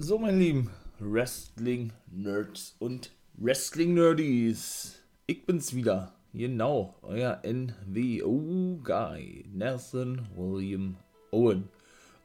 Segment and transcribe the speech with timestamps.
[0.00, 0.70] So, meine lieben
[1.00, 4.94] Wrestling-Nerds und Wrestling-Nerdies.
[5.26, 6.14] Ich bin's wieder.
[6.32, 10.96] Genau, euer NWO-Guy, Nathan William
[11.32, 11.68] Owen.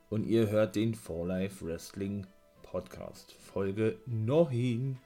[0.10, 2.28] Und ihr hört den For Life Wrestling
[2.62, 5.00] Podcast, Folge 9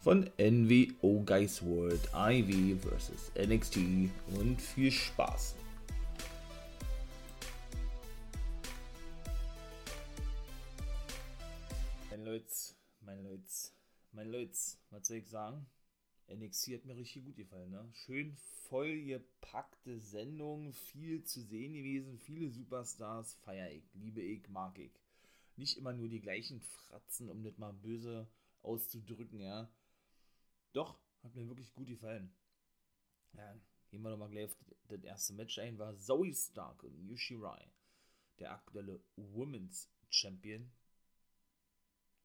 [0.00, 3.30] von NWO Guys World, IV vs.
[3.46, 3.78] NXT.
[4.40, 5.54] Und viel Spaß.
[13.08, 13.50] Mein Leute,
[14.12, 14.58] mein Leute,
[14.90, 15.66] was soll ich sagen?
[16.30, 17.88] NXT hat mir richtig gut gefallen, ne?
[17.94, 18.36] Schön
[18.68, 24.92] vollgepackte Sendung, viel zu sehen gewesen, viele Superstars, feier ich, liebe ich, mag ich.
[25.56, 28.28] Nicht immer nur die gleichen Fratzen, um das mal böse
[28.60, 29.72] auszudrücken, ja.
[30.74, 32.30] Doch, hat mir wirklich gut gefallen.
[33.32, 34.56] Ja, gehen wir nochmal gleich auf
[34.88, 37.72] das erste Match ein, war Zoe Stark und Yushi Rai,
[38.38, 40.70] der aktuelle Women's Champion,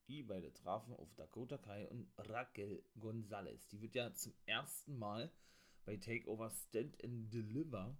[0.07, 3.67] die beide trafen auf Dakota Kai und Raquel Gonzalez.
[3.67, 5.31] Die wird ja zum ersten Mal
[5.85, 7.97] bei Takeover Stand and Deliver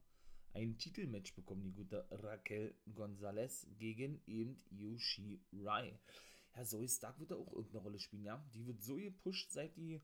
[0.54, 6.00] ein Titelmatch bekommen, die gute Raquel Gonzalez gegen eben Yushi Rai.
[6.56, 8.46] Ja, Zoe Stark wird da auch irgendeine Rolle spielen, ja.
[8.54, 10.02] Die wird so gepusht, seit die,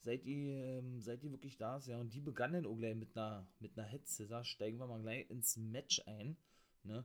[0.00, 2.00] seit die, ähm, seit die wirklich da ist, ja.
[2.00, 4.44] Und die begann dann auch gleich mit einer, mit einer Head Scissor.
[4.44, 6.36] Steigen wir mal gleich ins Match ein,
[6.82, 7.04] ne.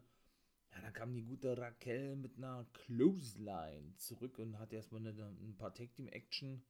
[0.78, 5.56] Ja, dann kam die gute Raquel mit einer Clothesline zurück und hatte erstmal eine, ein
[5.58, 6.62] paar Tag Team Action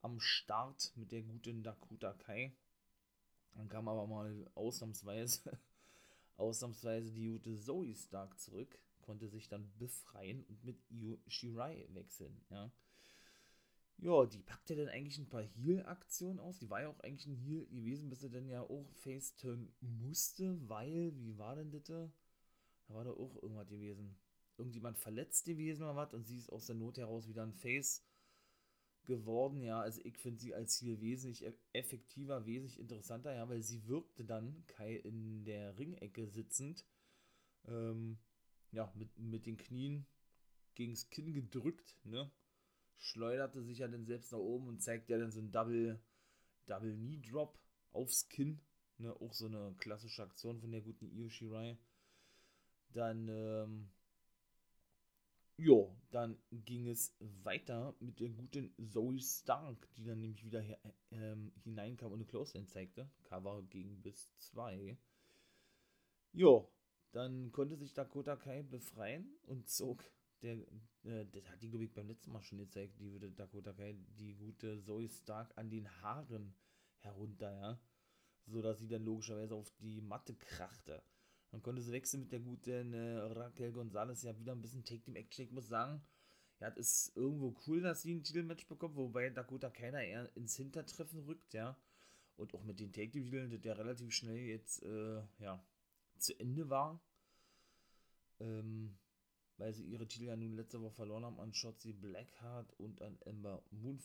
[0.00, 2.52] am Start mit der guten Dakota Kai.
[3.54, 5.56] Dann kam aber mal ausnahmsweise,
[6.36, 12.44] ausnahmsweise die gute Zoe Stark zurück, konnte sich dann befreien und mit Io Shirai wechseln,
[12.50, 12.72] ja.
[13.98, 16.58] Ja, die packte dann eigentlich ein paar Heal-Aktionen aus.
[16.58, 20.68] Die war ja auch eigentlich ein Heal gewesen, bis sie dann ja auch Face-Turn musste,
[20.68, 22.10] weil, wie war denn das?
[22.86, 24.16] Da war doch auch irgendwas gewesen.
[24.58, 28.04] Irgendjemand verletzt gewesen oder was und sie ist aus der Not heraus wieder ein Face
[29.04, 29.80] geworden, ja.
[29.80, 34.64] Also ich finde sie als Ziel wesentlich effektiver, wesentlich interessanter, ja, weil sie wirkte dann
[34.66, 36.84] Kai in der Ringecke sitzend,
[37.66, 38.18] ähm,
[38.70, 40.06] ja, mit, mit den Knien
[40.74, 42.30] gegens Kinn gedrückt, ne.
[42.98, 46.00] Schleuderte sich ja dann selbst nach oben und zeigt ja dann so ein Double,
[46.66, 47.58] Double Knee Drop
[47.92, 48.60] aufs Kinn,
[48.98, 49.14] ne.
[49.20, 51.76] Auch so eine klassische Aktion von der guten Io Shirai.
[52.92, 53.90] Dann, ähm,
[55.56, 60.78] ja, dann ging es weiter mit der guten Zoe Stark, die dann nämlich wieder her,
[61.10, 63.10] ähm, hineinkam und eine Close zeigte.
[63.22, 64.96] Cover ging bis 2.
[66.32, 66.66] Ja,
[67.12, 70.02] dann konnte sich Dakota Kai befreien und zog
[70.42, 70.56] der,
[71.04, 73.96] äh, das hat die, glaube ich, beim letzten Mal schon gezeigt, die würde Dakota Kai,
[74.18, 76.54] die gute Zoe Stark an den Haaren
[76.98, 77.80] herunter, ja.
[78.46, 81.02] So dass sie dann logischerweise auf die Matte krachte.
[81.52, 84.22] Dann konnte sie wechseln mit der guten äh, Raquel Gonzalez.
[84.22, 85.44] Ja, wieder ein bisschen Take-Team-Action.
[85.44, 86.02] Ich muss sagen,
[86.60, 90.56] ja, es ist irgendwo cool, dass sie ein Titelmatch bekommt, wobei Dakota keiner eher ins
[90.56, 91.76] Hintertreffen rückt, ja.
[92.36, 95.62] Und auch mit den Take-Team-Titeln, der relativ schnell jetzt, äh, ja,
[96.16, 97.00] zu Ende war.
[98.40, 98.96] Ähm,
[99.58, 103.20] weil sie ihre Titel ja nun letzte Woche verloren haben an Shotzi Blackheart und an
[103.20, 104.00] Ember Moon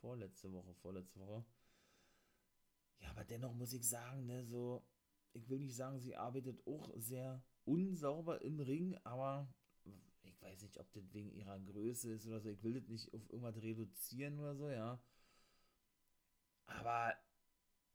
[0.00, 1.44] vorletzte Woche, vorletzte Woche.
[3.00, 4.82] Ja, aber dennoch muss ich sagen, ne, so,
[5.34, 9.48] ich will nicht sagen, sie arbeitet auch sehr unsauber im Ring, aber
[10.22, 12.48] ich weiß nicht, ob das wegen ihrer Größe ist oder so.
[12.48, 15.00] Ich will das nicht auf irgendwas reduzieren oder so, ja.
[16.66, 17.14] Aber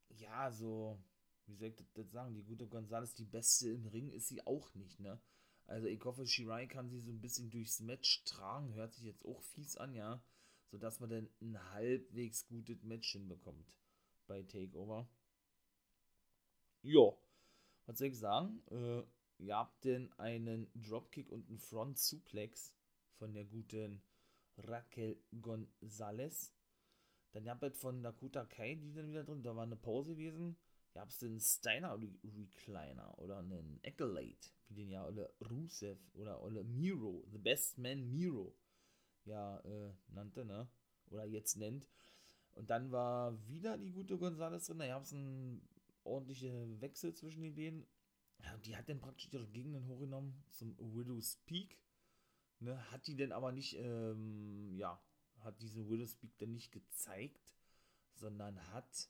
[0.10, 1.00] ja, so,
[1.46, 2.34] wie soll ich das, sagen?
[2.36, 5.20] Die gute Gonzales, die beste im Ring ist sie auch nicht, ne?
[5.66, 8.74] Also ich hoffe, Shirai kann sie so ein bisschen durchs Match tragen.
[8.74, 10.24] Hört sich jetzt auch fies an, ja.
[10.72, 13.78] Sodass man dann ein halbwegs gutes Match hinbekommt
[14.28, 15.08] bei Takeover.
[16.82, 17.14] Ja,
[17.90, 18.62] was soll ich sagen?
[18.70, 19.02] Äh,
[19.40, 22.72] ihr habt denn einen Dropkick und einen Front Suplex
[23.18, 24.04] von der guten
[24.58, 26.54] Raquel Gonzalez.
[27.32, 30.56] Dann habt ihr von Dakota Kai, die dann wieder drin, da war eine Pause gewesen.
[30.94, 36.64] Ihr habt den Steiner Recliner oder einen Accolade, wie den ja oder Rusev oder oder
[36.64, 38.56] Miro, The Best Man Miro,
[39.26, 40.68] ja, äh, nannte, ne?
[41.10, 41.88] Oder jetzt nennt.
[42.54, 44.80] Und dann war wieder die gute Gonzalez drin.
[44.80, 45.62] Da gab es einen
[46.10, 47.88] ordentliche Wechsel zwischen den beiden.
[48.44, 51.78] Ja, die hat dann praktisch ihre Gegenden hochgenommen zum Widow's Peak.
[52.60, 55.02] Ne, hat die denn aber nicht, ähm, ja,
[55.40, 57.56] hat diese Widow's Peak dann nicht gezeigt,
[58.16, 59.10] sondern hat,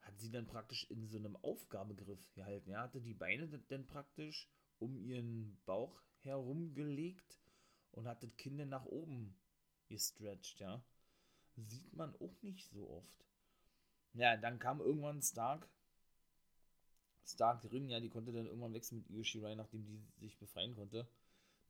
[0.00, 2.70] hat sie dann praktisch in so einem Aufgabegriff gehalten.
[2.70, 4.48] Er hatte die Beine dann praktisch
[4.78, 7.40] um ihren Bauch herumgelegt
[7.92, 9.36] und hat das Kind dann nach oben
[9.88, 10.82] gestretched, ja.
[11.56, 13.26] Sieht man auch nicht so oft.
[14.14, 15.68] Ja, dann kam irgendwann Stark
[17.32, 20.74] Stark drin, ja, die konnte dann irgendwann wechseln mit Io Shirai, nachdem die sich befreien
[20.74, 21.08] konnte.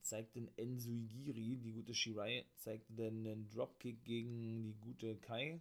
[0.03, 5.61] zeigte den Ensuigiri, die gute Shirai, zeigte dann einen Dropkick gegen die gute Kai.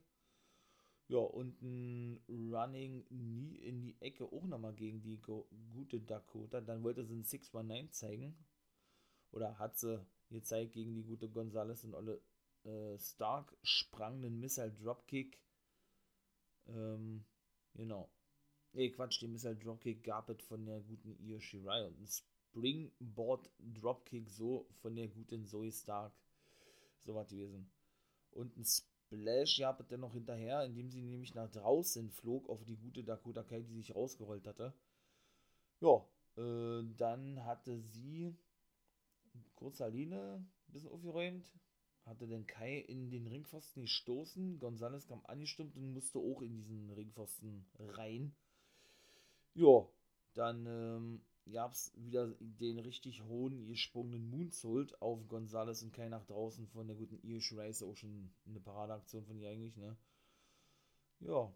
[1.09, 5.19] Ja, und ein Running nie in die Ecke auch nochmal gegen die
[5.73, 6.61] gute Dakota.
[6.61, 8.45] Dann wollte sie einen 619 zeigen.
[9.31, 12.21] Oder hat sie gezeigt gegen die gute Gonzales und alle
[12.63, 15.41] äh, Stark sprang den Missile Dropkick.
[16.67, 17.25] Ähm,
[17.73, 18.09] genau.
[18.73, 23.49] Nee, Quatsch, den Missile Dropkick gab es von der guten Io Shirai und ein Springboard
[23.59, 26.13] Dropkick so von der guten Zoe Stark.
[26.99, 27.69] So was gewesen.
[28.31, 32.63] Und ein Splash gab es dann noch hinterher, indem sie nämlich nach draußen flog auf
[32.63, 34.73] die gute Dakota Kai, die sich rausgerollt hatte.
[35.81, 36.05] Ja,
[36.37, 38.35] äh, dann hatte sie
[39.55, 41.51] kurze Linie, ein bisschen aufgeräumt,
[42.05, 44.59] hatte den Kai in den Ringpfosten gestoßen.
[44.59, 48.33] Gonzales kam angestimmt und musste auch in diesen Ringpfosten rein.
[49.53, 49.87] Ja,
[50.33, 56.25] dann ähm, gab es wieder den richtig hohen gesprungenen Moonsault auf Gonzales und Kai nach
[56.25, 57.83] draußen von der guten Irish Race.
[57.83, 59.97] Auch schon eine Paradeaktion von ihr eigentlich, ne?
[61.19, 61.51] Ja.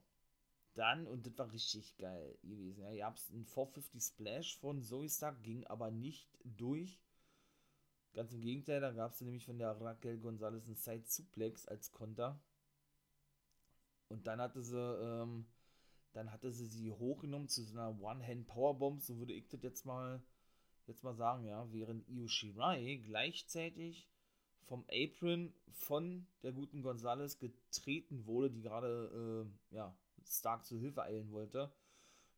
[0.75, 5.07] Dann, und das war richtig geil gewesen, ja, gab es einen 450 Splash von Zoe
[5.07, 6.99] Stark, ging aber nicht durch.
[8.13, 11.91] Ganz im Gegenteil, da gab es nämlich von der Raquel Gonzalez einen Side Suplex als
[11.91, 12.39] Konter.
[14.09, 15.45] Und dann hatte sie, ähm,
[16.13, 20.21] dann hatte sie sie hochgenommen zu so einer One-Hand-Powerbomb, so würde ich das jetzt mal,
[20.87, 24.07] jetzt mal sagen, ja, während Io Shirai gleichzeitig
[24.65, 29.95] vom Apron von der guten Gonzalez getreten wurde, die gerade, äh, ja,
[30.25, 31.73] Stark zu Hilfe eilen wollte.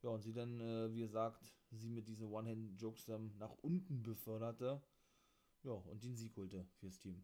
[0.02, 4.82] Ja, und sie dann, äh, wie gesagt, sie mit diesen One-Hand-Jokes dann nach unten beförderte
[5.64, 7.24] ja, und den Sieg holte fürs Team.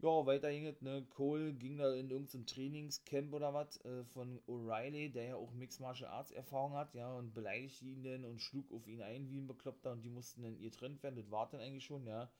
[0.00, 1.04] Ja, weiter ging es, ne?
[1.10, 5.80] Cole ging da in irgendein Trainingscamp oder was äh, von O'Reilly, der ja auch Mixed
[5.80, 9.38] Martial Arts Erfahrung hat, ja, und beleidigte ihn dann und schlug auf ihn ein wie
[9.38, 11.16] ein Bekloppter und die mussten dann ihr trennt werden.
[11.16, 12.30] Das war dann eigentlich schon, ja.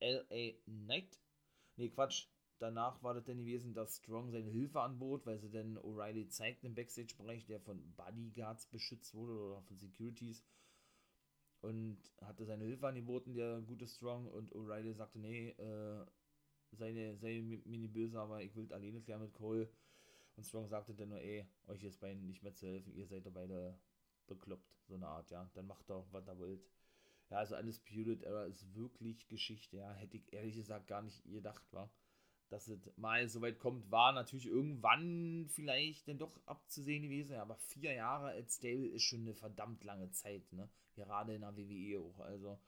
[0.00, 0.52] L.A.
[0.64, 1.18] Knight.
[1.76, 2.28] Ne, Quatsch.
[2.58, 6.64] Danach war das dann gewesen, dass Strong seine Hilfe anbot, weil sie dann O'Reilly zeigt
[6.64, 10.44] im Backstage-Bereich, der von Bodyguards beschützt wurde oder von Securities
[11.60, 16.06] und hatte seine Hilfe angeboten, der gute Strong, und O'Reilly sagte, nee, äh,
[16.72, 19.68] seine, sei mini böse, aber ich will alleine klären mit Cole.
[20.36, 23.26] Und Strong sagte dann nur, ey, euch ist beiden nicht mehr zu helfen, ihr seid
[23.26, 23.78] doch beide
[24.26, 25.50] bekloppt, so eine Art, ja.
[25.54, 26.64] Dann macht doch, was ihr wollt.
[27.30, 29.92] Ja, also Undisputed Era ist wirklich Geschichte, ja.
[29.94, 31.90] Hätte ich ehrlich gesagt gar nicht gedacht, war.
[32.48, 37.42] Dass es mal so weit kommt, war natürlich irgendwann vielleicht dann doch abzusehen gewesen, ja,
[37.42, 40.68] aber vier Jahre als Stable ist schon eine verdammt lange Zeit, ne?
[40.94, 42.18] Gerade in der WWE auch.
[42.20, 42.58] Also,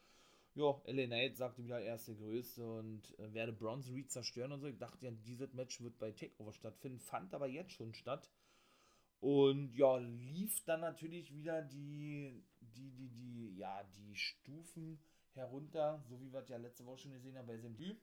[0.54, 4.52] ja, LA Knight sagte wieder, er ist der Größte und äh, werde Bronze Reed zerstören
[4.52, 4.68] und so.
[4.68, 8.30] Ich dachte ja, dieses Match wird bei Takeover stattfinden, fand aber jetzt schon statt.
[9.20, 15.00] Und ja, lief dann natürlich wieder die, die, die, die, ja, die Stufen
[15.32, 18.00] herunter, so wie wir es ja letzte Woche schon gesehen haben bei Debüt.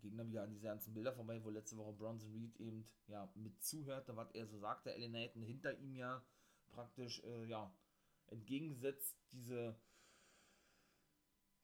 [0.00, 3.30] Ging dann wieder an diese ganzen Bilder vorbei, wo letzte Woche Bronson Reed eben ja,
[3.34, 4.92] mit zuhörte, was er so sagte.
[4.92, 6.24] Ellen Knight hinter ihm ja
[6.70, 7.72] praktisch äh, ja,
[8.28, 9.76] entgegengesetzt diese,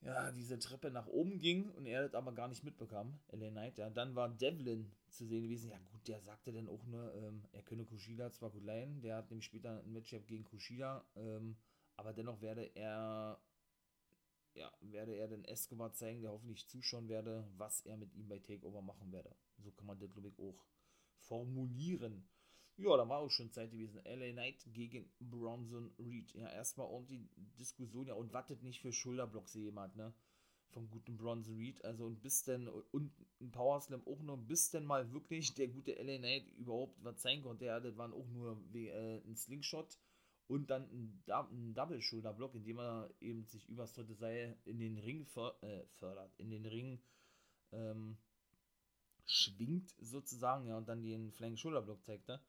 [0.05, 3.77] ja, diese Treppe nach oben ging und er das aber gar nicht mitbekam, LA Knight,
[3.77, 3.89] ja.
[3.89, 5.69] Dann war Devlin zu sehen gewesen.
[5.69, 9.17] Ja, gut, der sagte dann auch nur, ähm, er könne Kushida zwar gut leihen, der
[9.17, 11.55] hat nämlich später ein Matchup gegen Kushida, ähm,
[11.95, 13.39] aber dennoch werde er,
[14.55, 18.39] ja, werde er den Escobar zeigen, der hoffentlich zuschauen werde, was er mit ihm bei
[18.39, 19.33] Takeover machen werde.
[19.57, 20.65] So kann man das, glaube ich, auch
[21.15, 22.27] formulieren.
[22.77, 24.01] Ja, da war auch schon Zeit gewesen.
[24.03, 26.33] LA Knight gegen Bronson Reed.
[26.33, 28.07] Ja, erstmal ordentlich Diskussion.
[28.07, 30.13] Ja, und wartet nicht für Schulterblocks jemand, ne?
[30.71, 31.83] Vom guten Bronson Reed.
[31.85, 35.67] Also, und bis denn, und ein Power Slam auch noch, bis denn mal wirklich der
[35.67, 37.65] gute LA Knight überhaupt was sein konnte.
[37.65, 39.99] Ja, das waren auch nur wie, äh, ein Slingshot
[40.47, 44.97] und dann ein, ein Double Schulterblock, indem er eben sich übers dritte Seil in den
[44.97, 46.33] Ring för äh, fördert.
[46.39, 46.99] In den Ring,
[47.71, 48.17] ähm,
[49.25, 52.41] schwingt sozusagen, ja, und dann den Flank Schulterblock zeigt, ne?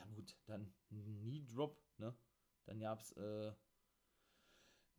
[0.00, 2.14] Ja gut, dann Knee Drop, ne?
[2.66, 3.52] Dann gab's, äh,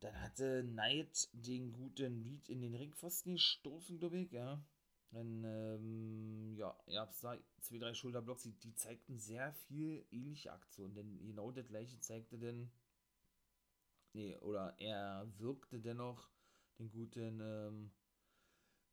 [0.00, 4.62] dann hatte Knight den guten Reed in den Ringpfosten gestoßen, glaube ich, ja.
[5.10, 10.94] Dann, ähm, ja, gab's da zwei, drei Schulterblocks, die, die zeigten sehr viel ähnliche Aktionen,
[10.94, 12.70] denn genau das gleiche zeigte denn,
[14.14, 16.30] nee, oder er wirkte dennoch
[16.78, 17.90] den guten, ähm,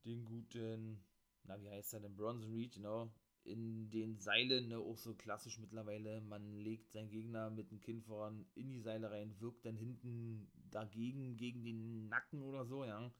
[0.04, 1.02] den guten,
[1.44, 3.10] na, wie heißt er denn, Bronze Reed, genau,
[3.44, 8.02] in den Seilen, ne, auch so klassisch mittlerweile, man legt seinen Gegner mit dem Kinn
[8.02, 13.10] voran in die Seile rein, wirkt dann hinten dagegen, gegen den Nacken oder so, ja.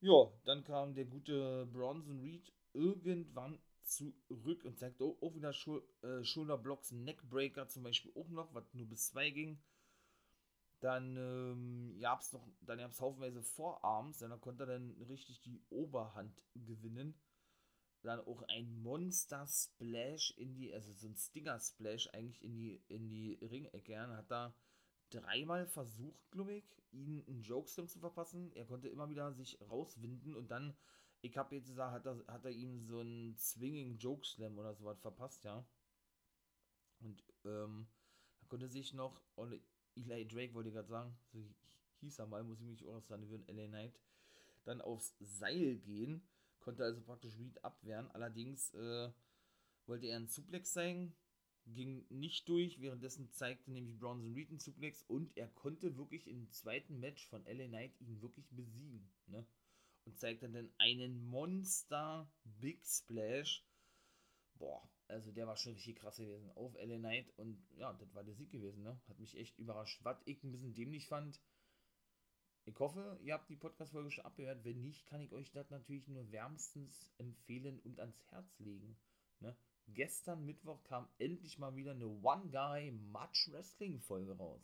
[0.00, 5.82] Ja, dann kam der gute Bronson Reed irgendwann zurück und zeigte auch, auch wieder Schul
[6.02, 9.60] äh, Schulterblocks, Neckbreaker zum Beispiel auch noch, was nur bis zwei ging.
[10.80, 15.40] Dann ähm, gab es noch, dann gab es haufenweise Vorarms, dann konnte er dann richtig
[15.42, 17.14] die Oberhand gewinnen.
[18.02, 22.82] Dann auch ein Monster Splash in die, also so ein Stinger Splash eigentlich in die,
[22.88, 23.92] in die Ringecke.
[23.92, 24.54] Er hat da
[25.10, 28.52] dreimal versucht, glaube ich, ihn einen Jokeslam zu verpassen.
[28.54, 30.76] Er konnte immer wieder sich rauswinden und dann,
[31.20, 35.00] ich habe jetzt gesagt, hat er, hat er ihm so einen Swinging Jokeslam oder sowas
[35.00, 35.64] verpasst, ja.
[37.00, 37.86] Und ähm,
[38.40, 39.20] da konnte sich noch,
[39.94, 41.44] Eli Drake wollte ich gerade sagen, so
[42.00, 44.00] hieß er mal, muss ich mich auch sagen, würden LA Knight,
[44.64, 46.22] dann aufs Seil gehen,
[46.62, 48.10] konnte also praktisch Reed abwehren.
[48.12, 49.10] Allerdings äh,
[49.86, 51.14] wollte er einen Suplex zeigen,
[51.66, 56.50] ging nicht durch, währenddessen zeigte nämlich Bronson Reed einen Suplex und er konnte wirklich im
[56.50, 59.46] zweiten Match von LA Knight ihn wirklich besiegen, ne?
[60.04, 63.64] Und zeigte dann einen Monster Big Splash.
[64.56, 68.24] Boah, also der war schon richtig krass gewesen auf LA Knight und ja, das war
[68.24, 69.00] der Sieg gewesen, ne?
[69.08, 70.00] Hat mich echt überrascht.
[70.02, 71.40] Was ich ein bisschen dämlich fand,
[72.64, 74.64] ich hoffe, ihr habt die Podcast-Folge schon abgehört.
[74.64, 78.96] Wenn nicht, kann ich euch das natürlich nur wärmstens empfehlen und ans Herz legen.
[79.40, 79.56] Ne?
[79.88, 84.62] Gestern Mittwoch kam endlich mal wieder eine One-Guy-Much-Wrestling-Folge raus.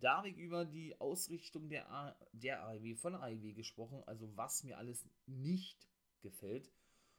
[0.00, 4.62] Da habe ich über die Ausrichtung der, A der AEW von AEW gesprochen, also was
[4.64, 5.88] mir alles nicht
[6.20, 6.70] gefällt.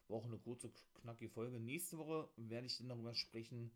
[0.08, 0.72] War auch eine kurze,
[1.02, 1.60] knackige Folge.
[1.60, 3.72] Nächste Woche werde ich dann darüber sprechen,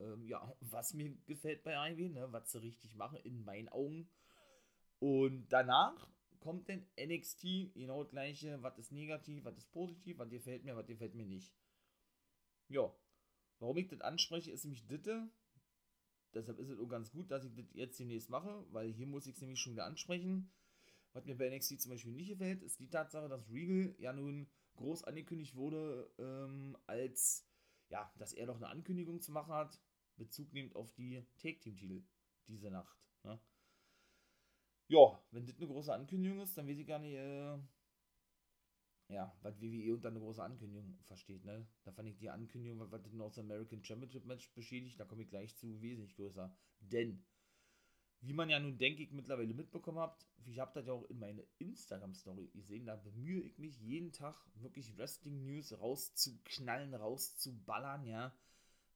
[0.00, 4.06] ähm, ja, was mir gefällt bei AEW, ne, was sie richtig machen, in meinen Augen.
[5.00, 6.08] Und danach
[6.40, 10.76] kommt dann NXT, genau das gleiche, was ist negativ, was ist positiv, was gefällt mir,
[10.76, 11.54] was gefällt mir nicht.
[12.68, 12.94] Ja,
[13.58, 15.28] warum ich das anspreche, ist nämlich Ditte.
[16.34, 19.26] Deshalb ist es auch ganz gut, dass ich das jetzt demnächst mache, weil hier muss
[19.26, 20.52] ich es nämlich schon wieder ansprechen.
[21.12, 24.48] Was mir bei NXT zum Beispiel nicht gefällt, ist die Tatsache, dass Regal ja nun
[24.76, 27.50] groß angekündigt wurde, ähm, als
[27.88, 29.80] ja, dass er doch eine Ankündigung zu machen hat,
[30.16, 32.04] Bezug nehmend auf die Take-Team-Titel
[32.46, 32.96] diese Nacht.
[33.24, 33.40] Ne?
[34.90, 37.56] Ja, wenn das eine große Ankündigung ist, dann weiß ich gar nicht, äh,
[39.06, 41.64] ja, was WWE unter eine große Ankündigung versteht, ne?
[41.84, 45.28] Da fand ich die Ankündigung, was, das North American Championship Match beschädigt, da komme ich
[45.28, 46.52] gleich zu, wesentlich größer.
[46.80, 47.24] Denn
[48.20, 51.20] wie man ja nun, denke ich, mittlerweile mitbekommen habt, ich habe das ja auch in
[51.20, 58.34] meine Instagram-Story gesehen, da bemühe ich mich jeden Tag wirklich Wrestling-News rauszuknallen, rauszuballern, ja.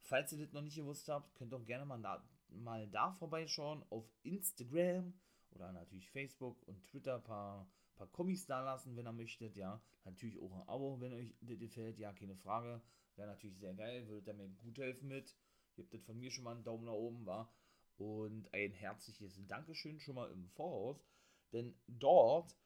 [0.01, 3.85] Falls ihr das noch nicht gewusst habt, könnt auch gerne mal da, mal da vorbeischauen
[3.91, 5.15] auf Instagram
[5.55, 9.81] oder natürlich Facebook und Twitter ein paar, paar Kommis da lassen, wenn ihr möchtet, ja.
[10.05, 12.83] Natürlich auch ein Abo, wenn euch das gefällt, ja, keine Frage.
[13.17, 15.35] Wäre natürlich sehr geil, würdet ihr mir gut helfen mit.
[15.77, 17.53] Ihr habt das von mir schon mal einen Daumen nach oben, war.
[17.97, 21.05] Und ein herzliches Dankeschön schon mal im Voraus.
[21.53, 22.57] Denn dort,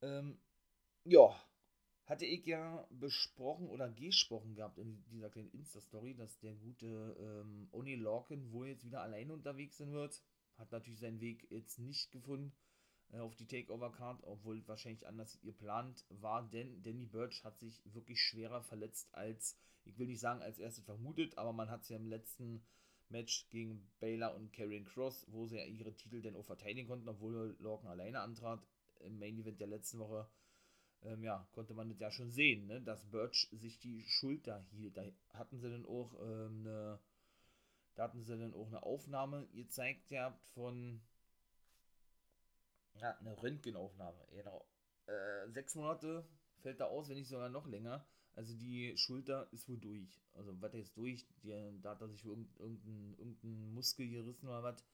[0.00, 0.38] ähm,
[1.04, 1.34] ja,
[2.06, 7.68] hatte ich ja besprochen oder gesprochen gehabt in dieser kleinen Insta-Story, dass der gute ähm,
[7.72, 10.22] Oni Lorcan wohl jetzt wieder alleine unterwegs sein wird.
[10.56, 12.52] Hat natürlich seinen Weg jetzt nicht gefunden
[13.12, 18.20] äh, auf die Takeover-Card, obwohl wahrscheinlich anders geplant war, denn Danny Birch hat sich wirklich
[18.20, 21.96] schwerer verletzt als, ich will nicht sagen als erstes vermutet, aber man hat es ja
[21.96, 22.64] im letzten
[23.12, 27.08] Match gegen Baylor und Karrion Cross, wo sie ja ihre Titel dann auch verteidigen konnten,
[27.08, 28.66] obwohl Lorcan alleine antrat.
[29.00, 30.28] Im Main Event der letzten Woche,
[31.02, 34.96] ähm, ja, konnte man das ja schon sehen, ne, dass Birch sich die Schulter hielt.
[34.96, 35.04] Da
[35.34, 37.00] hatten sie dann auch ähm, eine,
[37.94, 41.00] da hatten sie dann auch eine Aufnahme gezeigt gehabt von,
[42.94, 44.66] ja, eine Röntgenaufnahme, genau.
[45.06, 46.26] Äh, sechs Monate
[46.60, 48.06] fällt da aus, wenn nicht sogar noch länger.
[48.34, 50.22] Also die Schulter ist wohl durch.
[50.34, 51.50] Also was jetzt durch, die,
[51.82, 54.84] da hat er sich irgendein, irgendein Muskel gerissen oder was.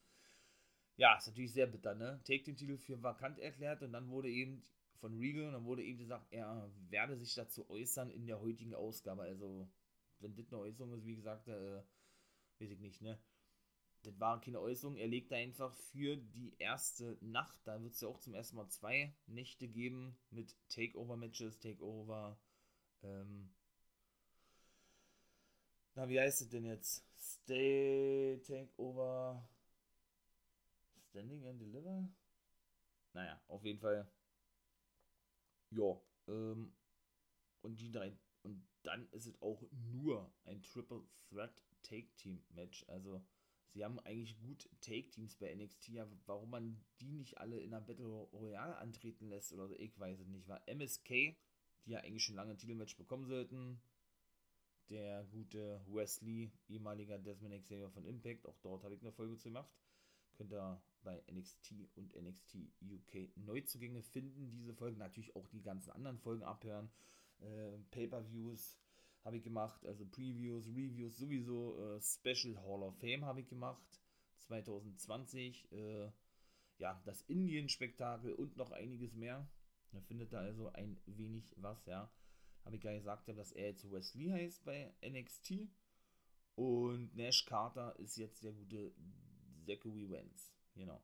[0.97, 2.21] Ja, ist natürlich sehr bitter, ne?
[2.25, 4.65] Take den Titel für vakant erklärt und dann wurde eben
[4.97, 8.75] von Regal und dann wurde eben gesagt, er werde sich dazu äußern in der heutigen
[8.75, 9.23] Ausgabe.
[9.23, 9.69] Also,
[10.19, 11.83] wenn das eine Äußerung ist, wie gesagt, äh,
[12.61, 13.19] weiß ich nicht, ne?
[14.03, 14.97] Das war keine Äußerung.
[14.97, 18.69] Er legte einfach für die erste Nacht, da wird es ja auch zum ersten Mal
[18.69, 22.39] zwei Nächte geben mit Takeover-Matches, Takeover
[23.03, 23.51] ähm,
[25.95, 27.05] na, wie heißt es denn jetzt?
[27.17, 29.49] Stay, Takeover,
[31.11, 32.09] Standing and Deliver?
[33.15, 34.09] Naja, auf jeden Fall.
[35.71, 36.73] Ja, ähm,
[37.63, 38.17] und die drei.
[38.43, 41.53] Und dann ist es auch nur ein Triple Threat
[41.89, 42.85] Take Team Match.
[42.89, 43.21] Also,
[43.69, 45.89] sie haben eigentlich gut Take Teams bei NXT.
[45.89, 49.99] Ja, warum man die nicht alle in der Battle Royale antreten lässt oder so, ich
[49.99, 50.49] weiß es nicht.
[50.49, 51.37] War MSK
[51.89, 53.81] die ja eigentlich schon lange ein Titelmatch bekommen sollten.
[54.91, 59.49] Der gute Wesley, ehemaliger Desmond Xavier von Impact, auch dort habe ich eine Folge zu
[59.49, 59.71] gemacht.
[60.35, 64.51] Könnt ihr bei NXT und NXT UK Neuzugänge finden.
[64.51, 66.91] Diese Folgen natürlich auch die ganzen anderen Folgen abhören.
[67.41, 68.79] Äh, Pay-per-Views
[69.25, 74.01] habe ich gemacht, also Previews, Reviews, sowieso äh, Special Hall of Fame habe ich gemacht.
[74.39, 76.11] 2020, äh,
[76.79, 79.49] ja, das Indien-Spektakel und noch einiges mehr.
[79.93, 82.11] Da findet da also ein wenig was, ja.
[82.65, 85.69] Habe ich ja gesagt, dass er jetzt Wesley heißt bei NXT.
[86.55, 88.93] Und Nash Carter ist jetzt der gute
[89.65, 90.53] Zachary Wentz.
[90.75, 91.03] Genau.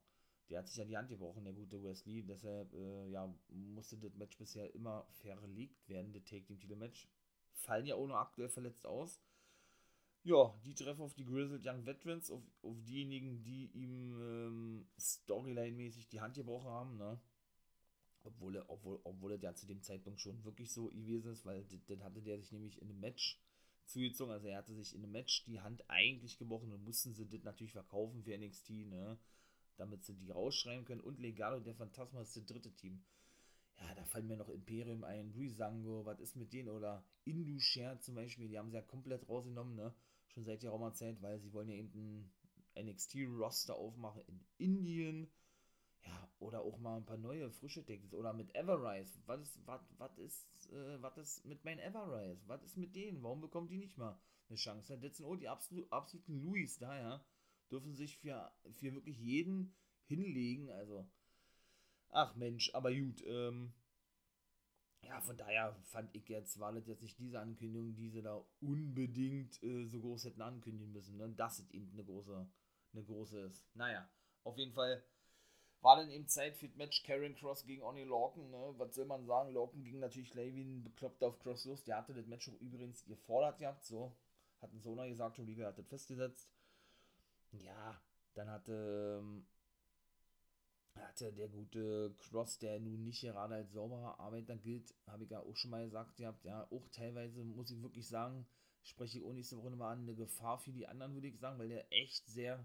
[0.50, 2.22] Der hat sich ja die Hand gebrochen, der gute Wesley.
[2.22, 7.08] Deshalb äh, ja, musste das Match bisher immer verlegt werden, das Take Team Titel Match.
[7.54, 9.20] Fallen ja auch noch aktuell verletzt aus.
[10.22, 16.08] Ja, die treffen auf die Grizzled Young Veterans, auf, auf diejenigen, die ihm ähm, Storyline-mäßig
[16.08, 17.20] die Hand gebrochen haben, ne?
[18.22, 21.66] Obwohl er, obwohl, obwohl er ja zu dem Zeitpunkt schon wirklich so gewesen ist, weil
[21.88, 23.38] dann hatte der sich nämlich in einem Match
[23.84, 24.32] zugezogen.
[24.32, 27.42] Also er hatte sich in einem Match die Hand eigentlich gebrochen und mussten sie das
[27.42, 29.18] natürlich verkaufen für NXT, ne?
[29.76, 31.02] Damit sie die rausschreiben können.
[31.02, 33.04] Und Legado der Phantasma ist das dritte Team.
[33.78, 36.68] Ja, da fallen mir noch Imperium ein, Brisango, was ist mit denen?
[36.68, 39.94] Oder Indushare zum Beispiel, die haben sie ja komplett rausgenommen, ne?
[40.28, 41.92] Schon seit geraumer Zeit, weil sie wollen ja eben
[42.76, 45.30] ein NXT-Roster aufmachen in Indien
[46.06, 48.16] ja, oder auch mal ein paar neue, frische Texte.
[48.16, 49.20] Oder mit Everrise.
[49.26, 52.42] Was ist, was, was ist, äh, was ist mit meinen Everrise?
[52.46, 53.22] Was ist mit denen?
[53.22, 54.98] Warum bekommen die nicht mal eine Chance?
[54.98, 57.24] Das sind auch die absolut, absoluten Louis da, ja.
[57.70, 59.74] Dürfen sich für, für wirklich jeden
[60.06, 60.70] hinlegen.
[60.70, 61.08] Also,
[62.14, 63.72] ach Mensch, aber gut, ähm,
[65.02, 68.42] ja, von daher fand ich jetzt, war das jetzt nicht diese Ankündigung, die sie da
[68.60, 71.28] unbedingt äh, so groß hätten ankündigen müssen, ne?
[71.36, 72.48] dass es eben eine große,
[72.92, 73.64] eine große ist.
[73.74, 74.08] Naja,
[74.44, 75.04] auf jeden Fall
[75.80, 78.50] war dann eben Zeit für das Match Karen Cross gegen Oni Lorcan.
[78.50, 78.74] Ne?
[78.78, 79.52] Was soll man sagen?
[79.52, 81.84] Lorcan ging natürlich gleich wie ein Bekloppter auf Cross los.
[81.84, 83.84] Der hatte das Match auch übrigens gefordert gehabt.
[83.84, 84.16] So
[84.62, 86.48] hat ein Sona gesagt, Liga hat das festgesetzt.
[87.52, 88.00] Ja,
[88.32, 89.46] dann hatte, ähm,
[90.96, 95.40] hatte der gute Cross, der nun nicht gerade als sauberer Arbeiter gilt, habe ich ja
[95.40, 96.44] auch schon mal gesagt gehabt.
[96.44, 98.46] Ja, auch teilweise muss ich wirklich sagen,
[98.82, 101.58] spreche ich auch nächste Woche nochmal an, eine Gefahr für die anderen, würde ich sagen,
[101.58, 102.64] weil der echt sehr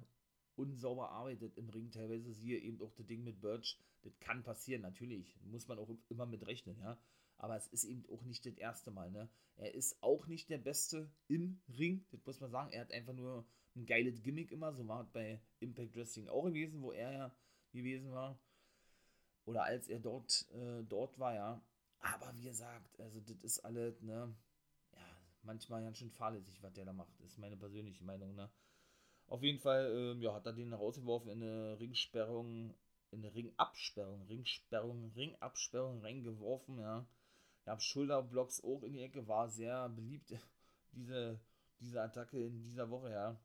[0.56, 4.82] unsauber arbeitet im Ring teilweise, siehe eben auch das Ding mit Birch, das kann passieren,
[4.82, 7.00] natürlich, muss man auch immer mit rechnen, ja,
[7.38, 10.58] aber es ist eben auch nicht das erste Mal, ne, er ist auch nicht der
[10.58, 14.74] Beste im Ring, das muss man sagen, er hat einfach nur ein geiles Gimmick immer,
[14.74, 17.36] so war es bei Impact Wrestling auch gewesen, wo er ja
[17.71, 18.38] gewesen war,
[19.45, 21.62] oder als er dort, äh, dort war, ja,
[21.99, 24.34] aber wie gesagt, also das ist alles, ne,
[24.93, 24.99] ja,
[25.43, 28.49] manchmal ganz schön fahrlässig, was der da macht, ist meine persönliche Meinung, ne,
[29.29, 32.73] auf jeden Fall, ähm, ja, hat er den rausgeworfen in eine Ringsperrung,
[33.12, 37.05] in eine Ringabsperrung, Ringsperrung, Ringabsperrung reingeworfen, ja.
[37.65, 40.34] Ja, Schulterblocks auch in die Ecke, war sehr beliebt,
[40.93, 41.39] diese,
[41.79, 43.39] diese Attacke in dieser Woche, ja.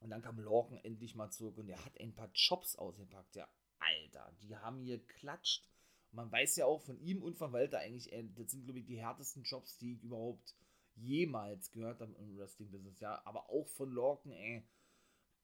[0.00, 3.48] Und dann kam Lorcan endlich mal zurück und er hat ein paar Chops ausgepackt, ja.
[3.78, 5.68] Alter, die haben hier klatscht.
[6.12, 8.86] Man weiß ja auch von ihm und von Walter eigentlich, ey, das sind, glaube ich,
[8.86, 10.54] die härtesten Jobs, die ich überhaupt
[10.94, 13.20] jemals gehört habe im Wrestling-Business, ja.
[13.24, 14.64] Aber auch von Lorcan, ey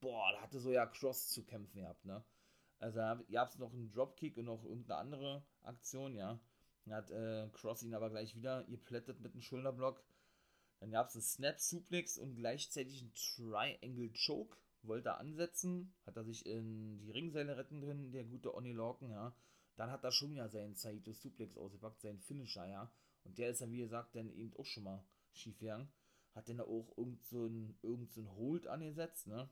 [0.05, 2.23] boah, da hatte so ja Cross zu kämpfen gehabt, ne?
[2.79, 6.39] Also da gab es noch einen Dropkick und noch irgendeine andere Aktion, ja.
[6.85, 10.05] Dann hat äh, Cross ihn aber gleich wieder geplättet mit einem Schulterblock.
[10.81, 14.57] Dann gab es einen Snap Suplex und gleichzeitig einen Triangle Choke.
[14.83, 19.11] Wollte er ansetzen, hat er sich in die Ringseile retten drin, der gute Oni Lorcan,
[19.11, 19.35] ja.
[19.77, 22.93] Dann hat er schon wieder seinen Saito Suplex ausgepackt, seinen Finisher, ja.
[23.25, 25.89] Und der ist dann, wie gesagt, dann eben auch schon mal schief gegangen.
[26.35, 27.47] Hat dann auch irgend so
[27.83, 29.49] irgend so Hold angesetzt, ne?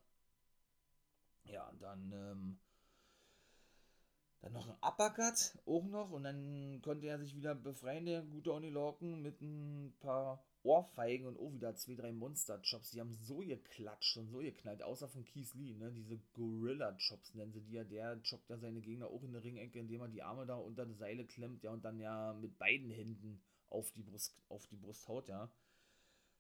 [1.45, 2.59] Ja, und dann, ähm,
[4.43, 8.53] dann noch ein Uppercut, auch noch, und dann konnte er sich wieder befreien, der gute
[8.53, 12.91] Oni Lorcan, mit ein paar Ohrfeigen und auch wieder zwei, drei Monster-Chops.
[12.91, 15.93] Die haben so geklatscht und so geknallt, außer von Keith Lee, ne?
[15.93, 17.85] Diese Gorilla-Chops nennen sie die ja.
[17.85, 20.87] Der choppt ja seine Gegner auch in der Ringecke, indem er die Arme da unter
[20.87, 24.77] die Seile klemmt, ja, und dann ja mit beiden Händen auf die Brust, auf die
[24.77, 25.51] Brust haut, ja.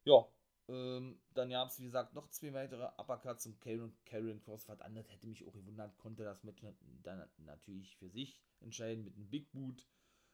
[0.05, 0.27] Ja,
[0.69, 5.11] ähm, dann gab es, wie gesagt, noch zwei weitere Uppercuts und Karen, Karen Cross anderes
[5.11, 6.63] hätte mich auch gewundert, konnte das mit
[7.03, 9.87] dann natürlich für sich entscheiden mit einem Big Boot,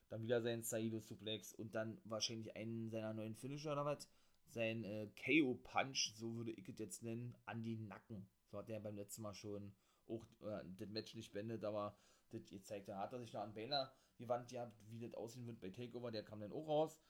[0.08, 4.08] dann wieder sein Saido Suplex und dann wahrscheinlich einen seiner neuen Finisher oder was,
[4.50, 8.28] sein äh, KO Punch, so würde ich es jetzt nennen, an die Nacken.
[8.50, 9.72] So hat er beim letzten Mal schon
[10.08, 11.96] auch äh, das Match nicht beendet, aber
[12.30, 12.88] das gezeigt.
[12.88, 16.10] Da hat er sich noch an Baylor gewandt gehabt, wie das aussehen wird bei Takeover,
[16.10, 17.00] der kam dann auch raus.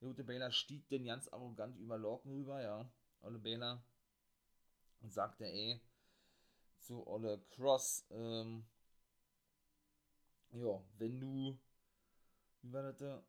[0.00, 2.88] Gute Baylor stieg dann ganz arrogant über Lorcan rüber, ja.
[3.20, 3.82] Olle Baylor.
[5.00, 5.80] Und sagte, ey,
[6.80, 8.64] zu Olle Cross, ähm,
[10.52, 11.58] ja, wenn du,
[12.62, 13.22] wie war das da?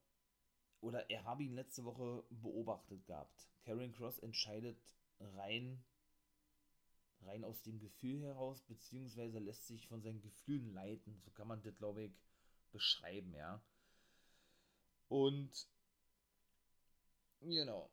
[0.82, 3.50] Oder er habe ihn letzte Woche beobachtet gehabt.
[3.66, 4.80] Karen Cross entscheidet
[5.20, 5.84] rein,
[7.24, 11.20] rein aus dem Gefühl heraus, beziehungsweise lässt sich von seinen Gefühlen leiten.
[11.20, 12.12] So kann man das, glaube ich,
[12.72, 13.62] beschreiben, ja.
[15.10, 15.68] Und
[17.42, 17.90] Genau.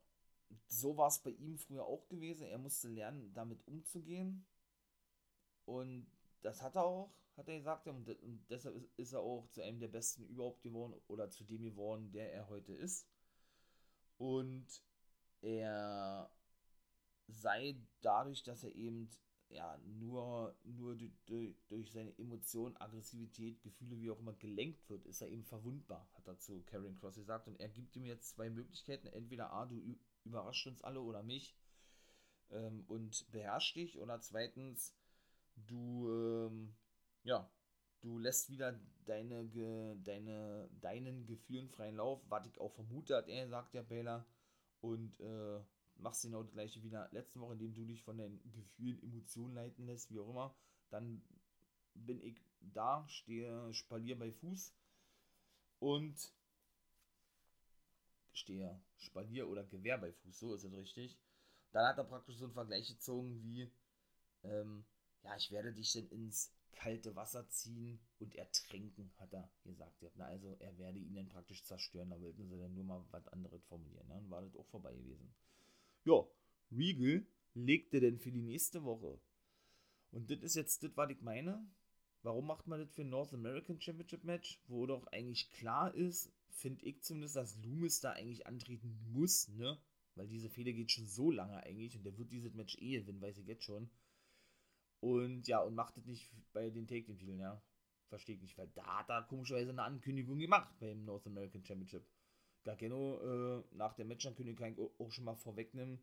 [0.67, 2.47] So war es bei ihm früher auch gewesen.
[2.47, 4.45] Er musste lernen, damit umzugehen.
[5.65, 6.07] und
[6.41, 9.61] das hat er auch, hat er gesagt, und, und deshalb ist, ist, er auch zu
[9.61, 13.07] einem der besten überhaupt geworden oder zu dem geworden, der er heute ist.
[14.17, 14.67] Und
[15.41, 16.31] er
[17.27, 19.09] sei dadurch, dass er eben
[19.49, 25.21] ja, nur, nur durch, durch seine Emotionen, Aggressivität, Gefühle, wie auch immer, gelenkt wird, ist
[25.21, 27.47] er eben verwundbar, hat er zu Karen Cross gesagt.
[27.47, 29.07] Und er gibt ihm jetzt zwei Möglichkeiten.
[29.07, 29.81] Entweder A, du
[30.25, 31.55] überrascht uns alle oder mich
[32.51, 33.99] ähm, und beherrscht dich.
[33.99, 34.93] Oder zweitens,
[35.55, 36.75] du, ähm,
[37.23, 37.49] ja,
[38.01, 39.47] du lässt wieder deine,
[40.03, 44.25] deine, deinen Gefühlen freien Lauf, was ich auch vermute, hat er gesagt, der Baylor.
[44.81, 45.61] Und äh,
[45.99, 49.01] machst genau das gleiche wie in der letzten Woche, indem du dich von deinen Gefühlen,
[49.03, 50.55] Emotionen leiten lässt, wie auch immer.
[50.89, 51.21] Dann
[51.93, 54.73] bin ich da, stehe Spalier bei Fuß
[55.79, 56.33] und
[58.33, 61.17] stehe Spalier oder Gewehr bei Fuß, so ist es richtig.
[61.71, 63.71] Dann hat er praktisch so einen Vergleich gezogen wie,
[64.43, 64.85] ähm,
[65.23, 70.03] ja, ich werde dich denn ins kalte Wasser ziehen und ertränken, hat er gesagt.
[70.15, 73.27] Na, also er werde ihn dann praktisch zerstören, da wollten sie dann nur mal was
[73.29, 74.07] anderes formulieren.
[74.07, 74.15] Ne?
[74.15, 75.33] Dann war das auch vorbei gewesen.
[76.07, 76.25] Ja,
[76.71, 79.19] Regal legte denn für die nächste Woche.
[80.11, 81.69] Und das ist jetzt das, was ich meine.
[82.23, 86.31] Warum macht man das für ein North American Championship Match, wo doch eigentlich klar ist,
[86.49, 89.77] finde ich zumindest, dass Loomis da eigentlich antreten muss, ne?
[90.15, 93.21] Weil diese Fehler geht schon so lange eigentlich und der wird dieses Match eh gewinnen,
[93.21, 93.89] weiß ich jetzt schon.
[95.01, 97.61] Und ja, und macht das nicht bei den Take Team Titeln, ja.
[98.07, 102.05] Verstehe ich nicht, weil da hat er komischerweise eine Ankündigung gemacht beim North American Championship.
[102.67, 105.99] Gargano äh, nach der Matchankündigung kann ich auch schon mal vorwegnehmen,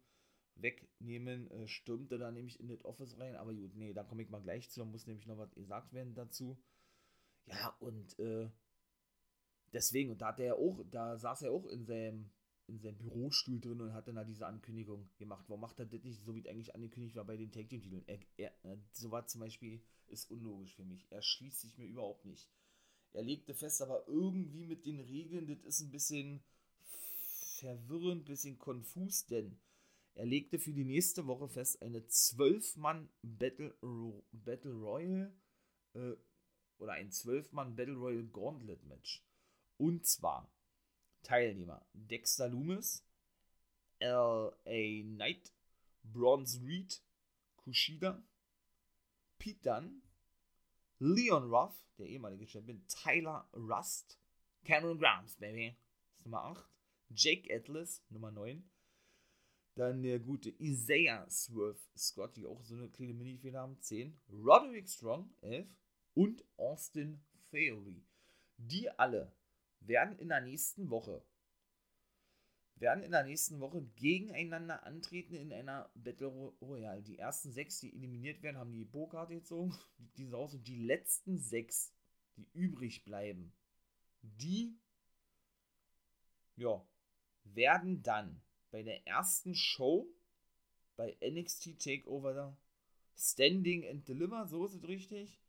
[0.57, 4.31] wegnehmen, äh, stürmte da nämlich in das Office rein, aber gut, nee, da komme ich
[4.31, 6.59] mal gleich zu, da muss nämlich noch was gesagt werden dazu.
[7.47, 8.49] Ja, und äh,
[9.73, 12.31] deswegen, und da hat er auch, da saß er auch in seinem,
[12.67, 15.45] in seinem Bürostuhl drin und hat dann da diese Ankündigung gemacht.
[15.49, 17.83] Warum macht er das nicht, so wie es eigentlich angekündigt war bei den Tag Team
[17.83, 18.05] Titeln?
[18.07, 21.07] Er, äh, so was zum Beispiel ist unlogisch für mich.
[21.11, 22.49] Er schließt sich mir überhaupt nicht.
[23.13, 26.43] Er legte fest, aber irgendwie mit den Regeln, das ist ein bisschen
[27.65, 29.59] verwirrend, bisschen konfus, denn
[30.15, 33.75] er legte für die nächste Woche fest eine 12-Mann Battle,
[34.33, 35.35] Battle Royal
[35.95, 36.13] äh,
[36.79, 39.25] oder ein 12-Mann Battle Royal Gauntlet Match.
[39.79, 40.53] Und zwar
[41.23, 43.03] Teilnehmer Dexter Loomis,
[43.99, 45.03] L.A.
[45.03, 45.53] Knight,
[46.03, 47.03] Bronze Reed,
[47.57, 48.23] Kushida,
[49.39, 50.03] Pete Dunne,
[50.99, 54.21] Leon Ruff, der ehemalige Champion, Tyler Rust,
[54.65, 55.75] Cameron Grimes, Baby,
[56.11, 56.74] das ist Nummer 8,
[57.11, 58.69] Jake Atlas, Nummer 9.
[59.77, 64.21] Dann der gute Isaiah Swerve Scott, die auch so eine kleine Mini-Fehler haben, 10.
[64.31, 65.67] Roderick Strong, 11.
[66.15, 68.05] Und Austin Theory.
[68.57, 69.33] Die alle
[69.81, 71.25] werden in der nächsten Woche
[72.77, 77.03] werden in der nächsten Woche gegeneinander antreten in einer Battle Royale.
[77.03, 79.75] Die ersten sechs, die eliminiert werden, haben die Bo-Karte gezogen.
[79.99, 81.93] Die, die und die letzten sechs,
[82.37, 83.53] die übrig bleiben,
[84.23, 84.77] die
[86.57, 86.85] ja,
[87.45, 90.09] werden dann bei der ersten Show
[90.97, 92.57] bei NXT Takeover
[93.17, 95.41] Standing and Deliver, so ist es richtig,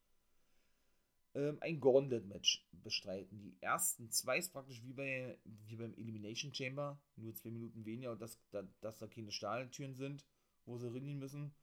[1.34, 3.42] ähm, ein Gauntlet-Match bestreiten.
[3.42, 8.16] Die ersten zwei ist praktisch wie, bei, wie beim Elimination Chamber, nur zwei Minuten weniger
[8.16, 10.26] dass, da, dass da keine Stahltüren sind,
[10.66, 11.54] wo sie rennen müssen.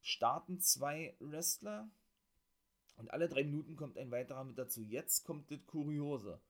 [0.00, 1.88] Starten zwei Wrestler
[2.96, 4.82] und alle drei Minuten kommt ein weiterer mit dazu.
[4.82, 6.40] Jetzt kommt das Kuriose.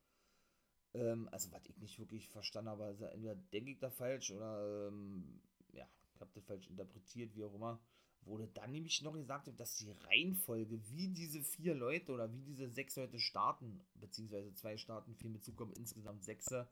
[0.97, 4.89] Ähm, also, was ich nicht wirklich verstanden habe, also entweder denke ich da falsch oder
[4.89, 5.41] ähm,
[5.73, 7.81] ja, ich habe das falsch interpretiert, wie auch immer.
[8.23, 12.69] Wurde dann nämlich noch gesagt, dass die Reihenfolge, wie diese vier Leute oder wie diese
[12.69, 16.69] sechs Leute starten, beziehungsweise zwei starten, vier mit zukommen, insgesamt sechse,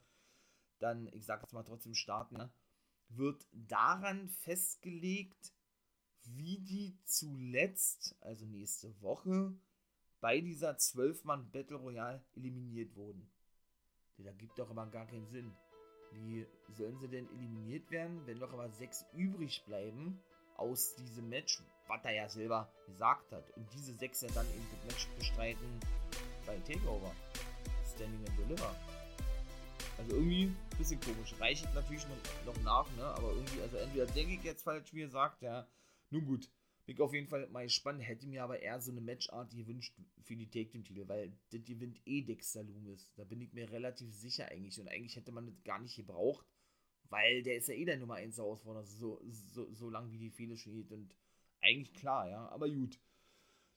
[0.81, 2.51] dann, ich sage jetzt mal trotzdem starten, ne,
[3.11, 5.53] wird daran festgelegt,
[6.25, 9.55] wie die zuletzt, also nächste Woche,
[10.21, 13.31] bei dieser 12-Mann Battle Royale eliminiert wurden.
[14.17, 15.55] Das ergibt doch aber gar keinen Sinn.
[16.13, 20.23] Wie sollen sie denn eliminiert werden, wenn doch aber sechs übrig bleiben
[20.57, 23.51] aus diesem Match, was er ja selber gesagt hat.
[23.57, 25.81] Und diese sechs ja dann eben das Match bestreiten
[26.47, 27.11] bei Takeover.
[27.95, 28.75] Standing and Deliver.
[29.99, 31.35] Also irgendwie ein bisschen komisch.
[31.39, 33.05] Reicht natürlich noch, noch nach, ne?
[33.05, 35.67] Aber irgendwie, also entweder denke ich jetzt falsch, wie er sagt, ja.
[36.11, 36.49] Nun gut.
[36.87, 38.01] Bin ich auf jeden Fall mal gespannt.
[38.01, 41.65] Hätte mir aber eher so eine Matchart gewünscht für die Take Team Titel, weil das
[41.65, 43.11] gewinnt eh Dexter Loomis.
[43.17, 44.79] Da bin ich mir relativ sicher eigentlich.
[44.79, 46.47] Und eigentlich hätte man das gar nicht gebraucht,
[47.09, 50.31] weil der ist ja eh der Nummer 1 Herausforderer, so, so, so lang wie die
[50.31, 50.93] Fehler steht.
[50.93, 51.17] Und
[51.63, 52.49] eigentlich klar, ja.
[52.51, 53.01] Aber gut.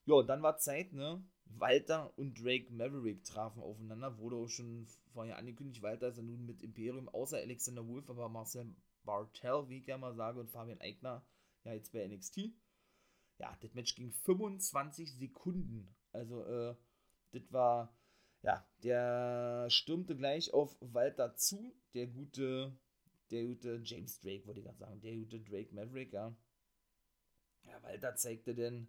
[0.06, 1.24] Ja, dann war Zeit, ne?
[1.46, 4.18] Walter und Drake Maverick trafen aufeinander.
[4.18, 5.82] Wurde auch schon vorher angekündigt.
[5.82, 9.98] Walter ist ja nun mit Imperium, außer Alexander Wolf, aber Marcel Bartel, wie ich ja
[9.98, 11.26] mal sage, und Fabian Eigner,
[11.64, 12.52] ja, jetzt bei NXT.
[13.40, 15.88] Ja, das Match ging 25 Sekunden.
[16.12, 16.76] Also, äh,
[17.32, 17.96] das war,
[18.42, 22.78] ja, der stürmte gleich auf Walter zu, der gute,
[23.32, 26.36] der gute James Drake, wollte ich gerade sagen, der gute Drake Maverick, ja.
[27.64, 28.88] Ja, Walter zeigte denn,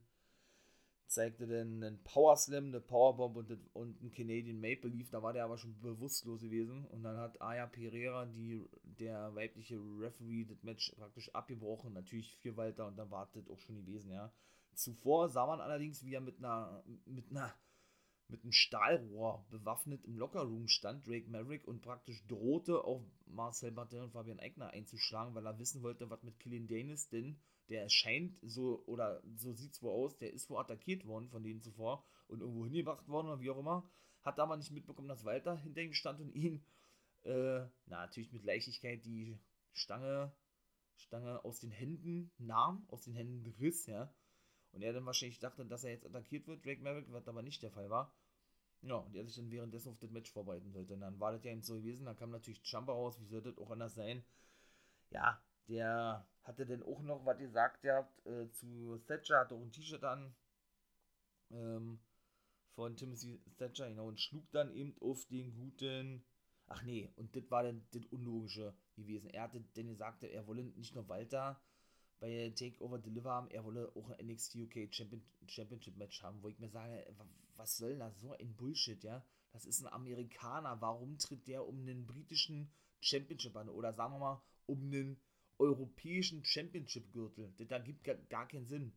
[1.09, 5.11] zeigte dann einen Power Slam, eine Powerbomb und, und einen Canadian Maple Leaf.
[5.11, 6.87] Da war der aber schon bewusstlos gewesen.
[6.87, 11.95] Und dann hat Aya Pereira, die, der weibliche Referee, das Match praktisch abgebrochen.
[11.95, 14.33] Natürlich für Walter und dann war das auch schon gewesen, ja.
[14.75, 17.53] Zuvor sah man allerdings, wie er mit einer, mit einer,
[18.29, 24.03] mit einem Stahlrohr bewaffnet im Lockerroom stand, Drake Maverick, und praktisch drohte auf Marcel Martin
[24.03, 28.39] und Fabian Eigner einzuschlagen, weil er wissen wollte, was mit Killian Danis denn der scheint
[28.43, 32.05] so, oder so sieht es wohl aus, der ist wohl attackiert worden von denen zuvor
[32.29, 33.89] und irgendwo hingebracht worden oder wie auch immer.
[34.23, 36.65] Hat aber nicht mitbekommen, dass Walter hinter ihm stand und ihn,
[37.25, 39.39] äh, na, natürlich mit Leichtigkeit die
[39.73, 40.33] Stange,
[40.97, 44.13] Stange aus den Händen nahm, aus den Händen riss, ja.
[44.73, 47.63] Und er dann wahrscheinlich dachte, dass er jetzt attackiert wird, Drake Merrick, was aber nicht
[47.63, 48.13] der Fall war.
[48.83, 50.95] Ja, und er sich dann währenddessen auf das Match vorbereiten sollte.
[50.95, 53.51] Und dann war das ja eben so gewesen, dann kam natürlich Jumper raus, wie sollte
[53.51, 54.25] das auch anders sein?
[55.11, 59.73] Ja, der hatte dann auch noch was gesagt gehabt äh, zu Thatcher, hat auch ein
[59.73, 60.35] T-Shirt an
[61.51, 61.99] ähm,
[62.75, 66.25] von Timothy Thatcher, genau, und schlug dann eben auf den guten.
[66.69, 69.31] Ach nee, und das war dann das Unlogische gewesen.
[69.31, 71.61] Er hatte denn gesagt, er wolle nicht nur Walter
[72.21, 76.49] bei Takeover Deliver haben, er wolle auch ein NXT UK Champion, Championship Match haben, wo
[76.49, 77.07] ich mir sage,
[77.57, 78.19] was soll das?
[78.21, 79.25] So ein Bullshit, ja?
[79.53, 80.81] Das ist ein Amerikaner.
[80.81, 83.69] Warum tritt der um einen britischen Championship an?
[83.69, 85.21] Oder sagen wir mal, um einen
[85.59, 87.53] europäischen Championship-Gürtel.
[87.57, 88.93] Das da gibt gar, gar keinen Sinn.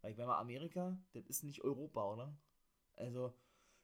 [0.00, 2.36] Weil ich meine, Amerika, das ist nicht Europa, oder?
[2.96, 3.34] Also,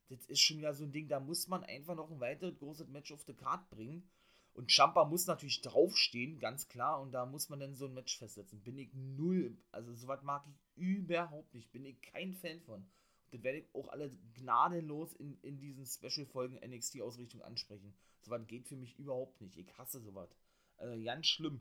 [0.08, 2.88] das ist schon wieder so ein Ding, da muss man einfach noch ein weiteres großes
[2.88, 4.08] Match auf die Karte bringen.
[4.52, 7.00] Und Champa muss natürlich draufstehen, ganz klar.
[7.00, 8.62] Und da muss man dann so ein Match festsetzen.
[8.62, 11.70] Bin ich null, also sowas mag ich überhaupt nicht.
[11.70, 12.82] Bin ich kein Fan von.
[12.82, 17.94] Und das werde ich auch alle gnadenlos in, in diesen Special-Folgen NXT-Ausrichtung ansprechen.
[18.22, 19.56] Sowas geht für mich überhaupt nicht.
[19.56, 20.28] Ich hasse sowas.
[20.76, 21.60] Also ganz schlimm.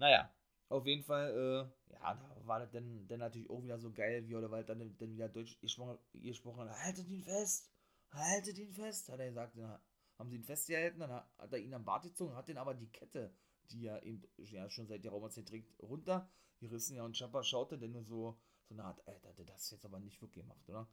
[0.00, 0.32] Naja,
[0.70, 4.26] auf jeden Fall, äh, ja, da war das dann, dann natürlich auch wieder so geil,
[4.26, 7.70] wie oder weil dann, dann wieder Deutsch gesprochen, gesprochen hat, haltet ihn fest,
[8.10, 9.78] haltet ihn fest, hat er gesagt, dann
[10.18, 12.90] haben sie ihn festgehalten, dann hat er ihn am Bart gezogen, hat den aber die
[12.90, 13.30] Kette,
[13.70, 17.76] die er eben ja, schon seit der Raumerzeit trägt, runter gerissen, ja, und Champa schaute
[17.76, 20.88] dann nur so, so eine Art, Alter, das du jetzt aber nicht wirklich gemacht, oder?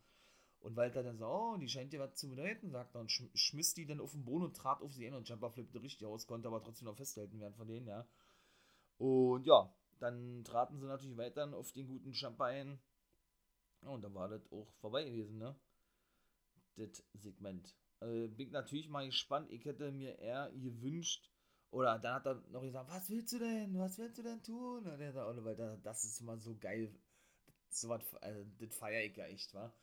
[0.60, 3.74] Und Walter dann so, oh, die scheint dir was zu bedeuten, sagt er, und schmiss
[3.74, 6.28] die dann auf den Boden und trat auf sie hin, und Champa flippte richtig aus,
[6.28, 8.06] konnte aber trotzdem noch festhalten werden von denen, ja.
[8.98, 12.80] Und ja, dann traten sie natürlich weiter auf den guten Champagne.
[13.82, 15.56] und dann war das auch vorbei gewesen, ne?
[16.76, 17.76] Das Segment.
[18.00, 19.52] Also bin ich natürlich mal gespannt.
[19.52, 21.32] Ich hätte mir eher gewünscht,
[21.72, 23.78] oder dann hat er noch gesagt, was willst du denn?
[23.78, 24.86] Was willst du denn tun?
[24.86, 26.94] Und er sagt, Oliver, das ist immer so geil.
[27.70, 29.74] So was, also, das feiere ich ja echt, wa?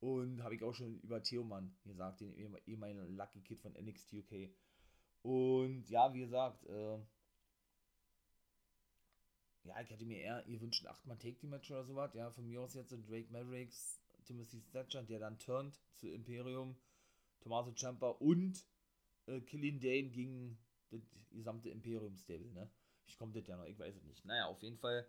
[0.00, 4.50] Und habe ich auch schon über Theoman gesagt, den ehemaligen Lucky Kid von NXT UK.
[5.22, 6.98] Und ja, wie gesagt, äh,
[9.64, 12.14] ja, ich hätte mir eher ihr wünschen 8-Mann Take Team Match oder sowas.
[12.14, 16.76] Ja, von mir aus jetzt Drake Mavericks, Timothy Thatcher, der dann turnt zu Imperium,
[17.40, 18.64] Tommaso Ciampa und
[19.26, 20.58] äh, Killian Dane gegen
[20.90, 22.70] das gesamte Imperium-Stable, ne?
[23.06, 24.24] Ich komme das ja noch, ich weiß es nicht.
[24.24, 25.06] Naja, auf jeden Fall,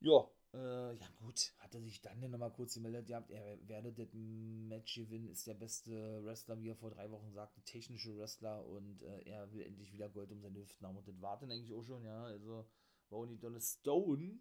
[0.00, 4.08] ja, äh, ja gut, hat er sich dann nochmal kurz gemeldet gehabt, er werde das
[4.12, 9.02] Match gewinnen, ist der beste Wrestler, wie er vor drei Wochen sagte, technische Wrestler und
[9.02, 11.84] äh, er will endlich wieder Gold um seine Hüften haben und das warten eigentlich auch
[11.84, 12.68] schon, ja, also
[13.14, 14.38] Ronnie Donald Stone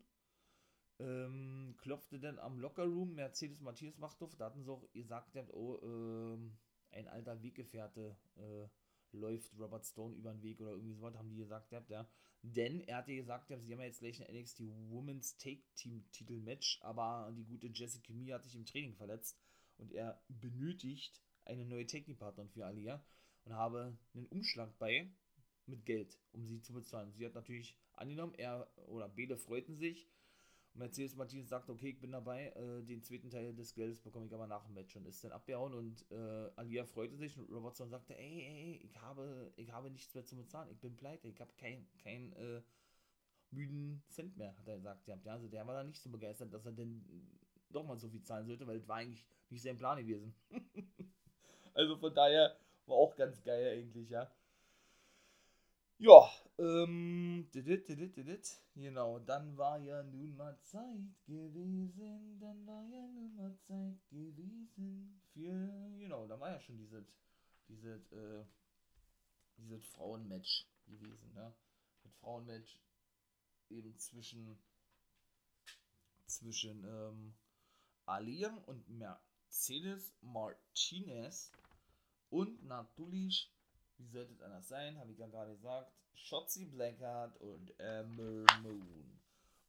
[1.00, 4.36] ähm, klopfte dann am Lockerroom Mercedes Matthias Machthof.
[4.36, 6.58] Da hatten sie auch gesagt, oh, ähm,
[6.92, 8.68] ein alter Weggefährte äh,
[9.16, 12.08] läuft Robert Stone über den Weg oder irgendwie sowas, haben die gesagt, ja.
[12.42, 16.40] Denn er hatte gesagt, sie haben ja jetzt gleich ein NXT Women's Take Team Titel
[16.40, 19.40] Match, aber die gute Jessica Mia hat sich im Training verletzt
[19.78, 23.04] und er benötigt eine neue Take Team Partnerin für Alia
[23.46, 25.10] und habe einen Umschlag bei
[25.66, 27.14] mit Geld, um sie zu bezahlen.
[27.14, 30.10] Sie hat natürlich angenommen, er oder Bede freuten sich.
[30.76, 34.34] Mercedes Martinez sagt, okay, ich bin dabei, äh, den zweiten Teil des Geldes bekomme ich
[34.34, 37.90] aber nach dem Match und ist dann abgehauen und äh, Alia freute sich und Robertson
[37.90, 41.40] sagte, ey, ey, ich habe, ich habe nichts mehr zu bezahlen, ich bin pleite, ich
[41.40, 42.64] habe kein, kein äh,
[43.52, 45.06] müden Cent mehr, hat er gesagt.
[45.06, 47.06] Ja, also der war da nicht so begeistert, dass er denn
[47.70, 50.34] doch mal so viel zahlen sollte, weil es war eigentlich nicht sein Plan gewesen.
[51.76, 54.32] also von daher war auch ganz geil eigentlich, ja.
[55.98, 58.62] Ja, ähm, didit, didit, didit.
[58.76, 65.22] genau, dann war ja nun mal Zeit gewesen, dann war ja nun mal Zeit gewesen
[65.34, 67.06] für, genau, da war ja schon dieses,
[67.68, 68.44] dieses, äh,
[69.58, 71.54] dieses Frauenmatch gewesen, ne?
[72.04, 72.80] Mit Frauenmatch
[73.70, 74.58] eben zwischen,
[76.28, 77.34] zwischen ähm,
[78.06, 81.52] Alia und Mercedes Martinez
[82.30, 83.52] und natürlich,
[83.98, 89.20] wie sollte es anders sein, habe ich ja gerade gesagt, Shotzi Blackheart und Amber Moon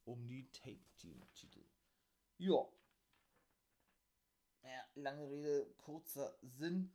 [0.05, 1.65] um die Take-Team-Titel.
[2.39, 2.67] Ja.
[4.63, 4.85] ja.
[4.95, 6.95] Lange Rede, kurzer Sinn.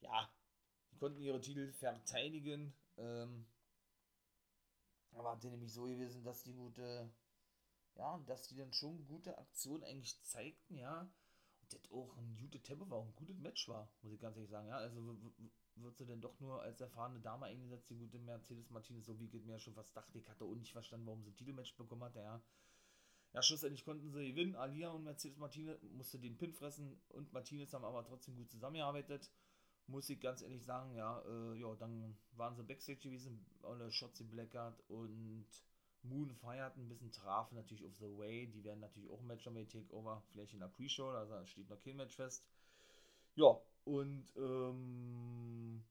[0.00, 0.30] Ja,
[0.92, 2.74] die konnten ihre Titel verteidigen.
[2.98, 3.46] Ähm,
[5.12, 7.10] aber hat nämlich so gewesen, dass die gute,
[7.94, 11.10] ja, dass die dann schon gute Aktionen eigentlich zeigten, ja.
[11.62, 14.36] Und das auch ein gutes Tempo war, auch ein gutes Match war, muss ich ganz
[14.36, 14.76] ehrlich sagen, ja.
[14.76, 15.00] Also
[15.76, 19.28] wird sie denn doch nur als erfahrene Dame eingesetzt, die gute Mercedes Martinez, so wie
[19.28, 20.18] geht mir schon fast dachte.
[20.18, 22.40] Ich hatte auch nicht verstanden, warum sie ein Titelmatch bekommen hat, ja.
[23.32, 24.56] Ja, schlussendlich konnten sie gewinnen.
[24.56, 29.30] Alia und Mercedes Martinez musste den Pin fressen und Martinez haben aber trotzdem gut zusammengearbeitet
[29.88, 34.24] muss ich ganz ehrlich sagen, ja, äh, ja, dann waren sie Backstage gewesen, alle Shotzi
[34.24, 35.46] Blackguard und
[36.02, 39.46] Moon feierten ein bisschen, trafen natürlich auf The Way, die werden natürlich auch ein Match
[39.46, 42.44] haben Takeover, vielleicht in der Pre-Show, also steht noch kein Match fest.
[43.34, 45.82] Ja, und ähm,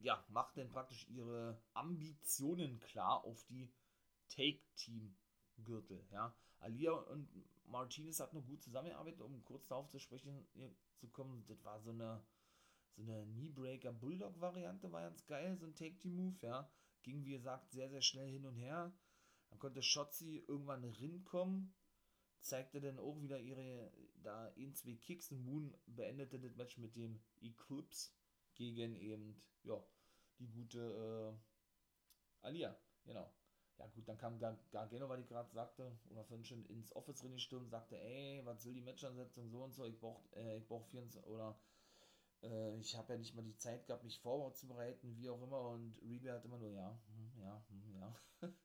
[0.00, 3.72] ja, macht dann praktisch ihre Ambitionen klar auf die
[4.28, 6.34] Take-Team-Gürtel, ja.
[6.60, 7.28] Alia und
[7.64, 10.46] Martinez hatten noch gut zusammengearbeitet, um kurz darauf zu sprechen
[10.98, 11.44] zu kommen.
[11.48, 12.22] Das war so eine
[12.94, 16.70] so eine Kneebreaker Bulldog Variante war ganz geil, so ein Take the Move, ja.
[17.02, 18.92] Ging wie gesagt sehr, sehr schnell hin und her.
[19.48, 21.74] Dann konnte Shotzi irgendwann rinkommen,
[22.42, 23.90] zeigte dann auch wieder ihre,
[24.22, 28.10] da in zwei Kicks Moon beendete das Match mit dem Eclipse
[28.54, 29.82] gegen eben, ja,
[30.38, 33.32] die gute äh, Alia, genau.
[33.78, 37.20] Ja gut, dann kam Gar Gargano, weil ich gerade sagte, oder vorhin schon ins Office
[37.20, 40.66] drin gestürmt, sagte, ey, was will die Matchansetzung so und so, ich brauch, äh, ich
[40.68, 41.58] brauch 24, oder
[42.42, 45.70] äh, ich habe ja nicht mal die Zeit gehabt, mich vorzubereiten, wie auch immer.
[45.70, 48.14] Und Reed hat immer nur, ja, hm, ja, hm, ja.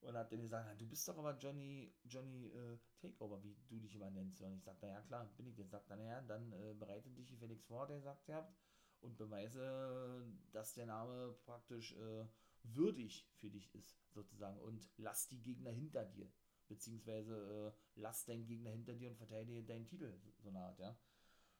[0.00, 3.94] und hat dann gesagt, du bist doch aber Johnny, Johnny äh, Takeover, wie du dich
[3.94, 4.40] immer nennst.
[4.42, 5.70] Und ich sagte, ja klar, bin ich jetzt.
[5.70, 8.54] Sagt ja, dann äh, bereite dich Felix vor, der sagt, ihr habt,
[9.00, 12.26] und beweise, dass der Name praktisch äh,
[12.62, 14.58] würdig für dich ist, sozusagen.
[14.60, 16.30] Und lass die Gegner hinter dir.
[16.68, 20.96] Beziehungsweise äh, lass deinen Gegner hinter dir und verteidige deinen Titel, so eine Art, ja.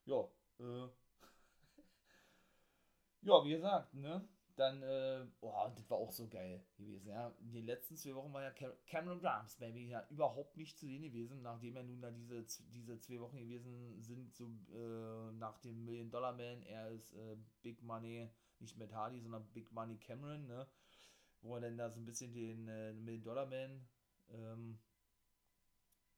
[0.05, 0.88] Ja, äh,
[3.22, 4.29] ja, wie gesagt, ne?
[4.59, 7.33] Dann, äh, oh, das war auch so geil gewesen, ja.
[7.38, 8.51] In den letzten zwei Wochen war ja
[8.88, 12.99] Cameron Grimes, Baby, ja überhaupt nicht zu sehen gewesen, nachdem er nun da diese, diese
[12.99, 16.64] zwei Wochen gewesen sind, so äh, nach dem Million Dollar Man.
[16.64, 20.66] Er ist äh, Big Money, nicht Matt Hardy, sondern Big Money Cameron, ne?
[21.40, 23.87] Wo er dann da so ein bisschen den äh, Million Dollar Man,
[24.31, 24.81] ähm,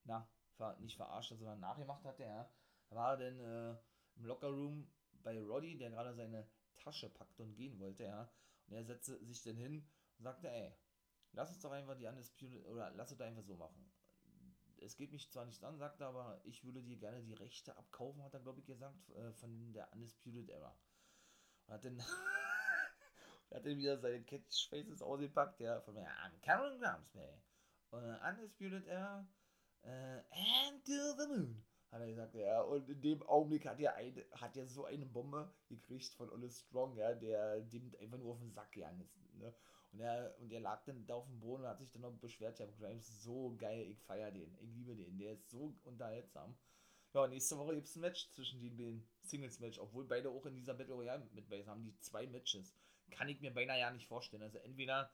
[0.05, 0.27] na,
[0.57, 2.51] ver nicht verarscht, sondern nachgemacht hatte, ja.
[2.89, 3.77] War er dann äh,
[4.17, 4.91] im Lockerroom
[5.23, 6.49] bei Roddy, der gerade seine
[6.81, 8.31] Tasche packte und gehen wollte, ja.
[8.67, 9.89] Und er setzte sich dann hin
[10.19, 10.75] und sagte, ey,
[11.33, 13.91] lass uns doch einfach die Undisputed, oder lass es doch einfach so machen.
[14.79, 18.23] Es geht mich zwar nicht an, sagte aber, ich würde dir gerne die Rechte abkaufen,
[18.23, 20.75] hat er, glaube ich, gesagt, äh, von der Undisputed Era.
[21.67, 21.99] Und hat dann,
[23.51, 27.43] hat dann wieder seine Catchphrases ausgepackt, ja, von mir, I'm Cameron Grams, man.
[27.91, 29.29] Und Undisputed Era,
[29.85, 32.63] uh, and to the moon hat er gesagt, ja.
[32.63, 36.51] Und in dem Augenblick hat er, eine, hat er so eine Bombe gekriegt von Ole
[36.51, 39.17] Strong, ja, der dem einfach nur auf den Sack gegangen ist.
[39.39, 39.53] Ne?
[39.93, 42.13] Und er, und er lag dann da auf dem Boden und hat sich dann noch
[42.13, 45.75] beschwert, ja, Grimes ist so geil, ich feiere den, ich liebe den, der ist so
[45.83, 46.57] unterhaltsam.
[47.13, 50.55] Ja, nächste Woche gibt es ein Match zwischen den beiden Singles-Match, obwohl beide auch in
[50.55, 52.73] dieser Battle Royale mit bei haben, die zwei Matches.
[53.11, 54.45] Kann ich mir beinahe ja nicht vorstellen.
[54.45, 55.11] Also entweder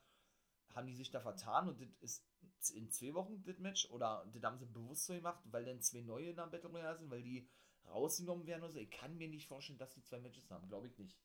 [0.76, 2.22] haben die sich da vertan und das
[2.60, 5.80] ist in zwei Wochen das Match oder das haben sie bewusst so gemacht, weil dann
[5.80, 7.48] zwei neue in der Battle Royale sind, weil die
[7.86, 8.78] rausgenommen werden oder so.
[8.78, 11.18] Ich kann mir nicht vorstellen, dass die zwei Matches haben, glaube ich nicht.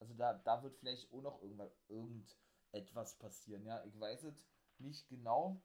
[0.00, 3.84] Also da, da wird vielleicht auch noch irgendwann irgendetwas passieren, ja.
[3.84, 4.44] Ich weiß es
[4.78, 5.62] nicht genau,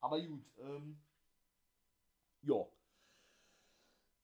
[0.00, 1.00] aber gut, ähm,
[2.42, 2.66] ja.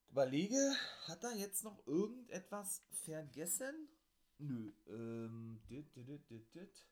[0.08, 0.74] Überlege,
[1.06, 3.88] hat er jetzt noch irgendetwas vergessen?
[4.38, 6.86] Nö, ähm, dit, dit, dit, dit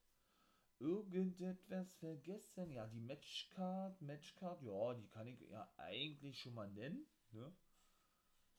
[0.82, 2.70] irgendetwas vergessen.
[2.72, 7.06] Ja, die Matchcard, Matchcard, ja, die kann ich ja eigentlich schon mal nennen.
[7.30, 7.52] Ne?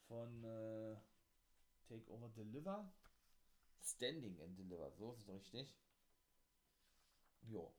[0.08, 0.95] Von äh,
[1.88, 2.91] Takeover Deliver.
[3.82, 5.68] Standing and Deliver, so ist es richtig.
[7.41, 7.74] Jo.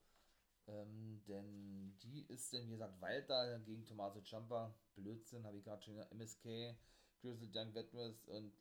[0.66, 4.74] Ähm, denn die ist denn, wie gesagt, Walter gegen Tommaso Ciampa.
[4.94, 6.12] Blödsinn, habe ich gerade schon gesagt.
[6.12, 6.76] MSK,
[7.20, 8.52] Grizzly Young Veterans und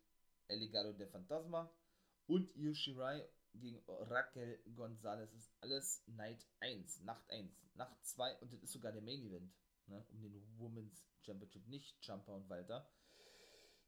[0.48, 1.70] Eligado de Fantasma.
[2.26, 8.52] Und Io Shirai gegen Raquel Gonzalez ist alles Night 1, Nacht 1, Nacht 2 und
[8.52, 9.52] das ist sogar der Main Event,
[9.86, 12.88] ne, um den Women's Championship, nicht Jumper und Walter.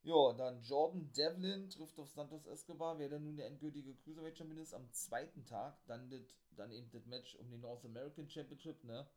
[0.02, 4.62] Ja, dann Jordan Devlin trifft auf Santos Escobar, wer dann nun der endgültige Cruiserweight Champion
[4.62, 5.84] ist, am zweiten Tag.
[5.86, 9.08] Dann, dit, dann eben das Match um den North American Championship, ne?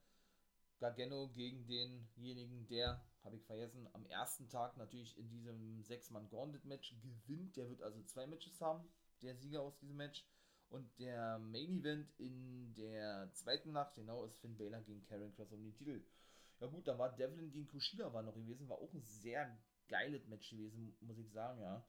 [0.80, 7.56] Gargano gegen denjenigen, der, habe ich vergessen, am ersten Tag natürlich in diesem 6-Mann-Gauntlet-Match gewinnt.
[7.56, 8.90] Der wird also zwei Matches haben,
[9.22, 10.26] der Sieger aus diesem Match.
[10.70, 15.52] Und der Main Event in der zweiten Nacht, genau, ist Finn Balor gegen Karen Cross
[15.52, 16.04] um den Titel.
[16.60, 19.58] Ja gut, da war Devlin gegen Kushida war noch gewesen, war auch ein sehr
[19.88, 21.84] geiles Match gewesen, muss ich sagen, ja.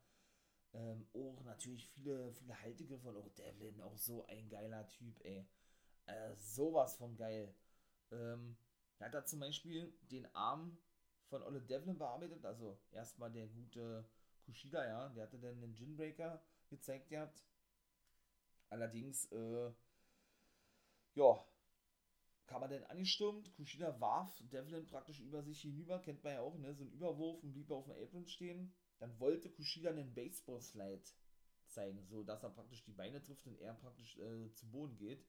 [0.72, 5.44] Ähm, auch natürlich viele, viele Haltegriffe von auch Devlin, auch so ein geiler Typ, ey.
[6.06, 7.52] Äh, sowas von geil.
[8.12, 8.56] Ähm,
[8.98, 10.78] er hat da zum Beispiel den Arm
[11.28, 14.04] von Olle Devlin bearbeitet, also erstmal der gute
[14.46, 17.44] Kushida, ja, der hatte dann den Ginbreaker gezeigt gehabt.
[18.70, 19.70] Allerdings, äh,
[21.14, 21.44] ja,
[22.46, 26.56] kam er denn angestürmt, Kushida warf Devlin praktisch über sich hinüber, kennt man ja auch,
[26.58, 28.72] ne, so ein Überwurf und blieb auf dem Apron stehen.
[28.98, 31.02] Dann wollte Kushida einen Baseball-Slide
[31.66, 35.24] zeigen, so dass er praktisch die Beine trifft und er praktisch äh, zu Boden geht.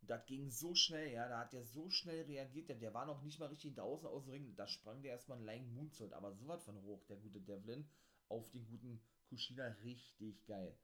[0.00, 3.06] Und das ging so schnell, ja, da hat er so schnell reagiert, der, der war
[3.06, 6.12] noch nicht mal richtig draußen aus dem Ring, da sprang der erstmal ein Lying Moonsault,
[6.12, 7.88] aber so was von hoch, der gute Devlin,
[8.28, 10.76] auf den guten Kushida, richtig geil.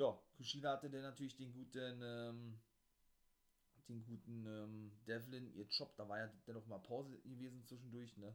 [0.00, 2.58] Ja, Kushida hatte dann natürlich den guten, ähm,
[3.86, 8.16] den guten ähm, Devlin, ihr Job, da war ja dann noch mal Pause gewesen zwischendurch,
[8.16, 8.34] ne,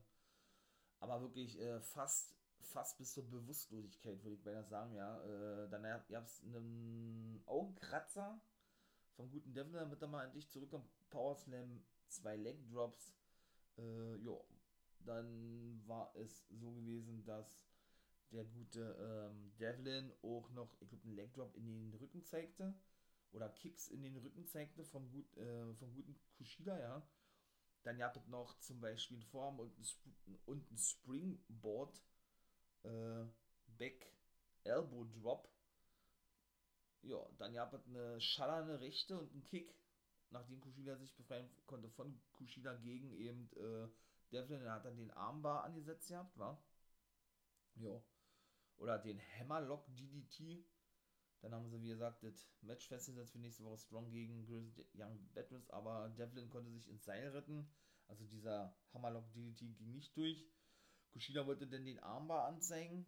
[0.99, 5.81] aber wirklich äh, fast, fast bis zur Bewusstlosigkeit, würde ich beinahe sagen, ja, äh, dann
[6.07, 8.39] gab es einen Augenkratzer,
[9.15, 10.87] vom guten Devil, damit er mal endlich zurückkommt.
[11.09, 13.15] Power Slam, zwei Leg Drops.
[13.79, 14.37] Äh, ja,
[14.99, 17.65] dann war es so gewesen, dass
[18.35, 22.73] der gute ähm, Devlin auch noch, ich glaube, einen Leg Drop in den Rücken zeigte.
[23.31, 27.07] Oder Kicks in den Rücken zeigte vom, gut, äh, vom guten Kushida, ja.
[27.83, 32.01] Dann gab es noch zum Beispiel in Form und ein, und ein Springboard
[32.83, 33.25] äh,
[33.77, 34.11] Back
[34.63, 35.49] Elbow Drop
[37.05, 39.75] ja, dann gab es eine schallernde Rechte und einen Kick,
[40.31, 43.87] nachdem Kushida sich befreien konnte von Kushida gegen eben äh,
[44.31, 44.61] Devlin.
[44.63, 46.61] Er hat dann den Armbar angesetzt gehabt, war.
[47.75, 48.01] Ja.
[48.77, 50.65] Oder den Hammerlock DDT.
[51.41, 54.47] Dann haben sie, wie gesagt, das Match festgesetzt für nächste Woche Strong gegen
[54.93, 57.69] Young Veterans, aber Devlin konnte sich ins Seil retten.
[58.07, 60.47] Also dieser Hammerlock DDT ging nicht durch.
[61.11, 63.05] Kushida wollte dann den Armbar anzeigen.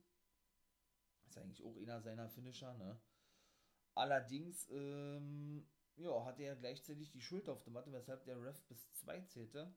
[1.25, 2.99] Ist eigentlich auch einer seiner Finisher, ne?
[3.95, 8.91] Allerdings, ähm, ja, hatte er gleichzeitig die Schulter auf der Matte, weshalb der Ref bis
[8.93, 9.75] 2 zählte.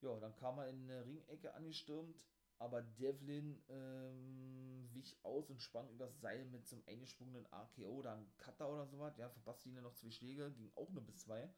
[0.00, 2.20] Ja, dann kam er in eine Ringecke angestürmt,
[2.58, 8.34] aber Devlin ähm, wich aus und sprang übers Seil mit zum eingesprungenen RKO oder einem
[8.38, 9.16] Cutter oder sowas.
[9.18, 11.52] Ja, verpasste ihn noch zwei Schläge, ging auch nur bis 2.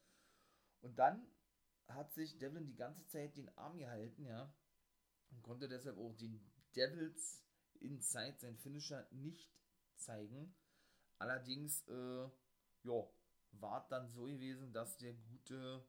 [0.81, 1.27] Und dann
[1.89, 4.53] hat sich Devlin die ganze Zeit den Arm gehalten, ja,
[5.31, 6.41] und konnte deshalb auch den
[6.75, 7.45] Devils
[7.81, 9.51] Inside, sein Finisher, nicht
[9.97, 10.55] zeigen.
[11.19, 12.29] Allerdings, äh,
[12.83, 13.09] ja,
[13.53, 15.87] war dann so gewesen, dass der gute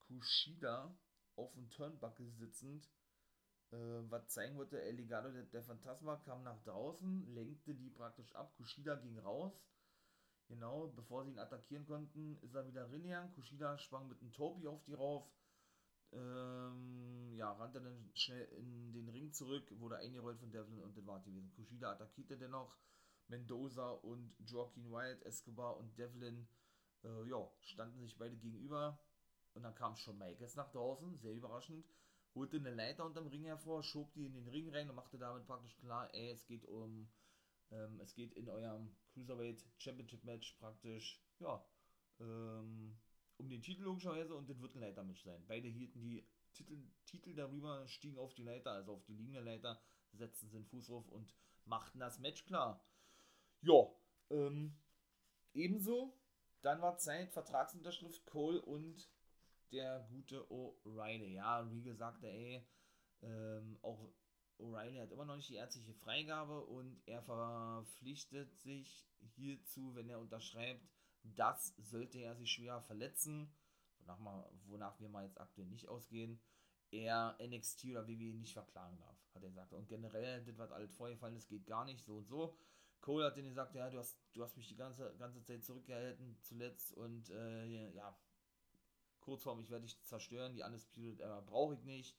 [0.00, 0.96] Kushida
[1.36, 2.90] auf dem Turnbuckle sitzend
[3.72, 3.76] äh,
[4.10, 4.80] was zeigen wollte.
[4.82, 8.54] El Legado der, der Phantasma kam nach draußen, lenkte die praktisch ab.
[8.56, 9.52] Kushida ging raus.
[10.48, 13.32] Genau, bevor sie ihn attackieren konnten, ist er wieder reingegangen.
[13.34, 15.24] Kushida sprang mit einem Topi auf die rauf.
[16.12, 21.06] Ähm, ja, rannte dann schnell in den Ring zurück, wurde eingerollt von Devlin und das
[21.06, 21.52] war gewesen.
[21.54, 22.76] Kushida attackierte dennoch
[23.28, 26.48] Mendoza und Joaquin Wild, Escobar und Devlin,
[27.04, 28.98] äh, ja, standen sich beide gegenüber.
[29.54, 31.86] Und dann kam Shawn Michaels nach draußen, sehr überraschend,
[32.34, 35.46] holte eine Leiter unterm Ring hervor, schob die in den Ring rein und machte damit
[35.46, 37.08] praktisch klar, ey, es geht um,
[37.70, 41.64] ähm, es geht in eurem Cruiserweight Championship Match praktisch, ja,
[42.20, 42.96] ähm,
[43.38, 45.42] um den Titel logischerweise und das wird ein Leitermatch sein.
[45.48, 49.80] Beide hielten die Titel, Titel darüber, stiegen auf die Leiter, also auf die liegende Leiter,
[50.12, 52.84] setzten den Fuß drauf und machten das Match klar.
[53.62, 53.90] Ja,
[54.30, 54.76] ähm,
[55.54, 56.16] ebenso.
[56.62, 59.08] Dann war Zeit, Vertragsunterschrift Cole und
[59.72, 61.34] der gute O'Reilly.
[61.34, 62.66] Ja, Regal sagte, ey,
[63.22, 64.12] ähm, auch
[64.58, 70.20] O'Reilly hat immer noch nicht die ärztliche Freigabe und er verpflichtet sich hierzu, wenn er
[70.20, 70.86] unterschreibt,
[71.22, 73.52] das sollte er sich schwer verletzen,
[73.98, 76.40] wonach, mal, wonach wir mal jetzt aktuell nicht ausgehen,
[76.90, 79.72] er NXT oder WWE nicht verklagen darf, hat er gesagt.
[79.72, 82.56] Und generell, das, was alles vorgefallen ist, geht gar nicht so und so.
[83.00, 86.36] Cole hat dann gesagt, ja, du hast, du hast mich die ganze, ganze Zeit zurückgehalten
[86.42, 88.18] zuletzt und äh, ja,
[89.20, 92.16] kurzform, ich werde dich zerstören, die Undisputed Era brauche ich nicht.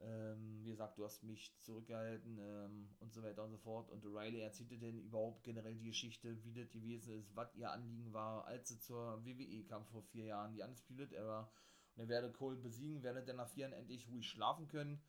[0.00, 3.90] Ähm, wie gesagt, du hast mich zurückgehalten ähm, und so weiter und so fort.
[3.90, 8.12] Und O'Reilly erzählte denn überhaupt generell die Geschichte, wie das gewesen ist, was ihr Anliegen
[8.12, 11.50] war, als sie zur WWE kam vor vier Jahren, die Undisputed Era.
[11.94, 15.00] Und er werde Cole besiegen, werde dann nach vier Jahren endlich ruhig schlafen können.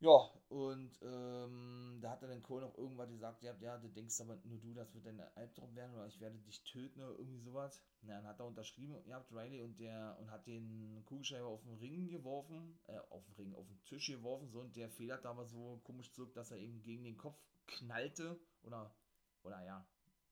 [0.00, 4.38] Ja, und ähm, da hat dann Cole noch irgendwas gesagt, ja, ja, du denkst aber
[4.44, 7.82] nur du, das wird dein Albtraum werden oder ich werde dich töten oder irgendwie sowas.
[8.02, 11.64] Na, dann hat er unterschrieben, ihr habt Riley und der und hat den Kugelschreiber auf
[11.64, 15.26] den Ring geworfen, äh, auf den Ring, auf den Tisch geworfen, so und der federt
[15.26, 18.94] aber so komisch zurück, dass er eben gegen den Kopf knallte oder,
[19.42, 19.84] oder ja,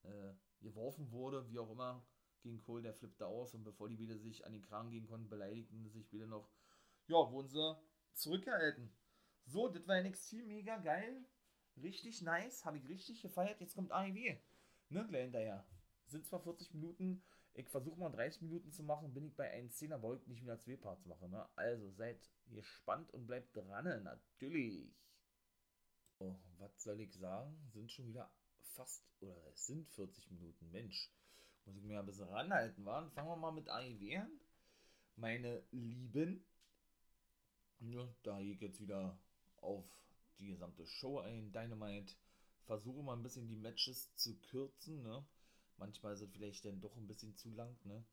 [0.04, 2.06] äh, geworfen wurde, wie auch immer,
[2.42, 5.28] gegen Cole, der flippte aus und bevor die wieder sich an den Kragen gehen konnten,
[5.28, 6.48] beleidigten sich wieder noch,
[7.08, 7.76] ja, wurden sie
[8.14, 8.92] zurückgehalten.
[9.46, 11.24] So, das war NXT mega geil.
[11.82, 12.64] Richtig nice.
[12.64, 13.60] Habe ich richtig gefeiert.
[13.60, 14.36] Jetzt kommt AEW.
[14.88, 15.66] Ne, gleich hinterher.
[16.06, 17.22] Sind zwar 40 Minuten.
[17.54, 19.14] Ich versuche mal 30 Minuten zu machen.
[19.14, 21.30] Bin ich bei 1,10, aber ich nicht wieder zwei Parts machen.
[21.30, 21.48] Ne?
[21.56, 24.02] Also seid gespannt und bleibt dran.
[24.02, 24.94] Natürlich.
[26.18, 27.56] Oh, was soll ich sagen?
[27.72, 28.30] Sind schon wieder
[28.74, 30.70] fast, oder es sind 40 Minuten.
[30.70, 31.10] Mensch,
[31.64, 33.08] muss ich mir ein bisschen ranhalten, wa?
[33.10, 34.40] Fangen wir mal mit AEW an.
[35.16, 36.44] Meine Lieben.
[37.80, 39.18] Ja, da gehe ich jetzt wieder
[39.66, 39.84] auf
[40.38, 41.52] die gesamte Show ein.
[41.52, 42.14] Dynamite
[42.64, 45.24] versuche mal ein bisschen die Matches zu kürzen, ne?
[45.78, 48.04] Manchmal sind vielleicht dann doch ein bisschen zu lang, ne?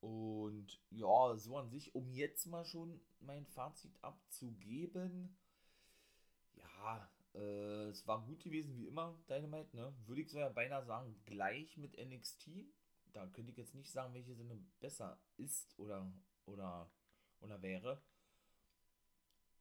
[0.00, 5.36] Und ja, so an sich, um jetzt mal schon mein Fazit abzugeben,
[6.54, 9.94] ja, äh, es war gut gewesen wie immer, Dynamite, ne?
[10.06, 12.50] Würde ich sogar beinahe sagen, gleich mit NXT.
[13.12, 16.12] Da könnte ich jetzt nicht sagen, welche Sinne besser ist oder,
[16.44, 16.90] oder,
[17.40, 18.02] oder wäre.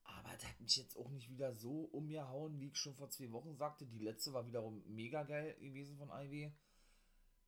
[0.06, 3.32] Aber das hat mich jetzt auch nicht wieder so umgehauen, wie ich schon vor zwei
[3.32, 3.86] Wochen sagte.
[3.86, 6.52] Die letzte war wiederum mega geil gewesen von IW.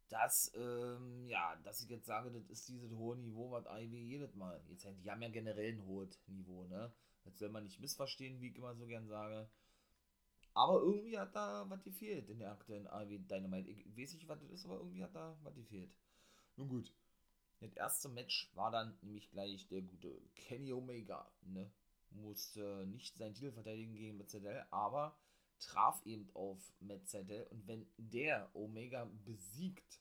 [0.09, 4.35] Dass, ähm, ja, dass ich jetzt sage, das ist dieses hohe Niveau, was IW jedes
[4.35, 4.61] Mal.
[4.69, 6.93] Jetzt, die haben ja generell ein hohes Niveau, ne?
[7.25, 9.49] Das soll man nicht missverstehen, wie ich immer so gern sage.
[10.53, 13.69] Aber irgendwie hat da was gefehlt in der aktuellen AW Dynamite.
[13.69, 15.91] Ich weiß nicht, was das ist, aber irgendwie hat da was gefehlt.
[16.55, 16.91] Nun gut.
[17.59, 21.69] Das erste Match war dann nämlich gleich der gute Kenny Omega, ne?
[22.11, 25.17] Musste nicht seinen Titel verteidigen gegen Metzadel, aber
[25.59, 29.99] traf eben auf Metzadel und wenn der Omega besiegt,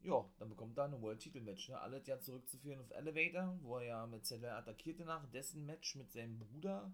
[0.00, 1.68] ja, dann bekommt er ein World-Titel-Match.
[1.68, 1.80] Ne?
[1.80, 6.38] Alles ja zurückzuführen auf Elevator, wo er ja Metzadel attackierte nach dessen Match mit seinem
[6.38, 6.92] Bruder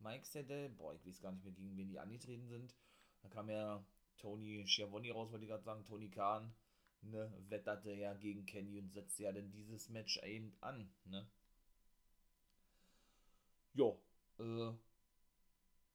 [0.00, 0.68] Mike Sedel.
[0.70, 2.74] Boah, ich weiß gar nicht mehr, gegen wen die angetreten sind.
[3.22, 3.84] Da kam ja
[4.16, 6.52] Tony Schiavone raus, wollte ich gerade sagen, Tony Khan,
[7.02, 11.28] ne, wetterte ja gegen Kenny und setzte ja dann dieses Match eben an, ne.
[13.74, 13.96] Ja,
[14.38, 14.72] äh,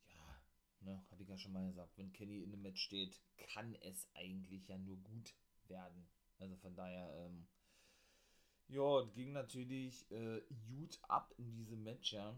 [0.07, 0.41] ja,
[0.81, 3.19] ne, habe ich ja schon mal gesagt, wenn Kenny in einem Match steht,
[3.53, 5.33] kann es eigentlich ja nur gut
[5.67, 6.07] werden.
[6.39, 7.47] Also von daher, ähm,
[8.67, 12.35] ja, ging natürlich äh, gut ab in diesem Match, ja.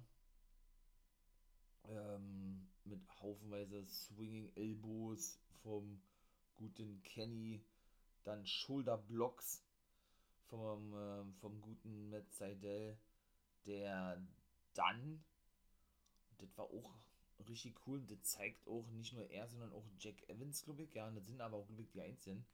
[1.88, 6.02] Ähm, mit haufenweise Swinging Elbows vom
[6.56, 7.64] guten Kenny,
[8.24, 9.64] dann Schulterblocks
[10.48, 12.98] vom, äh, vom guten Matt Seidel,
[13.66, 14.22] der
[14.76, 15.24] dann
[16.38, 16.94] das war auch
[17.48, 18.02] richtig cool.
[18.08, 20.94] Das zeigt auch nicht nur er, sondern auch Jack Evans, glaube ich.
[20.94, 22.46] Ja, und das sind aber auch, glaube ich, die Einzigen.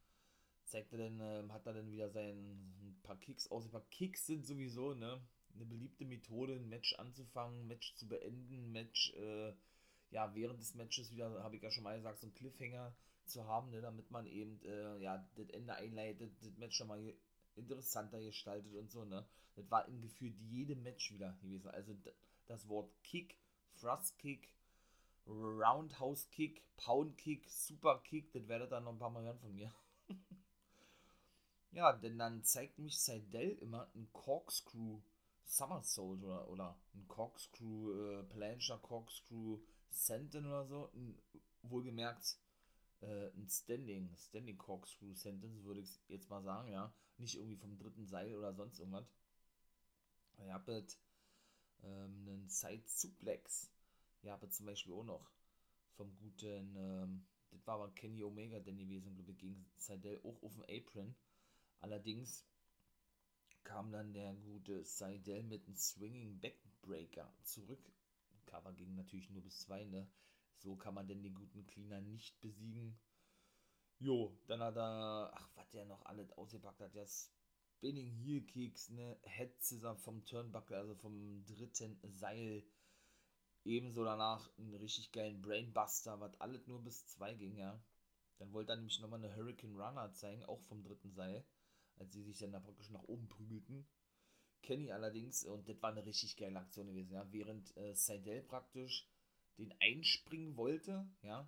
[0.65, 3.65] Zeigt er dann, äh, hat er dann wieder sein ein paar Kicks aus.
[3.65, 5.21] Ein paar Kicks sind sowieso, ne?
[5.53, 9.53] Eine beliebte Methode, ein Match anzufangen, ein Match zu beenden, Match, äh,
[10.11, 12.95] ja, während des Matches wieder, habe ich ja schon mal gesagt, so einen Cliffhanger
[13.25, 17.13] zu haben, ne, damit man eben, äh, ja, das Ende einleitet, das Match schon mal
[17.55, 19.25] interessanter gestaltet und so, ne.
[19.55, 21.69] Das war in gefühlt jedem Match wieder gewesen.
[21.69, 21.95] Also
[22.47, 23.37] das Wort Kick
[23.81, 24.53] Thrust Kick,
[25.25, 29.53] Roundhouse Kick, Pound Kick, Super Kick, das werdet ihr noch ein paar Mal hören von
[29.53, 29.73] mir.
[31.71, 34.99] ja, denn dann zeigt mich Seidel immer ein Corkscrew
[35.43, 40.91] Somersault oder, oder ein Corkscrew äh, Plancher Corkscrew Sentin oder so.
[40.93, 41.17] Ein,
[41.63, 42.37] wohlgemerkt
[43.01, 46.93] äh, ein Standing, Standing Corkscrew Sentence würde ich jetzt mal sagen, ja.
[47.21, 49.05] Nicht irgendwie vom dritten Seil oder sonst irgendwas.
[50.39, 50.67] Ihr habt
[51.83, 53.69] ähm, einen Side Suplex.
[54.23, 55.31] Ja, aber zum Beispiel auch noch
[55.93, 60.55] vom guten, ähm, das war aber Kenny Omega denn glaube ich, gegen Seidel auch auf
[60.55, 61.15] dem Apron.
[61.79, 62.43] Allerdings
[63.63, 67.91] kam dann der gute Seidel mit einem Swinging Backbreaker zurück.
[68.45, 70.09] Cover ging natürlich nur bis zwei, ne?
[70.57, 72.99] So kann man denn den guten Cleaner nicht besiegen.
[74.01, 78.89] Jo, dann hat er, ach, was der noch alles ausgepackt hat, der Spinning Heel Kicks,
[78.89, 82.63] ne, Head Scissor vom Turnbuckle, also vom dritten Seil.
[83.63, 87.79] Ebenso danach einen richtig geilen Brainbuster, was alles nur bis zwei ging, ja.
[88.39, 91.45] Dann wollte er nämlich nochmal eine Hurricane Runner zeigen, auch vom dritten Seil,
[91.97, 93.87] als sie sich dann da praktisch nach oben prügelten.
[94.63, 99.07] Kenny allerdings, und das war eine richtig geile Aktion gewesen, ja, während äh, Seidel praktisch
[99.59, 101.47] den einspringen wollte, ja,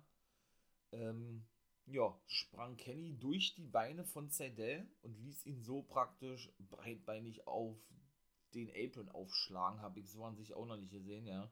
[0.92, 1.44] ähm,
[1.86, 7.76] ja, sprang Kenny durch die Beine von Seidel und ließ ihn so praktisch breitbeinig auf
[8.54, 9.80] den Apron aufschlagen.
[9.80, 11.50] Habe ich so an sich auch noch nicht gesehen, ja.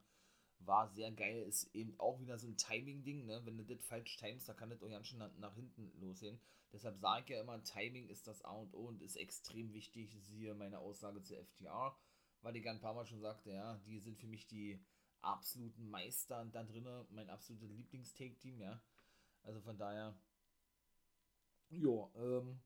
[0.60, 1.42] war sehr geil.
[1.42, 3.42] Ist eben auch wieder so ein Timing-Ding, ne?
[3.44, 6.40] Wenn du das falsch timest, da kann das auch ganz schön nach, hinten losgehen.
[6.72, 10.16] Deshalb sage ich ja immer, Timing ist das A und O und ist extrem wichtig.
[10.22, 11.94] Siehe meine Aussage zu FTR,
[12.40, 14.82] weil ich ein paar Mal schon sagte, ja, die sind für mich die
[15.20, 18.80] absoluten Meister da drinnen, mein absolutes Lieblings-Take-Team, ja.
[19.44, 20.14] Also von daher,
[21.70, 22.60] ja, ähm,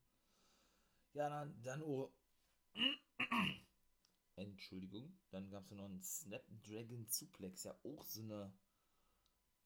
[1.15, 2.13] ja, dann, dann, oh,
[4.37, 8.53] Entschuldigung, dann gab es noch einen Snapdragon Suplex, ja auch so eine,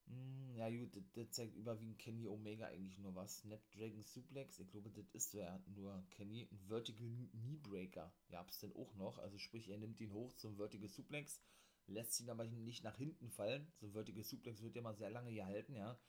[0.05, 3.39] hm, ja gut, das, das, zeigt überwiegend Kenny Omega eigentlich nur was.
[3.39, 8.59] Snapdragon Suplex, ich glaube, das ist ja nur Kenny, ein Vertical Knee Breaker, ja, es
[8.59, 11.41] denn auch noch, also sprich, er nimmt ihn hoch zum Vertical Suplex,
[11.87, 15.09] lässt ihn aber nicht nach hinten fallen, so ein Vertical Suplex wird ja mal sehr
[15.09, 15.99] lange gehalten, ja,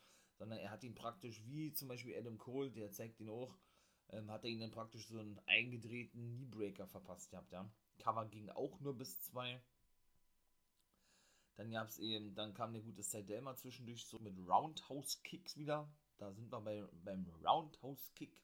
[0.42, 3.56] sondern er hat ihn praktisch wie zum Beispiel Adam Cole, der zeigt ihn auch,
[4.08, 7.70] ähm, hat er ihn dann praktisch so einen eingedrehten Kneebreaker verpasst gehabt, ja.
[8.00, 9.62] Cover ging auch nur bis zwei.
[11.54, 15.56] Dann gab es eben, dann kam der gute Seidel mal zwischendurch so mit Roundhouse Kicks
[15.56, 15.88] wieder.
[16.18, 18.36] Da sind wir bei, beim Roundhouse Kick.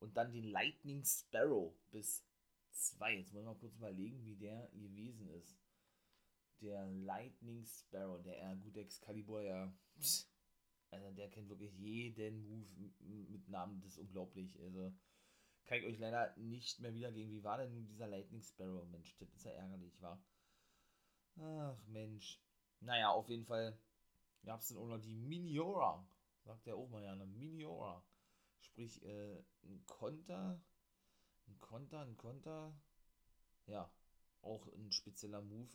[0.00, 2.22] Und dann den Lightning Sparrow bis
[2.70, 3.16] zwei.
[3.16, 5.56] Jetzt wollen wir mal kurz überlegen, wie der gewesen ist.
[6.60, 9.72] Der Lightning Sparrow, der äh, gute Excalibur, ja.
[9.98, 10.28] Pss,
[10.90, 12.66] also der kennt wirklich jeden Move
[13.30, 14.58] mit Namen, das ist unglaublich.
[14.60, 14.92] Also
[15.66, 17.32] kann ich euch leider nicht mehr wiedergeben.
[17.32, 18.86] Wie war denn nun dieser Lightning Sparrow?
[18.88, 20.22] Mensch, das ist ja ärgerlich, war.
[21.38, 22.40] Ach Mensch.
[22.80, 23.78] Naja, auf jeden Fall
[24.44, 26.06] gab es dann auch noch die Miniora.
[26.44, 28.04] Sagt der auch mal ja, eine Miniora.
[28.60, 30.60] Sprich, äh, ein Konter.
[31.48, 32.72] Ein Konter, ein Konter.
[33.66, 33.90] Ja,
[34.42, 35.70] auch ein spezieller Move.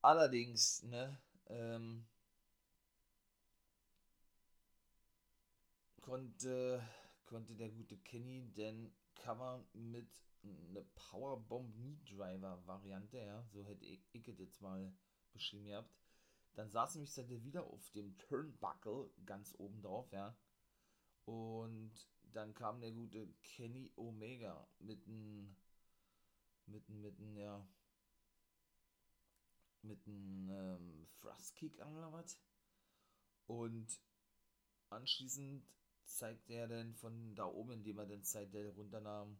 [0.00, 2.06] Allerdings, ne, ähm,
[6.08, 6.82] konnte,
[7.26, 10.08] konnte der gute Kenny denn Cover mit
[10.42, 14.90] einer Powerbomb Knee Driver Variante, ja, so hätte ich, ich jetzt mal
[15.32, 15.94] beschrieben gehabt.
[16.54, 20.34] Dann saß nämlich seitdem wieder auf dem Turnbuckle ganz oben drauf, ja.
[21.26, 21.92] Und
[22.32, 25.54] dann kam der gute Kenny Omega mit einem,
[26.64, 27.68] mit einem, mit einem, ja,
[29.82, 32.40] mit einem ähm, Thrust Kick an oder was.
[33.46, 34.00] Und
[34.88, 35.66] anschließend
[36.08, 39.38] zeigt er denn von da oben, indem er den Seidel runternahm,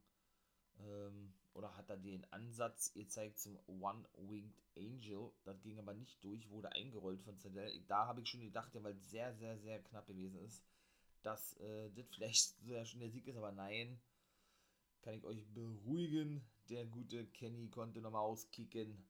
[0.80, 5.32] ähm, oder hat er den Ansatz gezeigt zum One-Winged Angel.
[5.44, 7.82] Das ging aber nicht durch, wurde eingerollt von Seidel.
[7.88, 10.62] Da habe ich schon gedacht, ja, weil es sehr, sehr, sehr knapp gewesen ist,
[11.22, 14.00] dass äh, das vielleicht so schon der Sieg ist, aber nein,
[15.02, 16.44] kann ich euch beruhigen.
[16.68, 19.02] Der gute Kenny konnte nochmal auskicken.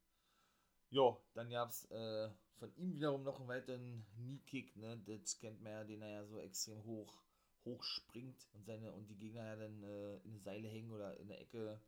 [0.90, 4.96] Ja, dann gab es äh, von ihm wiederum noch einen weiteren Knee-Kick, ne?
[5.04, 7.20] Das kennt man ja, den er ja so extrem hoch
[7.68, 11.28] hochspringt und seine und die Gegner ja dann äh, in eine Seile hängen oder in
[11.28, 11.80] der Ecke,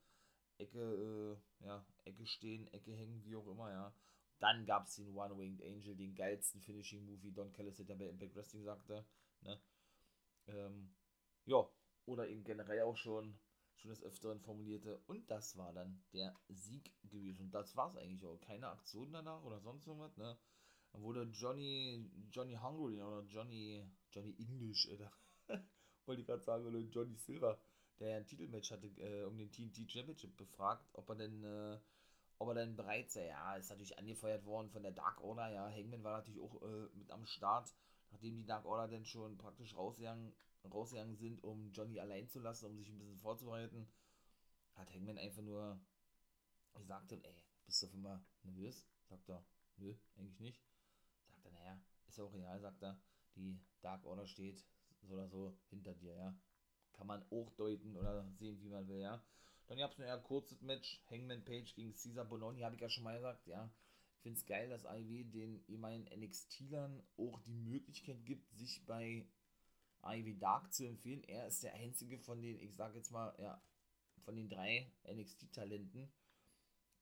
[0.59, 3.95] Ecke, äh, ja, Ecke stehen, Ecke hängen, wie auch immer, ja.
[4.39, 8.65] Dann gab es den One-Winged Angel, den geilsten Finishing-Movie, Don Callis der bei Impact Wrestling
[8.65, 9.05] sagte,
[9.43, 9.61] ne.
[10.47, 10.91] Ähm,
[11.45, 11.69] ja,
[12.07, 13.39] oder eben generell auch schon,
[13.77, 14.99] schon des Öfteren formulierte.
[15.07, 17.47] Und das war dann der Sieg gewesen.
[17.47, 18.41] Und das war es eigentlich auch.
[18.41, 20.39] Keine Aktion danach oder sonst irgendwas, ne.
[20.93, 25.13] Dann wurde Johnny, Johnny Hungry oder Johnny, Johnny English, oder
[26.11, 27.57] wollte ich gerade sagen, oder Johnny Silver,
[28.01, 31.79] der ja ein Titelmatch hatte, äh, um den TNT Championship befragt, ob er denn, äh,
[32.39, 33.29] ob er denn bereit sei.
[33.29, 35.71] Ja, ist natürlich angefeuert worden von der Dark Order, ja.
[35.71, 37.73] Hangman war natürlich auch äh, mit am Start,
[38.11, 40.35] nachdem die Dark Order dann schon praktisch rausgegangen,
[40.65, 43.87] rausgegangen sind, um Johnny allein zu lassen, um sich ein bisschen vorzubereiten,
[44.75, 45.81] hat Hangman einfach nur
[46.75, 47.37] gesagt, ey,
[47.67, 48.85] bist du auf einmal nervös?
[49.09, 49.45] Sagt er,
[49.77, 50.65] nö, eigentlich nicht.
[51.29, 53.01] Sagt er, naja, ist ja auch real, sagt er,
[53.37, 54.65] die Dark Order steht
[55.03, 56.39] so oder so hinter dir, ja.
[56.93, 59.23] Kann man auch deuten oder sehen, wie man will, ja.
[59.67, 62.89] Dann gab es ein eher kurzes Match, Hangman Page gegen Caesar Bononi, habe ich ja
[62.89, 63.71] schon mal gesagt, ja.
[64.17, 69.27] Ich finde es geil, dass AEW den ehemaligen NXT-Lern auch die Möglichkeit gibt, sich bei
[70.03, 71.25] AEW Dark zu empfehlen.
[71.25, 73.63] Er ist der einzige von den, ich sage jetzt mal, ja,
[74.25, 76.13] von den drei NXT-Talenten,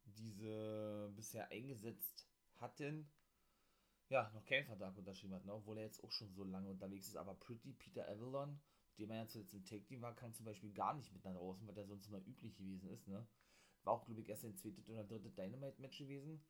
[0.05, 3.11] diese bisher eingesetzt hatten
[4.09, 5.53] ja, noch keinen Vertrag unterschrieben hat, ne?
[5.53, 7.17] obwohl er jetzt auch schon so lange unterwegs ist.
[7.17, 10.47] Aber Pretty Peter Avalon, mit dem er ja zuletzt im Take Team war, kam zum
[10.47, 13.07] Beispiel gar nicht mit nach draußen, weil der sonst immer üblich gewesen ist.
[13.07, 13.27] Ne?
[13.85, 16.43] War auch, glaube ich, erst ein zweites oder drittes Dynamite-Match gewesen.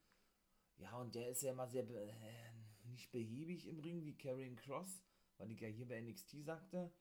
[0.76, 2.52] Ja, und der ist ja immer sehr be äh,
[2.84, 5.02] nicht behäbig im Ring wie Karrion Cross,
[5.36, 6.92] weil ich ja hier bei NXT sagte.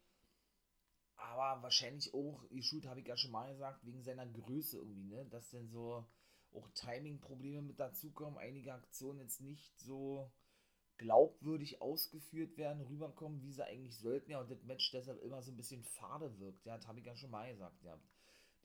[1.15, 5.05] Aber wahrscheinlich auch, die Shoot habe ich ja schon mal gesagt, wegen seiner Größe irgendwie,
[5.05, 5.25] ne?
[5.25, 6.05] Dass denn so
[6.51, 10.31] auch Timing-Probleme mit dazukommen, einige Aktionen jetzt nicht so
[10.97, 15.51] glaubwürdig ausgeführt werden, rüberkommen, wie sie eigentlich sollten, ja, und das Match deshalb immer so
[15.51, 17.99] ein bisschen fade wirkt, ja, das habe ich ja schon mal gesagt, ja.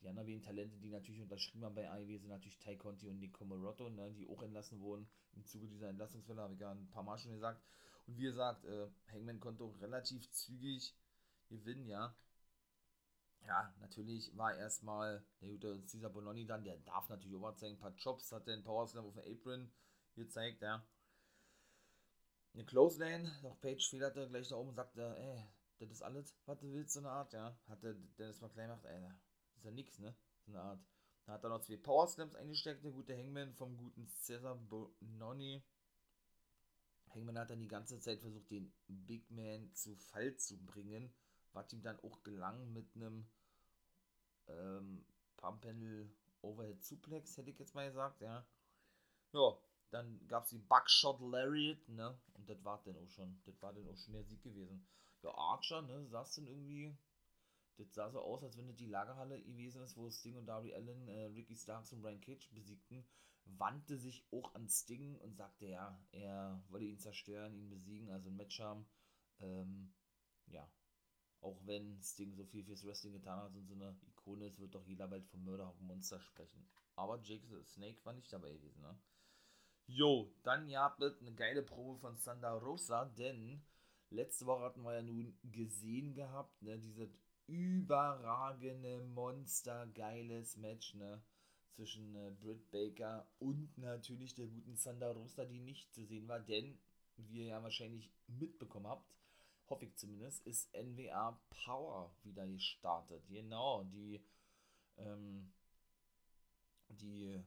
[0.01, 3.31] Die anderen Talente, die natürlich unterschrieben haben bei AEW, sind natürlich Ty Conti und Nick
[3.33, 5.07] Comorotto, ne, die auch entlassen wurden.
[5.33, 7.63] Im Zuge dieser Entlassungswelle habe ich ja ein paar Mal schon gesagt.
[8.05, 10.93] Und wie gesagt, äh, Hangman konnte auch relativ zügig
[11.47, 12.13] gewinnen, ja.
[13.47, 17.79] Ja, natürlich war erstmal der gute Cesar Bononi dann, der darf natürlich auch zeigen, ein
[17.79, 19.71] paar Jobs, hat den Power Slam auf dem Apron
[20.15, 20.83] gezeigt, ja.
[22.53, 25.43] Eine Close Lane, doch Page federte gleich da oben und sagte, ey,
[25.79, 27.57] das ist alles, was du willst, so eine Art, ja.
[27.67, 30.79] Hatte Dennis McClain gemacht, ey, das ist ja nix, ne, so eine Art.
[31.25, 35.63] Da hat er noch zwei Power Slams eingesteckt, der gute Hangman vom guten Cesar Bononi.
[37.13, 41.13] Hangman hat dann die ganze Zeit versucht, den Big Man zu Fall zu bringen,
[41.53, 43.25] was ihm dann auch gelang mit einem
[44.47, 45.05] ähm,
[45.37, 48.45] Pump Panel Overhead Suplex, hätte ich jetzt mal gesagt, ja.
[49.31, 49.57] Ja,
[49.93, 52.17] dann gab es die Buckshot Lariat, ne?
[52.33, 54.85] Und das war dann auch schon, das war dann auch schon der Sieg gewesen.
[55.21, 56.97] Ja, Archer, ne, saß dann irgendwie,
[57.77, 60.73] das sah so aus, als wenn das die Lagerhalle gewesen ist, wo Sting und Darby
[60.73, 63.05] Allen, äh, Ricky Starks und Brian Cage besiegten,
[63.45, 68.29] wandte sich auch an Sting und sagte, ja, er wolle ihn zerstören, ihn besiegen, also
[68.29, 68.85] ein Match haben.
[69.39, 69.93] Ähm,
[70.47, 70.69] ja,
[71.41, 74.75] auch wenn Sting so viel fürs Wrestling getan hat und so eine Ikone ist, wird
[74.75, 76.67] doch jeder bald vom Murderhawk Monster sprechen.
[76.95, 78.97] Aber Jake the Snake war nicht dabei gewesen, ne?
[79.87, 83.61] Jo, dann ja, eine geile Probe von Sanda Rosa, denn
[84.09, 87.09] letzte Woche hatten wir ja nun gesehen gehabt, ne, dieses
[87.47, 91.21] überragende, monstergeiles Match, ne,
[91.73, 96.39] zwischen äh, Britt Baker und natürlich der guten Sanda Rosa, die nicht zu sehen war,
[96.39, 96.79] denn,
[97.17, 99.13] wie ihr ja wahrscheinlich mitbekommen habt,
[99.69, 103.23] hoffe ich zumindest, ist NWA Power wieder gestartet.
[103.29, 104.23] Genau, die,
[104.97, 105.51] ähm,
[106.89, 107.43] die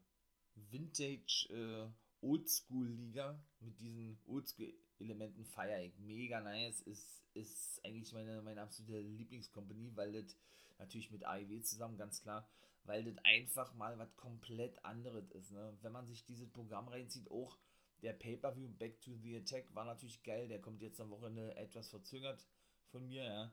[0.55, 1.89] Vintage äh,
[2.20, 5.98] Oldschool-Liga mit diesen Oldschool-Elementen feiere ich.
[5.98, 6.80] Mega nice.
[6.82, 10.36] Ist, ist eigentlich meine, meine absolute Lieblingscompany, weil das
[10.78, 12.48] natürlich mit AEW zusammen, ganz klar,
[12.84, 15.52] weil das einfach mal was komplett anderes ist.
[15.52, 15.76] Ne?
[15.82, 17.58] Wenn man sich dieses Programm reinzieht, auch
[18.02, 20.48] der Pay-Per-View Back to the Attack war natürlich geil.
[20.48, 22.46] Der kommt jetzt am Wochenende etwas verzögert
[22.90, 23.52] von mir, ja.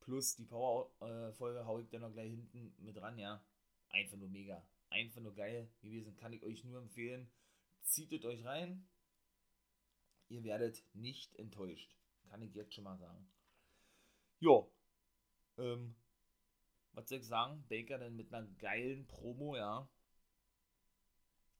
[0.00, 3.42] Plus die Power-Folge hau ich dann noch gleich hinten mit ran, ja.
[3.90, 4.62] Einfach nur mega.
[4.90, 6.14] Einfach nur geil gewesen.
[6.16, 7.28] Kann ich euch nur empfehlen.
[7.86, 8.86] Zieht euch rein.
[10.28, 11.96] Ihr werdet nicht enttäuscht.
[12.28, 13.26] Kann ich jetzt schon mal sagen.
[14.40, 14.70] Jo.
[15.56, 15.94] Ähm,
[16.92, 17.64] was soll ich sagen?
[17.68, 19.88] Baker dann mit einer geilen Promo, ja.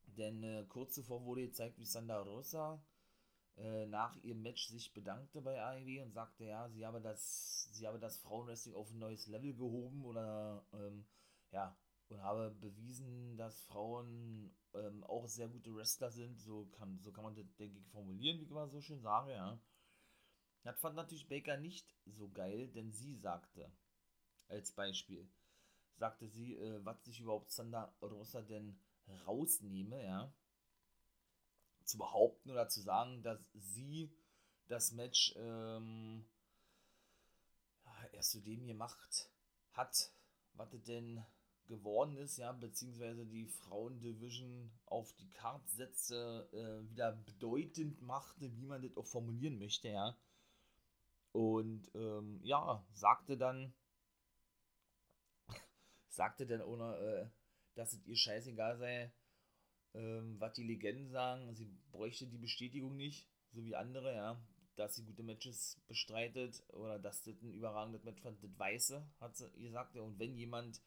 [0.07, 2.83] Denn äh, kurz zuvor wurde gezeigt, wie Sandra Rosa
[3.57, 7.87] äh, nach ihrem Match sich bedankte bei AEW und sagte, ja, sie habe das, sie
[7.87, 11.07] habe das Frauenwrestling auf ein neues Level gehoben oder ähm,
[11.53, 11.77] ja,
[12.09, 16.39] und habe bewiesen, dass Frauen ähm, auch sehr gute Wrestler sind.
[16.39, 19.33] So kann, so kann man das, denke ich, formulieren, wie ich mal so schön sage,
[19.33, 19.59] ja.
[20.63, 23.71] Das fand natürlich Baker nicht so geil, denn sie sagte,
[24.49, 25.29] als Beispiel,
[25.97, 28.79] sagte sie, äh, was sich überhaupt Sandra Rosa denn
[29.27, 30.33] rausnehme, ja,
[31.85, 34.13] zu behaupten oder zu sagen, dass sie
[34.67, 36.27] das Match ähm,
[38.13, 39.31] erst zu dem gemacht
[39.73, 40.13] hat,
[40.55, 41.25] was denn
[41.67, 48.67] geworden ist, ja, beziehungsweise die Frauendivision auf die Karte setzte, äh, wieder bedeutend machte, wie
[48.67, 50.17] man das auch formulieren möchte, ja.
[51.33, 53.75] Und ähm, ja, sagte dann,
[56.09, 57.27] sagte dann ohne, äh,
[57.75, 59.13] dass es ihr scheißegal sei,
[59.95, 61.55] ähm, was die Legenden sagen.
[61.55, 64.41] Sie bräuchte die Bestätigung nicht, so wie andere, ja,
[64.77, 68.43] dass sie gute Matches bestreitet oder dass das ein überragendes Match fand.
[68.43, 69.97] Das Weiße, hat sie gesagt.
[69.97, 70.81] Und wenn jemand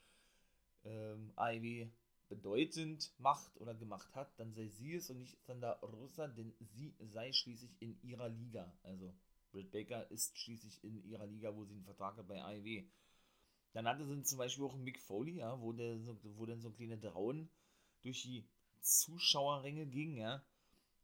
[0.86, 1.92] ähm, Ivy
[2.30, 6.96] bedeutend macht oder gemacht hat, dann sei sie es und nicht Sandra Rosa, denn sie
[7.00, 8.72] sei schließlich in ihrer Liga.
[8.84, 9.14] Also
[9.52, 12.84] Britt Baker ist schließlich in ihrer Liga, wo sie einen Vertrag hat bei AEW.
[13.74, 16.00] Dann hatte sie zum Beispiel auch Mick Foley, ja, wo, der,
[16.38, 17.50] wo dann so kleine Drauen
[18.02, 18.48] durch die
[18.82, 20.44] Zuschauerränge ging, ja,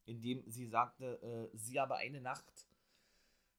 [0.06, 1.22] indem sie sagte,
[1.54, 2.68] äh, sie habe eine Nacht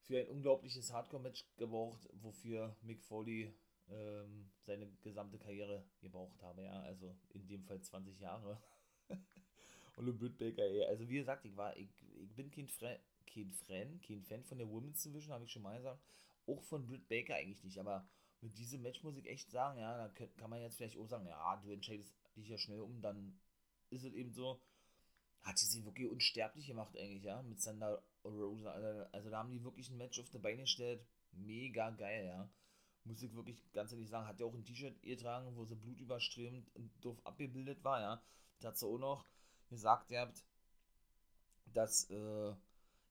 [0.03, 3.53] für ein unglaubliches Hardcore-Match gebraucht, wofür Mick Foley
[3.89, 8.61] ähm, seine gesamte Karriere gebraucht habe, ja, also in dem Fall 20 Jahre.
[9.97, 11.89] und Britt Baker, ey, also wie gesagt, ich war, ich,
[12.21, 15.63] ich bin kein, Fre kein Fan, kein Fan von der Women's Division, habe ich schon
[15.63, 16.01] mal gesagt,
[16.47, 18.09] auch von Britt Baker eigentlich nicht, aber
[18.41, 21.27] mit diesem Match muss ich echt sagen, ja, da kann man jetzt vielleicht auch sagen,
[21.27, 23.39] ja, du entscheidest dich ja schnell um, dann
[23.91, 24.61] ist es eben so,
[25.43, 29.51] hat sie sie wirklich unsterblich gemacht eigentlich, ja, mit Sandra Rosa, also, also da haben
[29.51, 32.51] die wirklich ein Match auf die Beine gestellt, mega geil, ja,
[33.07, 36.75] muss ich wirklich ganz ehrlich sagen, hat ja auch ein T-Shirt getragen, wo so blutüberströmend
[36.75, 38.23] und doof abgebildet war, ja,
[38.61, 39.25] da sie auch noch
[39.69, 40.45] gesagt, ihr habt,
[41.73, 42.55] dass, äh,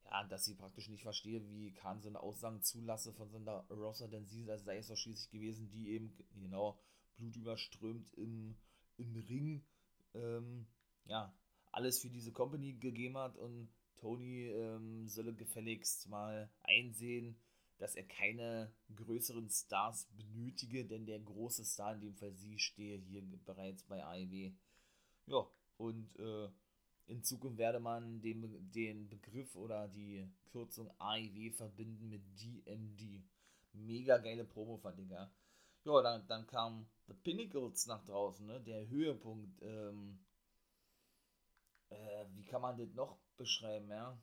[0.06, 4.08] ja, dass sie praktisch nicht verstehe, wie Kahn so eine Aussagen zulasse von Sandra Rosa,
[4.08, 6.80] denn sie sei es doch schließlich gewesen, die eben, genau,
[7.18, 8.56] blutüberströmt im,
[8.98, 9.66] im Ring,
[10.14, 10.68] ähm,
[11.06, 11.34] ja,
[11.72, 17.38] alles für diese Company gegeben hat und Tony ähm, solle gefälligst mal einsehen,
[17.78, 22.98] dass er keine größeren Stars benötige, denn der große Star, in dem Fall sie, stehe
[22.98, 24.54] hier bereits bei AEW.
[25.28, 25.48] Ja,
[25.78, 26.50] und äh,
[27.08, 33.24] in Zukunft werde man den, den Begriff oder die Kürzung AEW verbinden mit DMD.
[33.74, 35.32] Mega geile Promo fand ich, ja.
[35.84, 38.60] Ja, dann, dann kam The Pinnacles nach draußen, ne?
[38.62, 39.62] Der Höhepunkt.
[39.62, 40.20] Ähm,
[41.90, 44.18] äh, wie kann man das noch beschreiben, ja?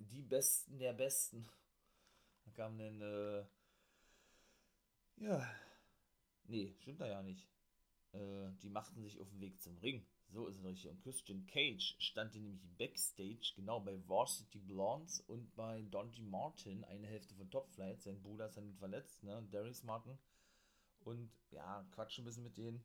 [0.00, 1.46] Die Besten der Besten.
[2.44, 3.44] Da kam dann, äh,
[5.18, 5.54] ja,
[6.44, 7.46] nee, stimmt da ja nicht.
[8.12, 10.04] Äh, die machten sich auf den Weg zum Ring.
[10.32, 10.90] So ist es richtig.
[10.90, 17.06] Und Christian Cage stand nämlich backstage, genau bei Varsity Blondes und bei Dante Martin, eine
[17.06, 18.00] Hälfte von Top Flight.
[18.02, 19.46] Sein Bruder ist dann verletzt, ne?
[19.50, 20.18] Darius Martin.
[21.00, 22.84] Und ja, quatsch ein bisschen mit denen.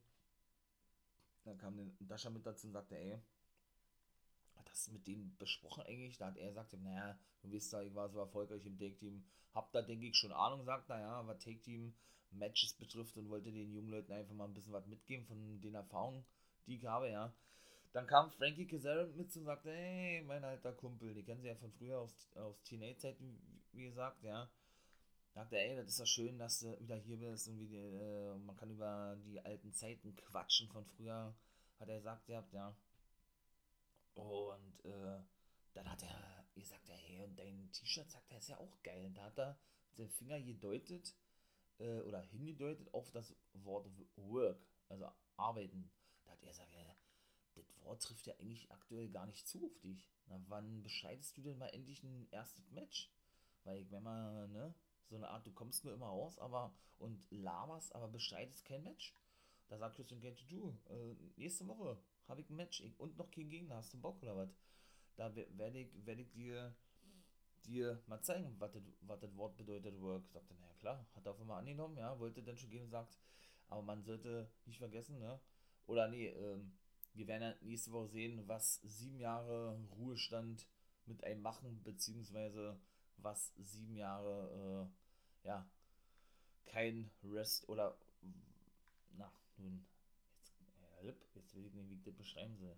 [1.44, 3.20] Dann kam der Dasha mit dazu und sagte, ey,
[4.64, 6.18] das mit denen besprochen eigentlich?
[6.18, 9.24] Da hat er gesagt, naja, du wisst ja, ich war so erfolgreich im Take-Team.
[9.54, 13.90] Hab da, denke ich, schon Ahnung, sagt, naja, was Take-Team-Matches betrifft und wollte den jungen
[13.90, 16.24] Leuten einfach mal ein bisschen was mitgeben von den Erfahrungen,
[16.66, 17.34] die ich habe, ja.
[17.92, 21.54] Dann kam Frankie Kazarian mit und sagte, hey, mein alter Kumpel, die kennen sie ja
[21.54, 23.40] von früher aus, aus Teenage-Zeiten,
[23.72, 24.50] wie gesagt, ja.
[25.32, 28.56] Sagte, ey, das ist ja schön, dass du wieder hier bist und wie, äh, man
[28.56, 31.34] kann über die alten Zeiten quatschen von früher,
[31.78, 32.74] hat er gesagt, ja, ja.
[34.16, 35.22] Und äh,
[35.74, 39.04] dann hat er gesagt, hey, und dein T-Shirt, sagt er, ist ja auch geil.
[39.04, 39.58] Und da hat er
[39.98, 41.14] den Finger gedeutet
[41.78, 45.90] äh, oder hingedeutet auf das Wort Work, also arbeiten.
[46.24, 46.96] Da hat er gesagt, ja,
[47.54, 50.10] das Wort trifft ja eigentlich aktuell gar nicht zu auf dich.
[50.26, 53.10] Na, wann bescheidest du denn mal endlich ein erstes Match?
[53.64, 54.74] Weil ich, wenn man, ne,
[55.08, 59.14] so eine Art, du kommst nur immer raus, aber und laberst, aber bescheidest kein Match.
[59.68, 61.98] Da sagt Christian Cage, du, äh, nächste Woche
[62.28, 64.50] habe ich ein Match und noch kein Gegner, hast du Bock oder was?
[65.16, 66.74] Da werde ich, werd ich dir,
[67.64, 70.28] dir mal zeigen, was das Wort bedeutet, Work.
[70.28, 73.18] Sagt er, naja klar, hat er auf einmal angenommen, ja, wollte dann schon gehen sagt,
[73.68, 75.40] aber man sollte nicht vergessen, ne?
[75.86, 76.72] Oder nee, ähm,
[77.14, 80.66] wir werden ja nächste Woche sehen, was sieben Jahre Ruhestand
[81.06, 82.78] mit einem machen, beziehungsweise
[83.18, 84.90] was sieben Jahre,
[85.44, 85.66] äh, ja,
[86.66, 87.96] kein Rest oder,
[89.16, 89.86] na, nun,
[91.02, 92.76] jetzt, jetzt will ich nicht, wie ich das beschreiben soll.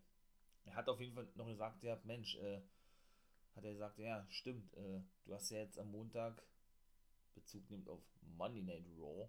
[0.64, 2.60] Er hat auf jeden Fall noch gesagt, ja, Mensch, äh,
[3.56, 6.42] hat er gesagt, ja, stimmt, äh, du hast ja jetzt am Montag,
[7.34, 8.02] Bezug nimmt auf
[8.36, 9.28] Monday Night Raw,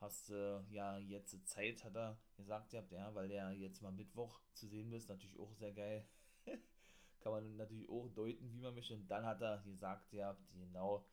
[0.00, 4.40] hast äh, ja jetzt Zeit, hat er gesagt, ja, ja, weil der jetzt mal Mittwoch
[4.52, 6.06] zu sehen ist, natürlich auch sehr geil.
[7.20, 8.94] Kann man natürlich auch deuten, wie man möchte.
[8.94, 11.04] Und dann hat er gesagt, ja, genau,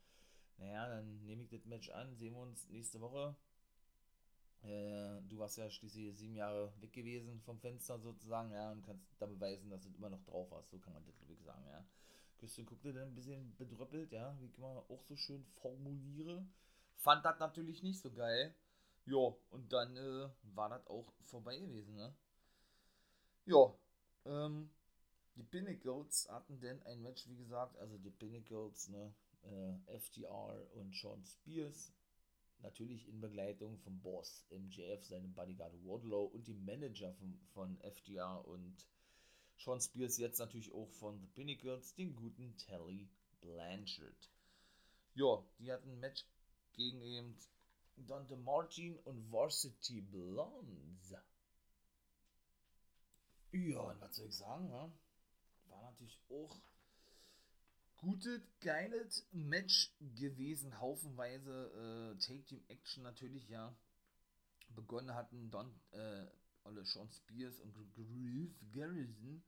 [0.58, 3.36] naja, dann nehme ich das Match an, sehen wir uns nächste Woche.
[4.64, 9.06] Äh, du warst ja schließlich sieben Jahre weg gewesen vom Fenster sozusagen, ja, und kannst
[9.20, 10.70] da beweisen, dass du immer noch drauf hast.
[10.72, 11.86] So kann man das wirklich sagen, ja.
[12.38, 16.46] Christian guckte dann ein bisschen bedröppelt, ja, wie immer auch so schön formuliere.
[16.96, 18.56] Fand das natürlich nicht so geil.
[19.06, 22.16] Ja, und dann äh, war das auch vorbei gewesen, ne?
[23.46, 23.74] Ja,
[24.26, 24.70] ähm,
[25.36, 30.96] die Pinnacles hatten denn ein Match, wie gesagt, also die Pinnacles, ne, äh, FDR und
[30.96, 31.92] Sean Spears
[32.64, 38.46] natürlich in Begleitung vom Boss MJF, seinem Bodyguard Wardlow und dem Manager von, von FDR
[38.48, 38.88] und
[39.58, 43.10] Sean Spears jetzt natürlich auch von The Pinnacles, den guten Telly
[43.42, 44.30] Blanchard.
[45.14, 46.26] Ja, die hatten ein Match
[46.74, 47.38] gegen eben
[47.96, 51.14] Dante Martin und Varsity Blondes.
[53.52, 54.92] Ja, und was soll ich sagen, ne?
[55.68, 56.60] War natürlich auch
[58.04, 60.80] gutes, geiles Match gewesen.
[60.80, 63.76] Haufenweise äh, Take-Team-Action natürlich, ja.
[64.76, 66.26] Begonnen hatten Don, äh,
[66.64, 69.42] alle Sean Spears und Groove Garrison.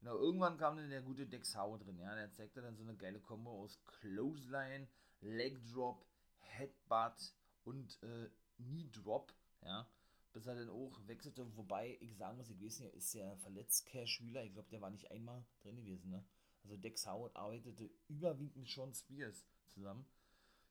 [0.00, 2.14] Genau, irgendwann kam dann der gute Dex Howard drin, ja.
[2.14, 4.86] Der zeigte dann so eine geile Kombo aus Clothesline,
[5.22, 6.04] Leg Drop,
[6.40, 7.34] Headbutt
[7.64, 9.32] und äh, Knee Drop,
[9.62, 9.88] ja.
[10.34, 13.86] Bis er dann auch wechselte, wobei ich sagen muss, ich weiß nicht, ist der verletzt
[13.86, 16.22] Cash Wheeler, ich glaube, der war nicht einmal drin gewesen, ne.
[16.68, 20.04] Also Dex Howard arbeitete überwiegend mit Sean Spears zusammen.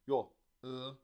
[0.06, 0.30] Ja,
[0.62, 0.96] äh,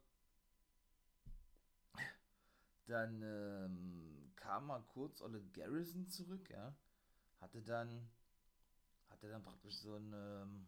[2.86, 6.76] dann ähm, kam mal kurz Olle Garrison zurück, ja.
[7.40, 8.08] Hatte dann,
[9.08, 10.66] hatte dann praktisch so ein, ähm,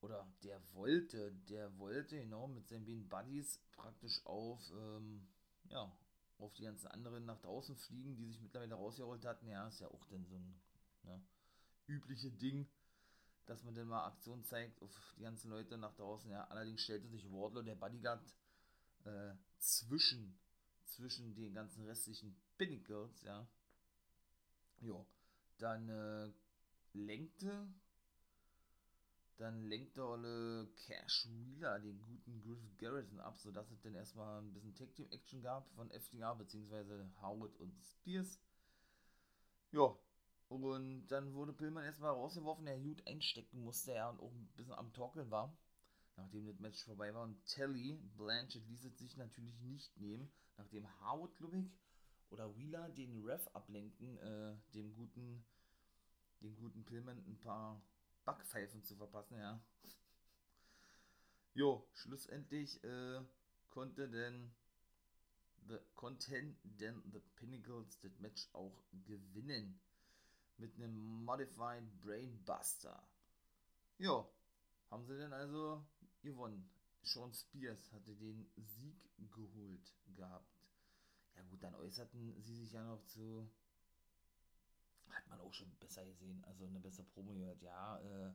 [0.00, 5.26] oder der wollte, der wollte genau mit seinen beiden Buddies praktisch auf, ähm,
[5.70, 5.90] ja,
[6.38, 9.48] auf die ganzen anderen nach draußen fliegen, die sich mittlerweile rausgerollt hatten.
[9.48, 10.60] Ja, ist ja auch dann so ein,
[11.02, 11.20] ne,
[11.86, 12.68] übliche Ding,
[13.46, 16.30] dass man dann mal Aktion zeigt auf die ganzen Leute nach draußen.
[16.30, 18.22] Ja, allerdings stellte sich Wardlow, der Bodyguard,
[19.04, 20.38] äh, zwischen,
[20.84, 23.46] zwischen den ganzen restlichen Pinnacles, ja.
[24.80, 25.06] Jo,
[25.58, 26.32] dann äh,
[26.92, 27.68] lenkte
[29.42, 34.52] dann lenkte Olle Cash Wheeler den guten Griff Garrison ab, sodass es dann erstmal ein
[34.52, 37.06] bisschen Tag Team Action gab von FDR bzw.
[37.20, 38.38] Howard und Spears.
[39.72, 39.96] Ja,
[40.52, 44.74] und dann wurde Pillman erstmal rausgeworfen, der Hut einstecken musste er und auch ein bisschen
[44.74, 45.56] am Torkeln war.
[46.16, 50.86] Nachdem das Match vorbei war und Telly, Blanchett ließ es sich natürlich nicht nehmen, nachdem
[51.00, 51.64] Howard, glaube
[52.28, 55.44] oder Wheeler den Ref ablenken, äh, dem guten,
[56.42, 57.82] dem guten Pillman ein paar
[58.24, 59.60] Backpfeifen zu verpassen, ja.
[61.54, 63.20] Jo, schlussendlich äh,
[63.68, 64.52] konnte denn
[65.68, 69.80] the, konnten denn The Pinnacles das Match auch gewinnen.
[70.62, 73.02] Mit einem Modified Brainbuster.
[73.98, 74.32] Jo,
[74.92, 75.84] haben sie denn also
[76.22, 76.70] gewonnen.
[77.02, 80.62] Sean Spears hatte den Sieg geholt gehabt.
[81.34, 83.50] Ja gut, dann äußerten sie sich ja noch zu
[85.08, 87.60] hat man auch schon besser gesehen, also eine bessere Promo gehört.
[87.60, 88.32] Ja, äh,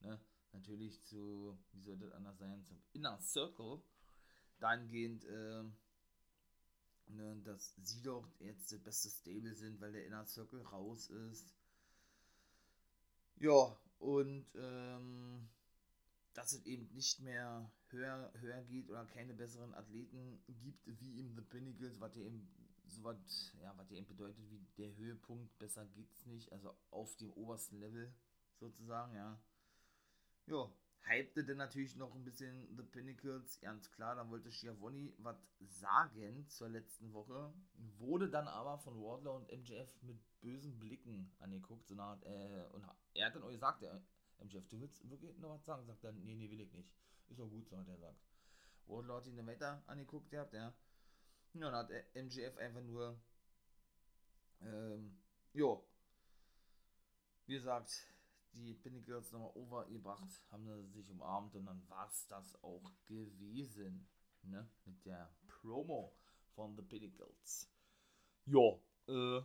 [0.00, 0.20] ne,
[0.52, 3.82] natürlich zu, wie soll das anders sein, zum Inner Circle.
[4.58, 5.64] Dahingehend, äh,
[7.06, 11.54] ne, dass sie doch jetzt das beste Stable sind, weil der Inner Circle raus ist.
[13.40, 15.48] Ja, und ähm,
[16.34, 21.34] dass es eben nicht mehr höher, höher geht oder keine besseren Athleten gibt wie im
[21.34, 22.46] The Pinnacles, was ja eben
[22.86, 23.16] so was,
[23.62, 28.12] ja, was eben bedeutet wie der Höhepunkt, besser geht's nicht, also auf dem obersten Level
[28.58, 29.40] sozusagen, ja.
[30.46, 30.70] Ja,
[31.02, 36.46] hypte dann natürlich noch ein bisschen The Pinnacles, ganz klar, dann wollte Schiavoni was sagen
[36.48, 37.54] zur letzten Woche,
[37.98, 42.84] wurde dann aber von Wardler und MJF mit bösen Blicken angeguckt, so nach, äh, und
[43.14, 44.02] er hat dann auch gesagt, der
[44.38, 45.84] MJF, du willst wirklich noch was sagen?
[45.86, 46.90] Sagt dann, nee, nee, will ich nicht.
[47.28, 48.18] Ist auch gut so, hat er gesagt.
[48.86, 50.74] Wardler hat ihn dann weiter angeguckt, gehabt, ja.
[51.52, 53.20] Ja, dann hat MGF einfach nur,
[54.60, 55.18] ähm,
[55.52, 55.84] jo,
[57.46, 58.06] wie gesagt,
[58.52, 64.08] die Pinnacles nochmal overgebracht, haben sie sich umarmt und dann war es das auch gewesen,
[64.42, 66.16] ne, mit der Promo
[66.54, 67.70] von The Pinnacles.
[68.46, 69.40] Jo, äh,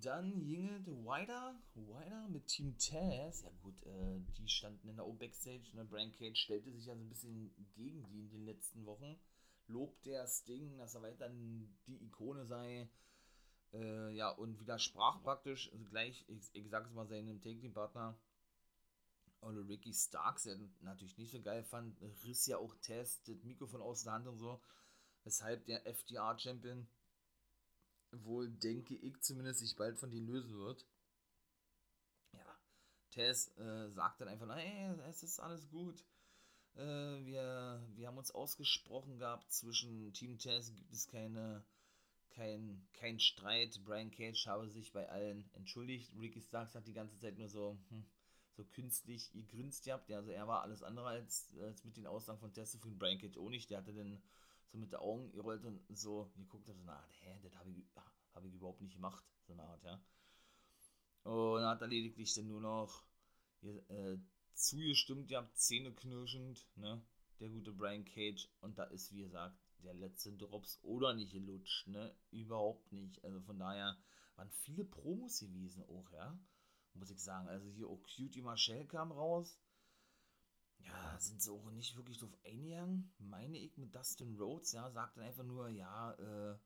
[0.00, 3.42] dann ging es weiter, weiter mit Team Taz.
[3.42, 5.74] Ja gut, äh, die standen in der O-Backstage.
[5.74, 5.84] Ne?
[5.84, 9.18] Brian Cage stellte sich ja so ein bisschen gegen die in den letzten Wochen
[9.68, 12.88] lobt der Sting, dass er weiterhin die Ikone sei.
[13.72, 18.18] Äh, ja, und widersprach praktisch gleich, ich, ich sag's mal, seinem Take-Team-Partner
[19.42, 23.82] oder Ricky Starks, der natürlich nicht so geil fand, riss ja auch Test das Mikrofon
[23.82, 24.60] aus der Hand und so,
[25.24, 26.88] weshalb der FDR-Champion
[28.12, 30.86] wohl, denke ich zumindest, sich bald von denen lösen wird.
[32.32, 32.58] Ja,
[33.10, 36.04] Tess äh, sagt dann einfach, hey, es ist alles gut.
[36.76, 41.64] Äh, wir, wir haben uns ausgesprochen gehabt, zwischen Team Taz gibt es keine,
[42.30, 43.80] kein, kein Streit.
[43.84, 46.12] Brian Cage habe sich bei allen entschuldigt.
[46.18, 48.04] Ricky Starks hat die ganze Zeit nur so, hm,
[48.56, 50.10] so künstlich gegrinst gehabt.
[50.12, 52.98] Also er war alles andere als, als mit den Aussagen von Taz zufrieden.
[52.98, 53.70] Brian Cage auch nicht.
[53.70, 54.22] Der hatte dann
[54.70, 57.70] so mit den Augen gerollt und so geguckt hat, so eine Art, hä, das habe
[57.70, 57.84] ich,
[58.34, 59.24] hab ich überhaupt nicht gemacht.
[59.46, 60.00] So eine Art, ja.
[61.24, 63.04] Und hat er lediglich dann nur noch
[63.62, 64.18] äh,
[64.54, 67.02] zugestimmt, ihr habt zähneknirschend, ne?
[67.40, 68.48] Der gute Brian Cage.
[68.60, 72.14] Und da ist, wie gesagt, der letzte Drops oder nicht gelutscht, ne?
[72.30, 73.24] Überhaupt nicht.
[73.24, 73.96] Also von daher
[74.36, 76.38] waren viele Promos gewesen auch, ja?
[76.94, 77.48] Muss ich sagen.
[77.48, 79.58] Also hier auch Cutie Marshall kam raus.
[80.78, 85.16] Ja, sind sie auch nicht wirklich drauf eingegangen, meine ich, mit Dustin Rhodes, ja, sagt
[85.16, 86.58] dann einfach nur, ja, äh,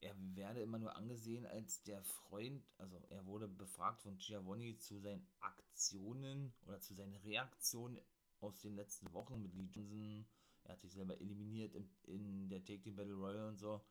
[0.00, 5.00] er werde immer nur angesehen als der Freund, also er wurde befragt von Giovanni zu
[5.00, 7.98] seinen Aktionen oder zu seinen Reaktionen
[8.40, 10.26] aus den letzten Wochen mit Lee Johnson.
[10.64, 13.82] Er hat sich selber eliminiert in, in der Take Team Battle Royale und so.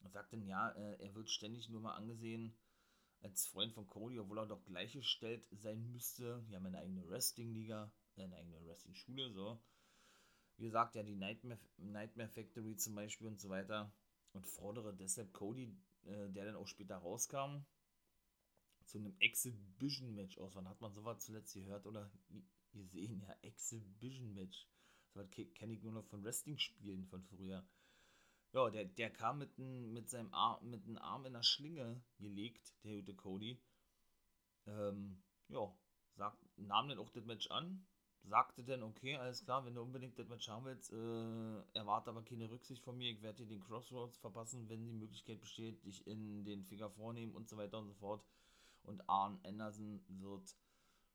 [0.00, 2.54] Und sagt dann, ja, äh, er wird ständig nur mal angesehen
[3.22, 6.42] als Freund von Cody, obwohl er doch gleichgestellt sein müsste.
[6.48, 7.90] Wir haben eine eigene Wrestling-Liga,
[8.24, 9.60] eine eigene Wrestling-Schule, so.
[10.56, 13.92] Wie gesagt, ja, die Nightmare, Nightmare Factory zum Beispiel und so weiter
[14.32, 17.64] und fordere deshalb Cody, äh, der dann auch später rauskam,
[18.84, 20.54] zu einem Exhibition-Match aus.
[20.54, 22.10] Wann hat man sowas zuletzt gehört oder
[22.72, 23.20] gesehen?
[23.20, 24.68] Ja, Exhibition-Match.
[25.12, 27.66] So was kenne ich nur noch von Wrestling-Spielen von früher.
[28.52, 32.02] Ja, der, der kam mit, ein, mit seinem Arm, mit einem Arm in der Schlinge
[32.18, 33.60] gelegt, der gute Cody.
[34.66, 35.72] Ähm, ja,
[36.14, 37.86] sagt, nahm dann auch das Match an,
[38.22, 42.22] sagte dann, okay, alles klar, wenn du unbedingt das Match haben willst, äh, erwarte aber
[42.22, 46.06] keine Rücksicht von mir, ich werde dir den Crossroads verpassen, wenn die Möglichkeit besteht, dich
[46.06, 48.24] in den Finger vornehmen und so weiter und so fort.
[48.82, 50.56] Und Arn Anderson wird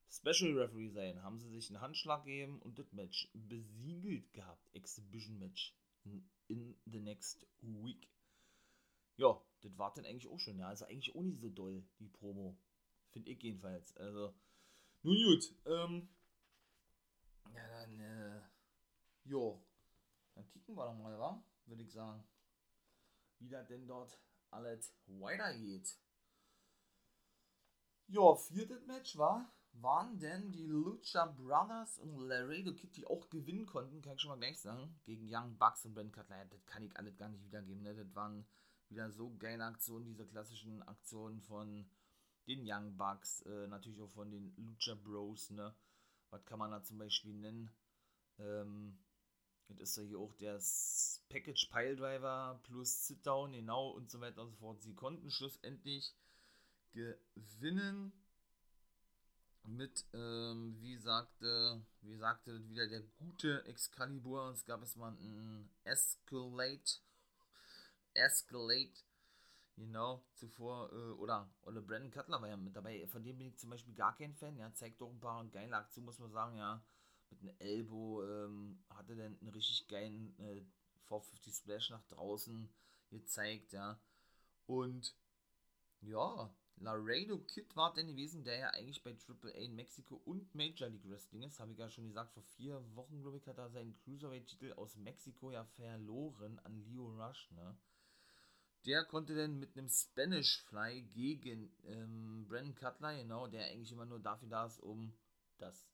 [0.08, 1.22] Special Referee sein.
[1.22, 4.68] Haben sie sich einen Handschlag gegeben und das Match besiegelt gehabt.
[4.74, 5.74] Exhibition Match.
[6.48, 8.08] in the next week.
[9.16, 10.68] Ja, das war dann eigentlich auch schon, ja.
[10.68, 12.56] Also eigentlich auch nicht so doll, die Promo.
[13.10, 13.96] Finde ich jedenfalls.
[13.96, 14.34] Also,
[15.02, 15.54] nun gut.
[15.66, 16.08] Ähm,
[17.54, 18.40] ja, dann, äh,
[19.24, 19.62] jo.
[20.34, 21.42] Dann kicken wir doch mal, wa?
[21.66, 22.26] Würde ich sagen.
[23.38, 24.18] Wie das denn dort
[24.50, 25.98] alles weitergeht.
[28.08, 33.66] Ja, viertes Match war, waren denn die Lucha Brothers und Laredo Kid, die auch gewinnen
[33.66, 36.44] konnten, kann ich schon mal gleich sagen, gegen Young Bucks und Ben Cutler.
[36.46, 37.94] Das kann ich alles gar nicht wiedergeben, ne?
[37.94, 38.46] Das waren
[38.88, 41.90] wieder so geile Aktionen, diese klassischen Aktionen von
[42.46, 45.74] den Young Bucks, äh, natürlich auch von den Lucha Bros, ne?
[46.30, 47.70] Was kann man da zum Beispiel nennen?
[48.38, 48.98] Ähm,
[49.68, 50.60] das ist ja hier auch der
[51.28, 54.82] Package Pile Driver plus Sit-Down, genau, und so weiter und so fort.
[54.82, 56.14] Sie konnten schlussendlich
[56.92, 58.12] gewinnen
[59.64, 65.68] mit, ähm, wie sagte, wie sagte wieder der gute Excalibur, es gab es mal ein
[65.84, 67.00] Escalate,
[68.14, 69.02] Escalate,
[69.76, 73.58] genau, zuvor, äh, oder, oder Brandon Cutler war ja mit dabei, von dem bin ich
[73.58, 76.56] zum Beispiel gar kein Fan, ja, zeigt doch ein paar geile Aktionen, muss man sagen,
[76.56, 76.82] ja,
[77.30, 80.62] mit einem Elbow, ähm, hatte dann einen richtig geilen äh,
[81.06, 82.68] 450 Splash nach draußen
[83.10, 84.00] gezeigt, ja,
[84.66, 85.14] und,
[86.00, 90.88] ja, Laredo Kid war denn gewesen, der ja eigentlich bei AAA in Mexiko und Major
[90.88, 91.58] League Wrestling ist.
[91.58, 94.96] Habe ich ja schon gesagt, vor vier Wochen, glaube ich, hat er seinen Cruiserweight-Titel aus
[94.96, 97.74] Mexiko ja verloren an Leo Rush, ne?
[98.84, 104.06] Der konnte dann mit einem Spanish Fly gegen ähm, Brandon Cutler, genau, der eigentlich immer
[104.06, 105.12] nur dafür da ist, um
[105.58, 105.88] das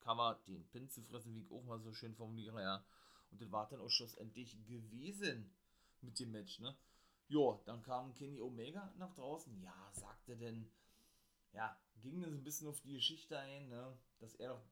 [0.00, 2.84] Cover, den Pin zu fressen, wie ich auch mal so schön formuliere, ja.
[3.30, 5.54] Und das war dann auch schlussendlich gewesen
[6.00, 6.76] mit dem Match, ne?
[7.28, 9.62] Jo, dann kam Kenny Omega nach draußen.
[9.62, 10.70] Ja, sagte denn,
[11.52, 14.62] ja, ging dann so ein bisschen auf die Geschichte ein, ne, dass er doch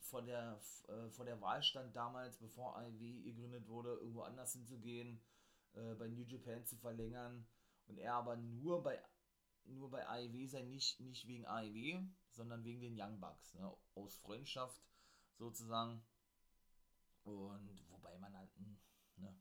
[0.00, 5.20] vor der, äh, vor der Wahl stand damals, bevor AEW gegründet wurde, irgendwo anders hinzugehen,
[5.76, 7.46] äh, bei New Japan zu verlängern
[7.86, 9.00] und er aber nur bei
[9.68, 14.16] nur bei AEW sein, nicht, nicht wegen AEW, sondern wegen den Young Bucks, ne, aus
[14.18, 14.80] Freundschaft
[15.38, 16.02] sozusagen.
[17.24, 18.78] Und wobei man halt, hm,
[19.16, 19.36] ne,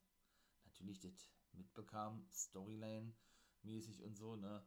[0.63, 4.65] natürlich das mitbekam, Storyline-mäßig und so, ne,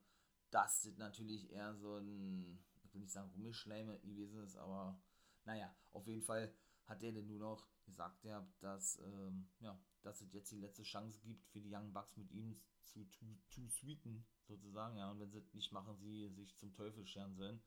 [0.51, 5.01] dass das natürlich eher so ein, ich will nicht sagen Rummelschleime gewesen ist, aber
[5.45, 6.55] naja, auf jeden Fall
[6.85, 10.83] hat der denn nur noch gesagt, ja, dass, ähm, ja, dass es jetzt die letzte
[10.83, 15.21] Chance gibt für die Young Bucks mit ihm zu to, to sweeten, sozusagen, ja, und
[15.21, 17.63] wenn sie es nicht machen, sie sich zum Teufel scheren sollen.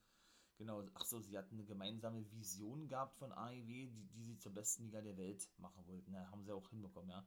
[0.57, 4.53] Genau, ach so, sie hatten eine gemeinsame Vision gehabt von AEW, die, die sie zur
[4.53, 6.13] besten Liga der Welt machen wollten.
[6.13, 7.25] Ja, haben sie auch hinbekommen, ja.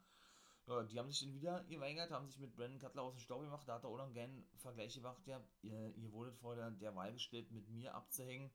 [0.66, 3.42] Ja, die haben sich dann wieder geweigert, haben sich mit Brandon Cutler aus dem Staub
[3.42, 3.68] gemacht.
[3.68, 5.26] Da hat er auch noch gern Vergleich gemacht.
[5.26, 8.50] Ja, ihr, ihr wurdet vor der, der Wahl gestellt, mit mir abzuhängen.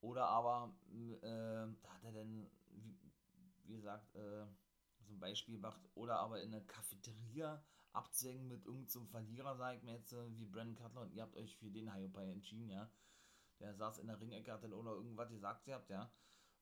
[0.00, 2.98] Oder aber, äh, da hat er dann, wie,
[3.64, 4.44] wie gesagt, äh,
[5.12, 5.80] ein Beispiel gemacht.
[5.94, 10.36] Oder aber in einer Cafeteria abzuhängen mit irgendeinem so Verlierer, sag ich mir jetzt, äh,
[10.36, 11.02] wie Brandon Cutler.
[11.02, 12.90] Und ihr habt euch für den Hyopai entschieden, ja.
[13.60, 16.10] Der saß in der Ringecke, hat dann noch irgendwas gesagt gehabt, ja.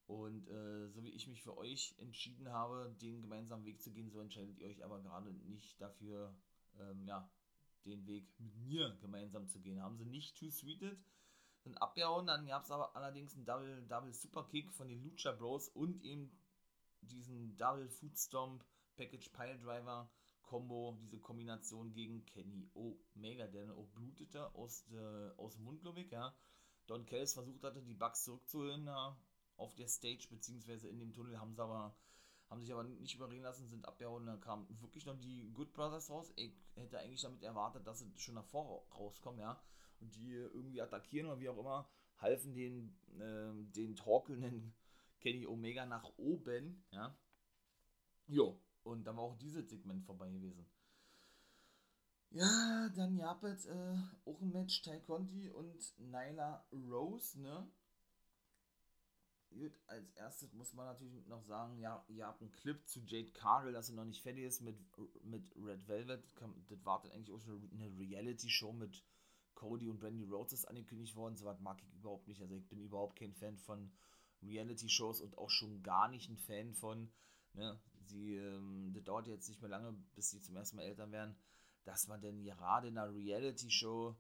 [0.06, 4.10] Und äh, so wie ich mich für euch entschieden habe, den gemeinsamen Weg zu gehen,
[4.10, 6.34] so entscheidet ihr euch aber gerade nicht dafür,
[6.80, 7.30] ähm, ja,
[7.84, 9.80] den Weg mit mir gemeinsam zu gehen.
[9.80, 10.98] Haben sie nicht too sweeted,
[11.62, 15.32] sind abgehauen, dann gab es aber allerdings einen Double, Double Super Kick von den Lucha
[15.32, 16.30] Bros und eben
[17.02, 18.64] diesen Double Foot Stomp
[18.96, 20.10] Package Pile Driver
[20.42, 25.80] Combo, diese Kombination gegen Kenny Omega, der dann auch blutete aus, de, aus dem Mund,
[25.80, 26.34] glaube ich, ja.
[26.86, 29.16] Don Kells versucht hatte, die Bugs zurückzuholen, ja,
[29.56, 31.96] auf der Stage, beziehungsweise in dem Tunnel, haben sie aber,
[32.48, 34.26] haben sich aber nicht überreden lassen, sind abgehauen.
[34.26, 36.32] Dann kamen wirklich noch die Good Brothers raus.
[36.34, 39.62] Ich hätte eigentlich damit erwartet, dass sie schon davor rauskommen, ja.
[40.00, 44.74] Und die irgendwie attackieren oder wie auch immer, halfen den, äh, den torkelnden
[45.20, 47.16] Kenny Omega nach oben, ja.
[48.26, 50.66] Jo, und dann war auch dieses Segment vorbei gewesen.
[52.30, 57.68] Ja, dann gab es äh, auch ein Match Ty Conti und Nyla Rose, ne?
[59.50, 63.32] Gut, als erstes muss man natürlich noch sagen, ja, ihr habt einen Clip zu Jade
[63.32, 64.76] Cargill, dass er noch nicht fertig ist mit,
[65.24, 66.24] mit Red Velvet.
[66.68, 69.02] Das wartet eigentlich auch schon eine Reality-Show mit
[69.54, 71.36] Cody und Brandy Rhodes ist angekündigt worden.
[71.36, 72.40] So was mag ich überhaupt nicht.
[72.40, 73.90] Also ich bin überhaupt kein Fan von
[74.42, 77.10] Reality-Shows und auch schon gar nicht ein Fan von,
[77.54, 81.12] ne, sie, ähm, das dauert jetzt nicht mehr lange, bis sie zum ersten Mal Eltern
[81.12, 81.36] werden,
[81.84, 84.16] dass man denn gerade in einer Reality-Show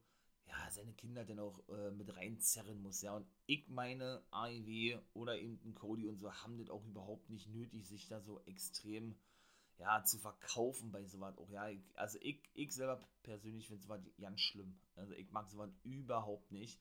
[0.50, 3.14] ja, seine Kinder dann auch äh, mit reinzerren muss, ja.
[3.14, 7.48] Und ich meine, AEW oder eben ein Cody und so haben das auch überhaupt nicht
[7.48, 9.16] nötig, sich da so extrem,
[9.78, 11.68] ja, zu verkaufen bei sowas auch, ja.
[11.68, 14.78] Ich, also ich, ich selber persönlich finde sowas ganz schlimm.
[14.96, 16.80] Also ich mag sowas überhaupt nicht.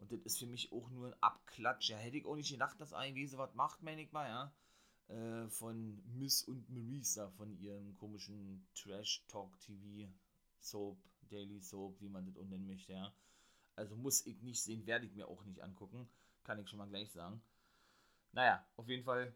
[0.00, 1.90] Und das ist für mich auch nur ein Abklatsch.
[1.90, 4.52] Ja, hätte ich auch nicht gedacht, dass AEW sowas macht, meine ich mal, ja.
[5.14, 10.98] äh, von Miss und Marisa von ihrem komischen Trash-Talk-TV-Soap,
[11.28, 13.12] Daily Soap, wie man das nennen möchte, ja.
[13.76, 16.08] Also muss ich nicht sehen, werde ich mir auch nicht angucken.
[16.44, 17.42] Kann ich schon mal gleich sagen.
[18.32, 19.34] Naja, auf jeden Fall.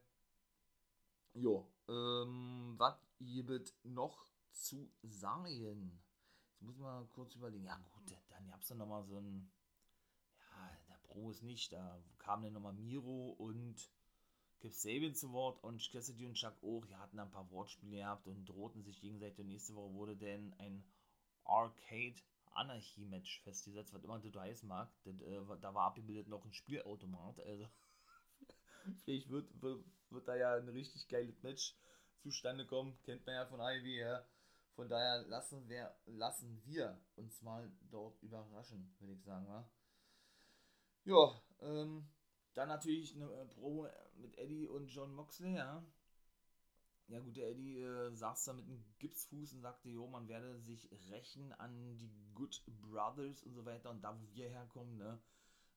[1.34, 5.46] Jo, ähm, was gibt noch zu sagen?
[5.46, 7.64] Jetzt muss mal kurz überlegen.
[7.64, 9.50] Ja, gut, dann gab es dann nochmal so ein.
[11.04, 11.72] Pro ist nicht.
[11.72, 13.90] Da kamen dann nochmal Miro und
[14.60, 16.84] Kip Sabian zu Wort und Cassidy und Chuck auch.
[16.86, 19.38] Die hatten ein paar Wortspiele gehabt und drohten sich gegenseitig.
[19.38, 20.84] Und nächste Woche wurde denn ein
[21.44, 22.16] Arcade
[22.54, 24.88] Anarchie-Match festgesetzt, was immer das heißen mag.
[25.04, 27.40] Das, äh, da war abgebildet noch ein Spielautomat.
[27.40, 27.68] Also,
[29.04, 31.74] vielleicht wird, wird, wird, da ja ein richtig geiles Match
[32.22, 32.96] zustande kommen.
[33.02, 34.26] Kennt man ja von Ivy her.
[34.76, 39.46] Von daher lassen wir, lassen wir uns mal dort überraschen, würde ich sagen.
[39.46, 39.68] Ja,
[41.04, 42.06] ja ähm,
[42.54, 45.84] dann natürlich eine äh, Pro mit Eddie und John Moxley, ja.
[47.08, 50.58] Ja gut, der Eddie äh, saß da mit einem Gipsfuß und sagte, jo, man werde
[50.60, 53.90] sich rächen an die Good Brothers und so weiter.
[53.90, 55.20] Und da, wo wir herkommen, ne,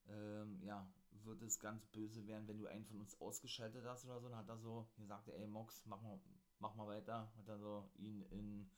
[0.07, 0.89] ähm, ja,
[1.23, 4.29] wird es ganz böse werden, wenn du einen von uns ausgeschaltet hast oder so.
[4.29, 6.19] Dann hat er so gesagt, ey Mox, mach mal,
[6.59, 7.29] mach mal weiter.
[7.37, 8.69] Hat er so ihn in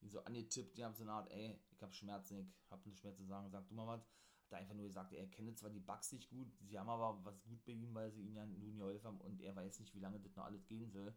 [0.00, 3.14] ihn so angetippt, die haben so eine Art, ey, ich hab Schmerzen, ich hab mehr
[3.14, 4.08] zu sagen, sag du mal was.
[4.52, 7.42] Er einfach nur gesagt, er kennt zwar die Bugs nicht gut, sie haben aber was
[7.42, 10.00] gut bei ihm, weil sie ihn ja nun geholfen haben und er weiß nicht, wie
[10.00, 11.14] lange das noch alles gehen soll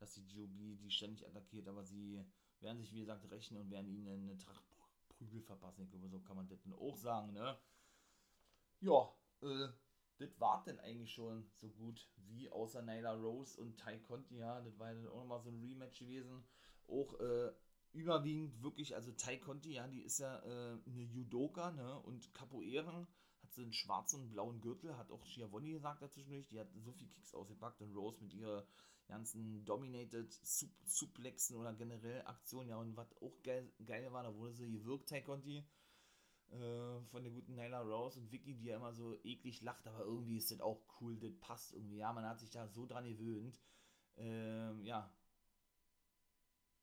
[0.00, 2.24] dass die GOB die ständig attackiert, aber sie
[2.60, 4.64] werden sich, wie gesagt, rächen und werden ihnen eine Tracht
[5.08, 5.82] Prügel verpassen.
[5.82, 7.58] Ich glaube, so kann man das dann auch sagen, ne?
[8.80, 9.12] Ja,
[9.42, 9.68] äh,
[10.18, 14.60] das war denn eigentlich schon so gut wie außer Nyla Rose und Ty Conti, ja,
[14.62, 16.42] das war dann auch nochmal so ein Rematch gewesen.
[16.88, 17.52] Auch äh,
[17.92, 23.06] überwiegend wirklich, also Ty Conti, ja, die ist ja äh, eine Judoka, ne, und Capoeira,
[23.42, 26.92] hat sie einen schwarzen und blauen Gürtel, hat auch Schiavoni gesagt dazwischendurch, die hat so
[26.92, 28.66] viel Kicks ausgepackt und Rose mit ihrer
[29.08, 30.32] ganzen Dominated
[30.86, 35.08] Suplexen oder generell Aktionen, ja, und was auch geil, geil war, da wurde sie gewirkt,
[35.08, 35.64] Ty Conti,
[36.50, 40.00] äh, von der guten Nyla Rose und Vicky, die ja immer so eklig lacht, aber
[40.00, 43.04] irgendwie ist das auch cool, das passt irgendwie, ja, man hat sich da so dran
[43.04, 43.60] gewöhnt,
[44.16, 45.12] ähm, ja,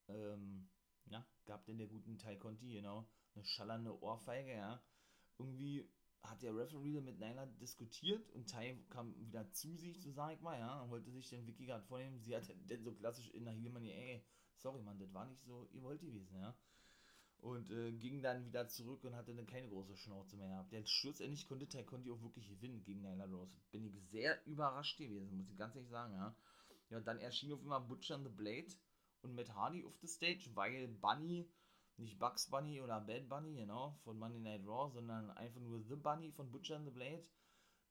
[0.10, 0.70] ähm,
[1.10, 4.82] ja, gab denn der guten Ty Conti, genau, eine schallernde Ohrfeige, ja,
[5.38, 5.90] irgendwie
[6.24, 10.42] hat der Referee mit Nyla diskutiert und Ty kam wieder zu sich, so sag ich
[10.42, 12.20] mal, ja, und wollte sich den Wiki gerade vornehmen.
[12.20, 14.26] Sie hat dann so klassisch in der Heelmanie, ey,
[14.58, 16.56] sorry, Mann, das war nicht so, ihr wollt gewesen, ja.
[17.40, 20.72] Und äh, ging dann wieder zurück und hatte dann keine große Schnauze mehr gehabt.
[20.72, 23.56] Der schlussendlich konnte Ty Conti auch wirklich gewinnen gegen Nyla Rose.
[23.72, 26.36] Bin ich sehr überrascht gewesen, muss ich ganz ehrlich sagen, ja.
[26.90, 28.68] Ja, dann erschien auf einmal Butcher and the Blade
[29.22, 31.50] und Matt Hardy auf der Stage, weil Bunny
[31.98, 35.96] nicht Bugs Bunny oder Bad Bunny, genau, von Monday Night Raw, sondern einfach nur The
[35.96, 37.26] Bunny von Butcher and the Blade,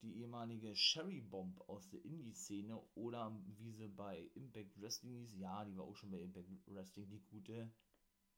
[0.03, 5.65] die ehemalige Sherry Bomb aus der Indie-Szene oder wie sie bei Impact Wrestling hieß, ja,
[5.65, 7.73] die war auch schon bei Impact Wrestling, die gute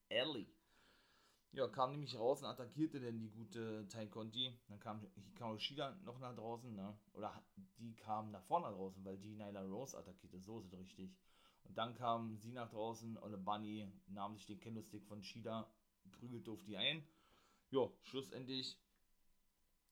[0.08, 0.48] Ellie.
[1.52, 4.52] Ja, kam nämlich raus und attackierte dann die gute Tai Conti.
[4.68, 6.98] Dann kam Hikaru Shida noch nach draußen, ne?
[7.14, 7.42] Oder
[7.78, 11.16] die kam nach vorne draußen, weil die Nyla Rose attackierte, so ist es richtig.
[11.68, 15.70] Und dann kam sie nach draußen und Bunny nahm sich den Candlestick von Shida,
[16.12, 17.06] prügelte auf die ein.
[17.70, 18.78] Ja, schlussendlich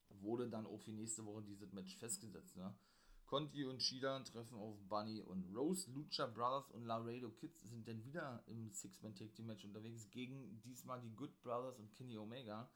[0.09, 2.57] wurde dann auch für nächste Woche dieses Match festgesetzt.
[2.57, 2.75] Ne?
[3.27, 5.91] Conti und Shida treffen auf Bunny und Rose.
[5.91, 11.43] Lucha Brothers und Laredo Kids sind dann wieder im Six-Man-Take-Team-Match unterwegs gegen diesmal die Good
[11.43, 12.71] Brothers und Kenny Omega.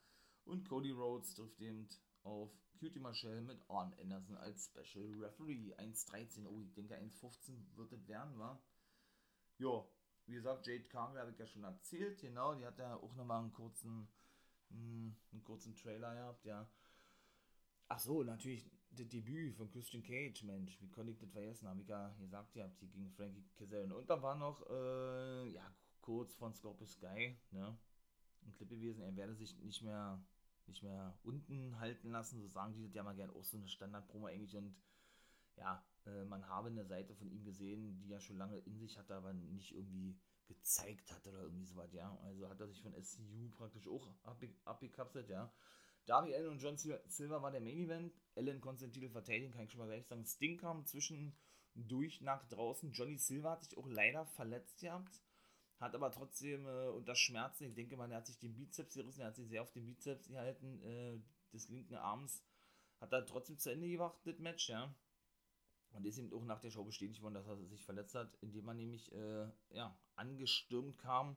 [0.44, 1.88] Und Cody Rhodes trifft eben
[2.24, 5.74] auf Cutie Marshall mit Arn Anderson als Special Referee.
[5.76, 8.60] 1.13, oh, ich denke 1.15 wird es werden, wa?
[9.60, 9.84] Ja,
[10.24, 13.40] wie gesagt, Jade Cargill habe ich ja schon erzählt, genau, die hat ja auch nochmal
[13.40, 14.08] einen kurzen,
[14.70, 16.66] hm, einen kurzen Trailer gehabt, ja.
[17.88, 21.82] Ach so, natürlich das Debüt von Christian Cage, Mensch, wie konnte ich das vergessen, habe
[21.82, 23.92] ich ja gesagt, ihr habt die gegen Frankie Kazarian.
[23.92, 25.70] Und da war noch, äh, ja,
[26.00, 27.78] kurz von Scorpio Sky, ne,
[28.46, 30.24] ein Clip gewesen, er werde sich nicht mehr,
[30.68, 33.68] nicht mehr unten halten lassen, so sagen die das ja mal gerne auch so eine
[33.68, 34.74] Standard-Promo eigentlich und
[35.56, 38.98] ja, äh, man habe eine Seite von ihm gesehen, die er schon lange in sich
[38.98, 42.18] hatte, aber nicht irgendwie gezeigt hat oder irgendwie sowas, ja.
[42.24, 44.08] Also hat er sich von SCU praktisch auch
[44.64, 45.52] abgekapselt, ja.
[46.06, 48.14] Darby Allen und John Silver war der Main Event.
[48.34, 50.26] Allen konnte den Titel verteidigen, kann ich schon mal gleich sagen.
[50.26, 52.92] Sting kam zwischendurch nach draußen.
[52.92, 55.22] Johnny Silver hat sich auch leider verletzt gehabt.
[55.78, 59.20] Hat aber trotzdem äh, unter Schmerzen, ich denke mal, er hat sich den Bizeps gerissen,
[59.20, 61.18] er hat sich sehr auf den Bizeps gehalten, äh,
[61.52, 62.44] des linken Arms.
[63.00, 64.94] Hat er trotzdem zu Ende gemacht, das Match, ja.
[65.92, 68.68] Und ist eben auch nach der Show bestätigt worden, dass er sich verletzt hat, indem
[68.68, 71.36] er nämlich äh, ja, angestürmt kam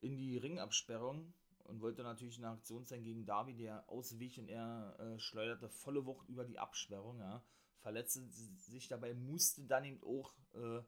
[0.00, 1.34] in die Ringabsperrung
[1.64, 6.04] und wollte natürlich eine Aktion sein gegen Darby, der auswich und er äh, schleuderte volle
[6.06, 7.42] Wucht über die Absperrung, ja,
[7.78, 10.82] verletzte sich dabei, musste dann eben auch, äh,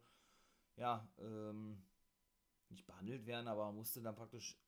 [0.77, 1.83] ja, ähm,
[2.69, 4.59] nicht behandelt werden, aber musste dann praktisch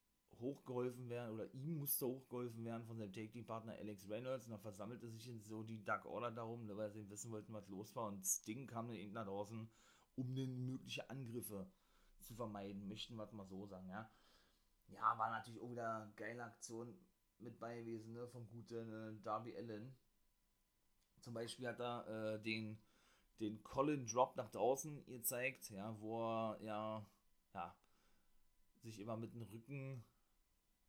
[0.41, 5.09] hochgeholfen werden oder ihm musste hochgeholfen werden von seinem Take-Team-Partner Alex Reynolds und dann versammelte
[5.11, 8.25] sich so die Dark Order darum, ne, weil sie wissen wollten, was los war und
[8.25, 9.69] Sting kam dann eben nach draußen,
[10.17, 11.67] um dann mögliche Angriffe
[12.21, 14.11] zu vermeiden, möchten wir mal so sagen, ja.
[14.89, 16.95] Ja, war natürlich auch wieder eine geile Aktion
[17.41, 19.97] mit bei gewesen, ne, vom guten äh, Darby Allen.
[21.21, 22.79] Zum Beispiel hat er äh, den,
[23.41, 27.07] den Colin Drop nach draußen gezeigt, ja, wo er ja,
[27.55, 27.77] ja,
[28.83, 30.05] sich immer mit dem Rücken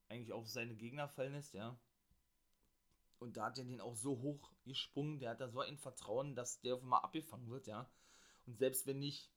[0.10, 1.80] eigentlich auf seine Gegner fallen lässt, ja.
[3.20, 6.36] Und da hat er den auch so hoch gesprungen, der hat da so ein Vertrauen,
[6.36, 7.90] dass der auf einmal abgefangen wird, ja.
[8.46, 9.30] Und selbst wenn nicht,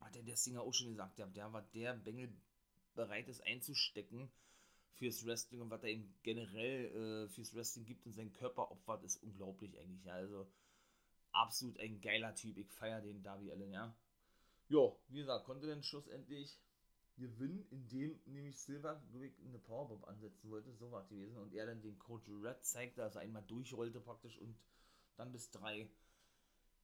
[0.00, 2.34] hat er der Singer auch schon gesagt, ja, der war der Bengel
[2.94, 4.30] bereit ist einzustecken
[4.94, 9.02] fürs Wrestling und was er ihm generell äh, fürs Wrestling gibt und seinen Körper opfert,
[9.02, 10.14] ist unglaublich eigentlich, ja.
[10.14, 10.50] Also
[11.32, 12.56] absolut ein geiler Typ.
[12.56, 13.94] Ich feiere den Darby Allen, ja.
[14.68, 16.58] Jo, wie gesagt, konnte dann schlussendlich
[17.16, 21.80] gewinnen, indem nämlich Silver eine Powerbomb ansetzen wollte, so war es gewesen, und er dann
[21.80, 24.56] den Coach Red zeigte, also einmal durchrollte praktisch und
[25.16, 25.88] dann bis drei,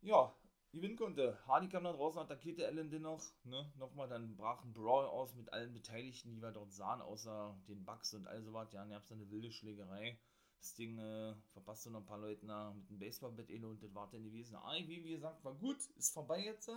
[0.02, 0.35] ja,
[0.73, 1.39] gewinnen konnte.
[1.47, 5.52] Hardy kam dann draußen, attackierte Allen dennoch, ne, nochmal, dann brach ein Brawl aus mit
[5.52, 9.02] allen Beteiligten, die wir dort sahen, außer den Bugs und all sowas, ja, dann gab
[9.02, 10.19] es eine wilde Schlägerei.
[10.61, 12.44] Das Ding äh, verpasste noch ein paar Leute
[12.74, 14.57] mit dem Baseballbett und das war dann gewesen.
[14.57, 16.70] Ah, wie, wie gesagt, war gut, ist vorbei jetzt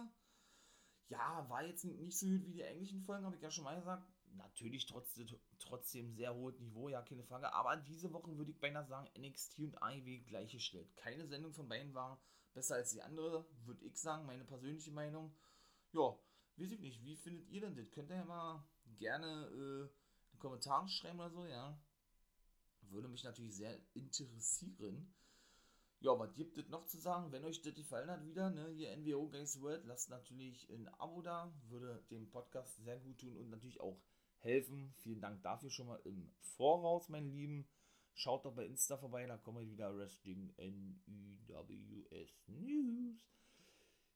[1.09, 3.75] ja, war jetzt nicht so gut wie die englischen Folgen, habe ich ja schon mal
[3.75, 4.07] gesagt.
[4.35, 5.27] Natürlich trotzdem,
[5.59, 7.53] trotzdem sehr hohes Niveau, ja, keine Frage.
[7.53, 10.95] Aber diese Woche würde ich beinahe sagen, NXT und AEW gleichgestellt.
[10.95, 12.19] Keine Sendung von beiden war
[12.53, 15.35] besser als die andere, würde ich sagen, meine persönliche Meinung.
[15.91, 16.17] Ja,
[16.57, 17.91] weiß ich nicht, wie findet ihr denn das?
[17.91, 18.63] Könnt ihr ja mal
[18.97, 21.79] gerne äh, in Kommentaren schreiben oder so, ja.
[22.89, 25.13] Würde mich natürlich sehr interessieren.
[26.03, 27.31] Ja, was gibt es noch zu sagen?
[27.31, 31.21] Wenn euch das gefallen hat, wieder, ne, hier NWO Guys World, lasst natürlich ein Abo
[31.21, 34.01] da, würde dem Podcast sehr gut tun und natürlich auch
[34.39, 34.93] helfen.
[34.97, 37.69] Vielen Dank dafür schon mal im Voraus, meine Lieben.
[38.15, 43.15] Schaut doch bei Insta vorbei, da kommen wir wieder Wrestling NUWS News.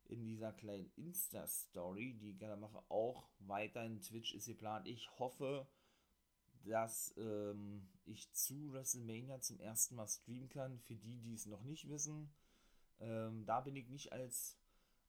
[0.10, 4.88] In dieser kleinen Insta-Story, die ich gerne mache, auch weiterhin Twitch ist geplant.
[4.90, 5.66] Ich hoffe,
[6.64, 10.80] dass ähm, ich zu WrestleMania zum ersten Mal streamen kann.
[10.80, 12.30] Für die, die es noch nicht wissen,
[13.00, 14.58] ähm, da bin ich nicht als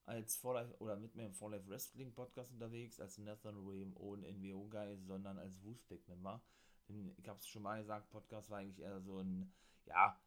[0.09, 4.23] als For Life oder mit meinem For Life Wrestling Podcast unterwegs, als Nathan William Owen
[4.23, 6.41] NWO Guy, sondern als Wolfpack Member.
[6.89, 9.53] Denn ich habe es schon mal gesagt, Podcast war eigentlich eher so ein,
[9.85, 10.19] ja,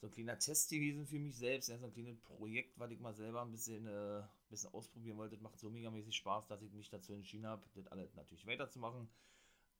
[0.00, 3.00] so ein kleiner Test gewesen für mich selbst, ja, so ein kleines Projekt, was ich
[3.00, 5.34] mal selber ein bisschen, äh, bisschen ausprobieren wollte.
[5.34, 9.08] Das macht so megamäßig Spaß, dass ich mich dazu entschieden habe, das alles natürlich weiterzumachen.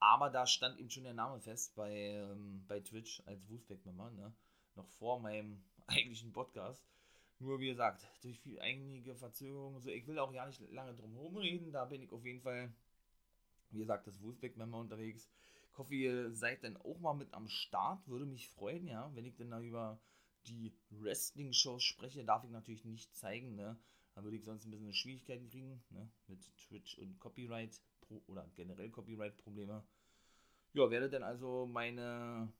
[0.04, 4.34] Aber da stand eben schon der Name fest bei, ähm, bei Twitch als Wolfpack-Member, ne?
[4.74, 6.84] Noch vor meinem eigentlichen Podcast.
[7.38, 11.14] Nur wie gesagt, durch viel, einige Verzögerungen, so, ich will auch ja nicht lange drum
[11.14, 12.70] herum reden, da bin ich auf jeden Fall,
[13.70, 15.26] wie gesagt, das Wolfpack-Member unterwegs.
[15.72, 19.24] Ich hoffe, ihr seid dann auch mal mit am Start, würde mich freuen, ja, wenn
[19.24, 19.98] ich dann da über
[20.46, 23.78] die Wrestling-Shows spreche, darf ich natürlich nicht zeigen, ne?
[24.14, 26.10] Da würde ich sonst ein bisschen Schwierigkeiten kriegen, ne?
[26.26, 27.80] Mit Twitch und Copyright
[28.26, 29.82] oder generell Copyright-Probleme.
[30.74, 32.52] Ja, werde dann also meine,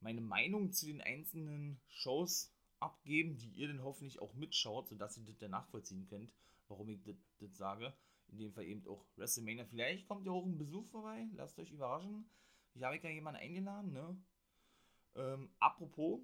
[0.00, 5.24] meine Meinung zu den einzelnen Shows abgeben, die ihr dann hoffentlich auch mitschaut, sodass ihr
[5.24, 6.32] das dann nachvollziehen könnt,
[6.68, 7.00] warum ich
[7.40, 7.92] das sage.
[8.28, 9.64] In dem Fall eben auch WrestleMania.
[9.64, 12.30] Vielleicht kommt ja auch ein Besuch vorbei, lasst euch überraschen.
[12.74, 14.16] Ich habe ja jemanden eingeladen, ne?
[15.16, 16.20] Ähm, apropos,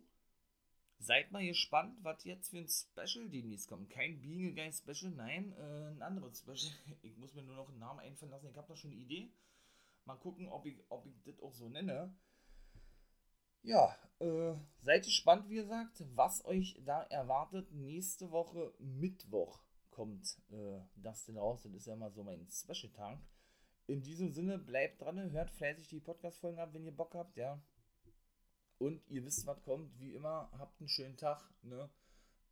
[0.99, 3.91] seid mal gespannt, was jetzt für ein Special demnächst kommt.
[3.91, 6.73] Kein Being a Guy Special, nein, äh, ein anderes Special.
[7.03, 8.51] Ich muss mir nur noch einen Namen einfallen lassen.
[8.51, 9.33] Ich habe da schon eine Idee.
[10.05, 12.15] Mal gucken, ob ich, ob ich das auch so nenne.
[13.63, 17.73] Ja, äh, seid gespannt, wie gesagt, was euch da erwartet.
[17.73, 21.63] Nächste Woche Mittwoch kommt äh, das denn raus.
[21.63, 23.19] Das ist ja mal so mein Special-Tag.
[23.87, 27.63] In diesem Sinne, bleibt dran, hört fleißig die Podcast-Folgen ab, wenn ihr Bock habt, ja.
[28.79, 29.99] Und ihr wisst, was kommt.
[29.99, 31.91] Wie immer, habt einen schönen Tag, ne?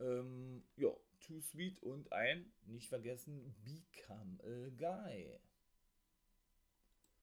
[0.01, 5.41] Ähm, ja, too sweet und ein, nicht vergessen, become a guy.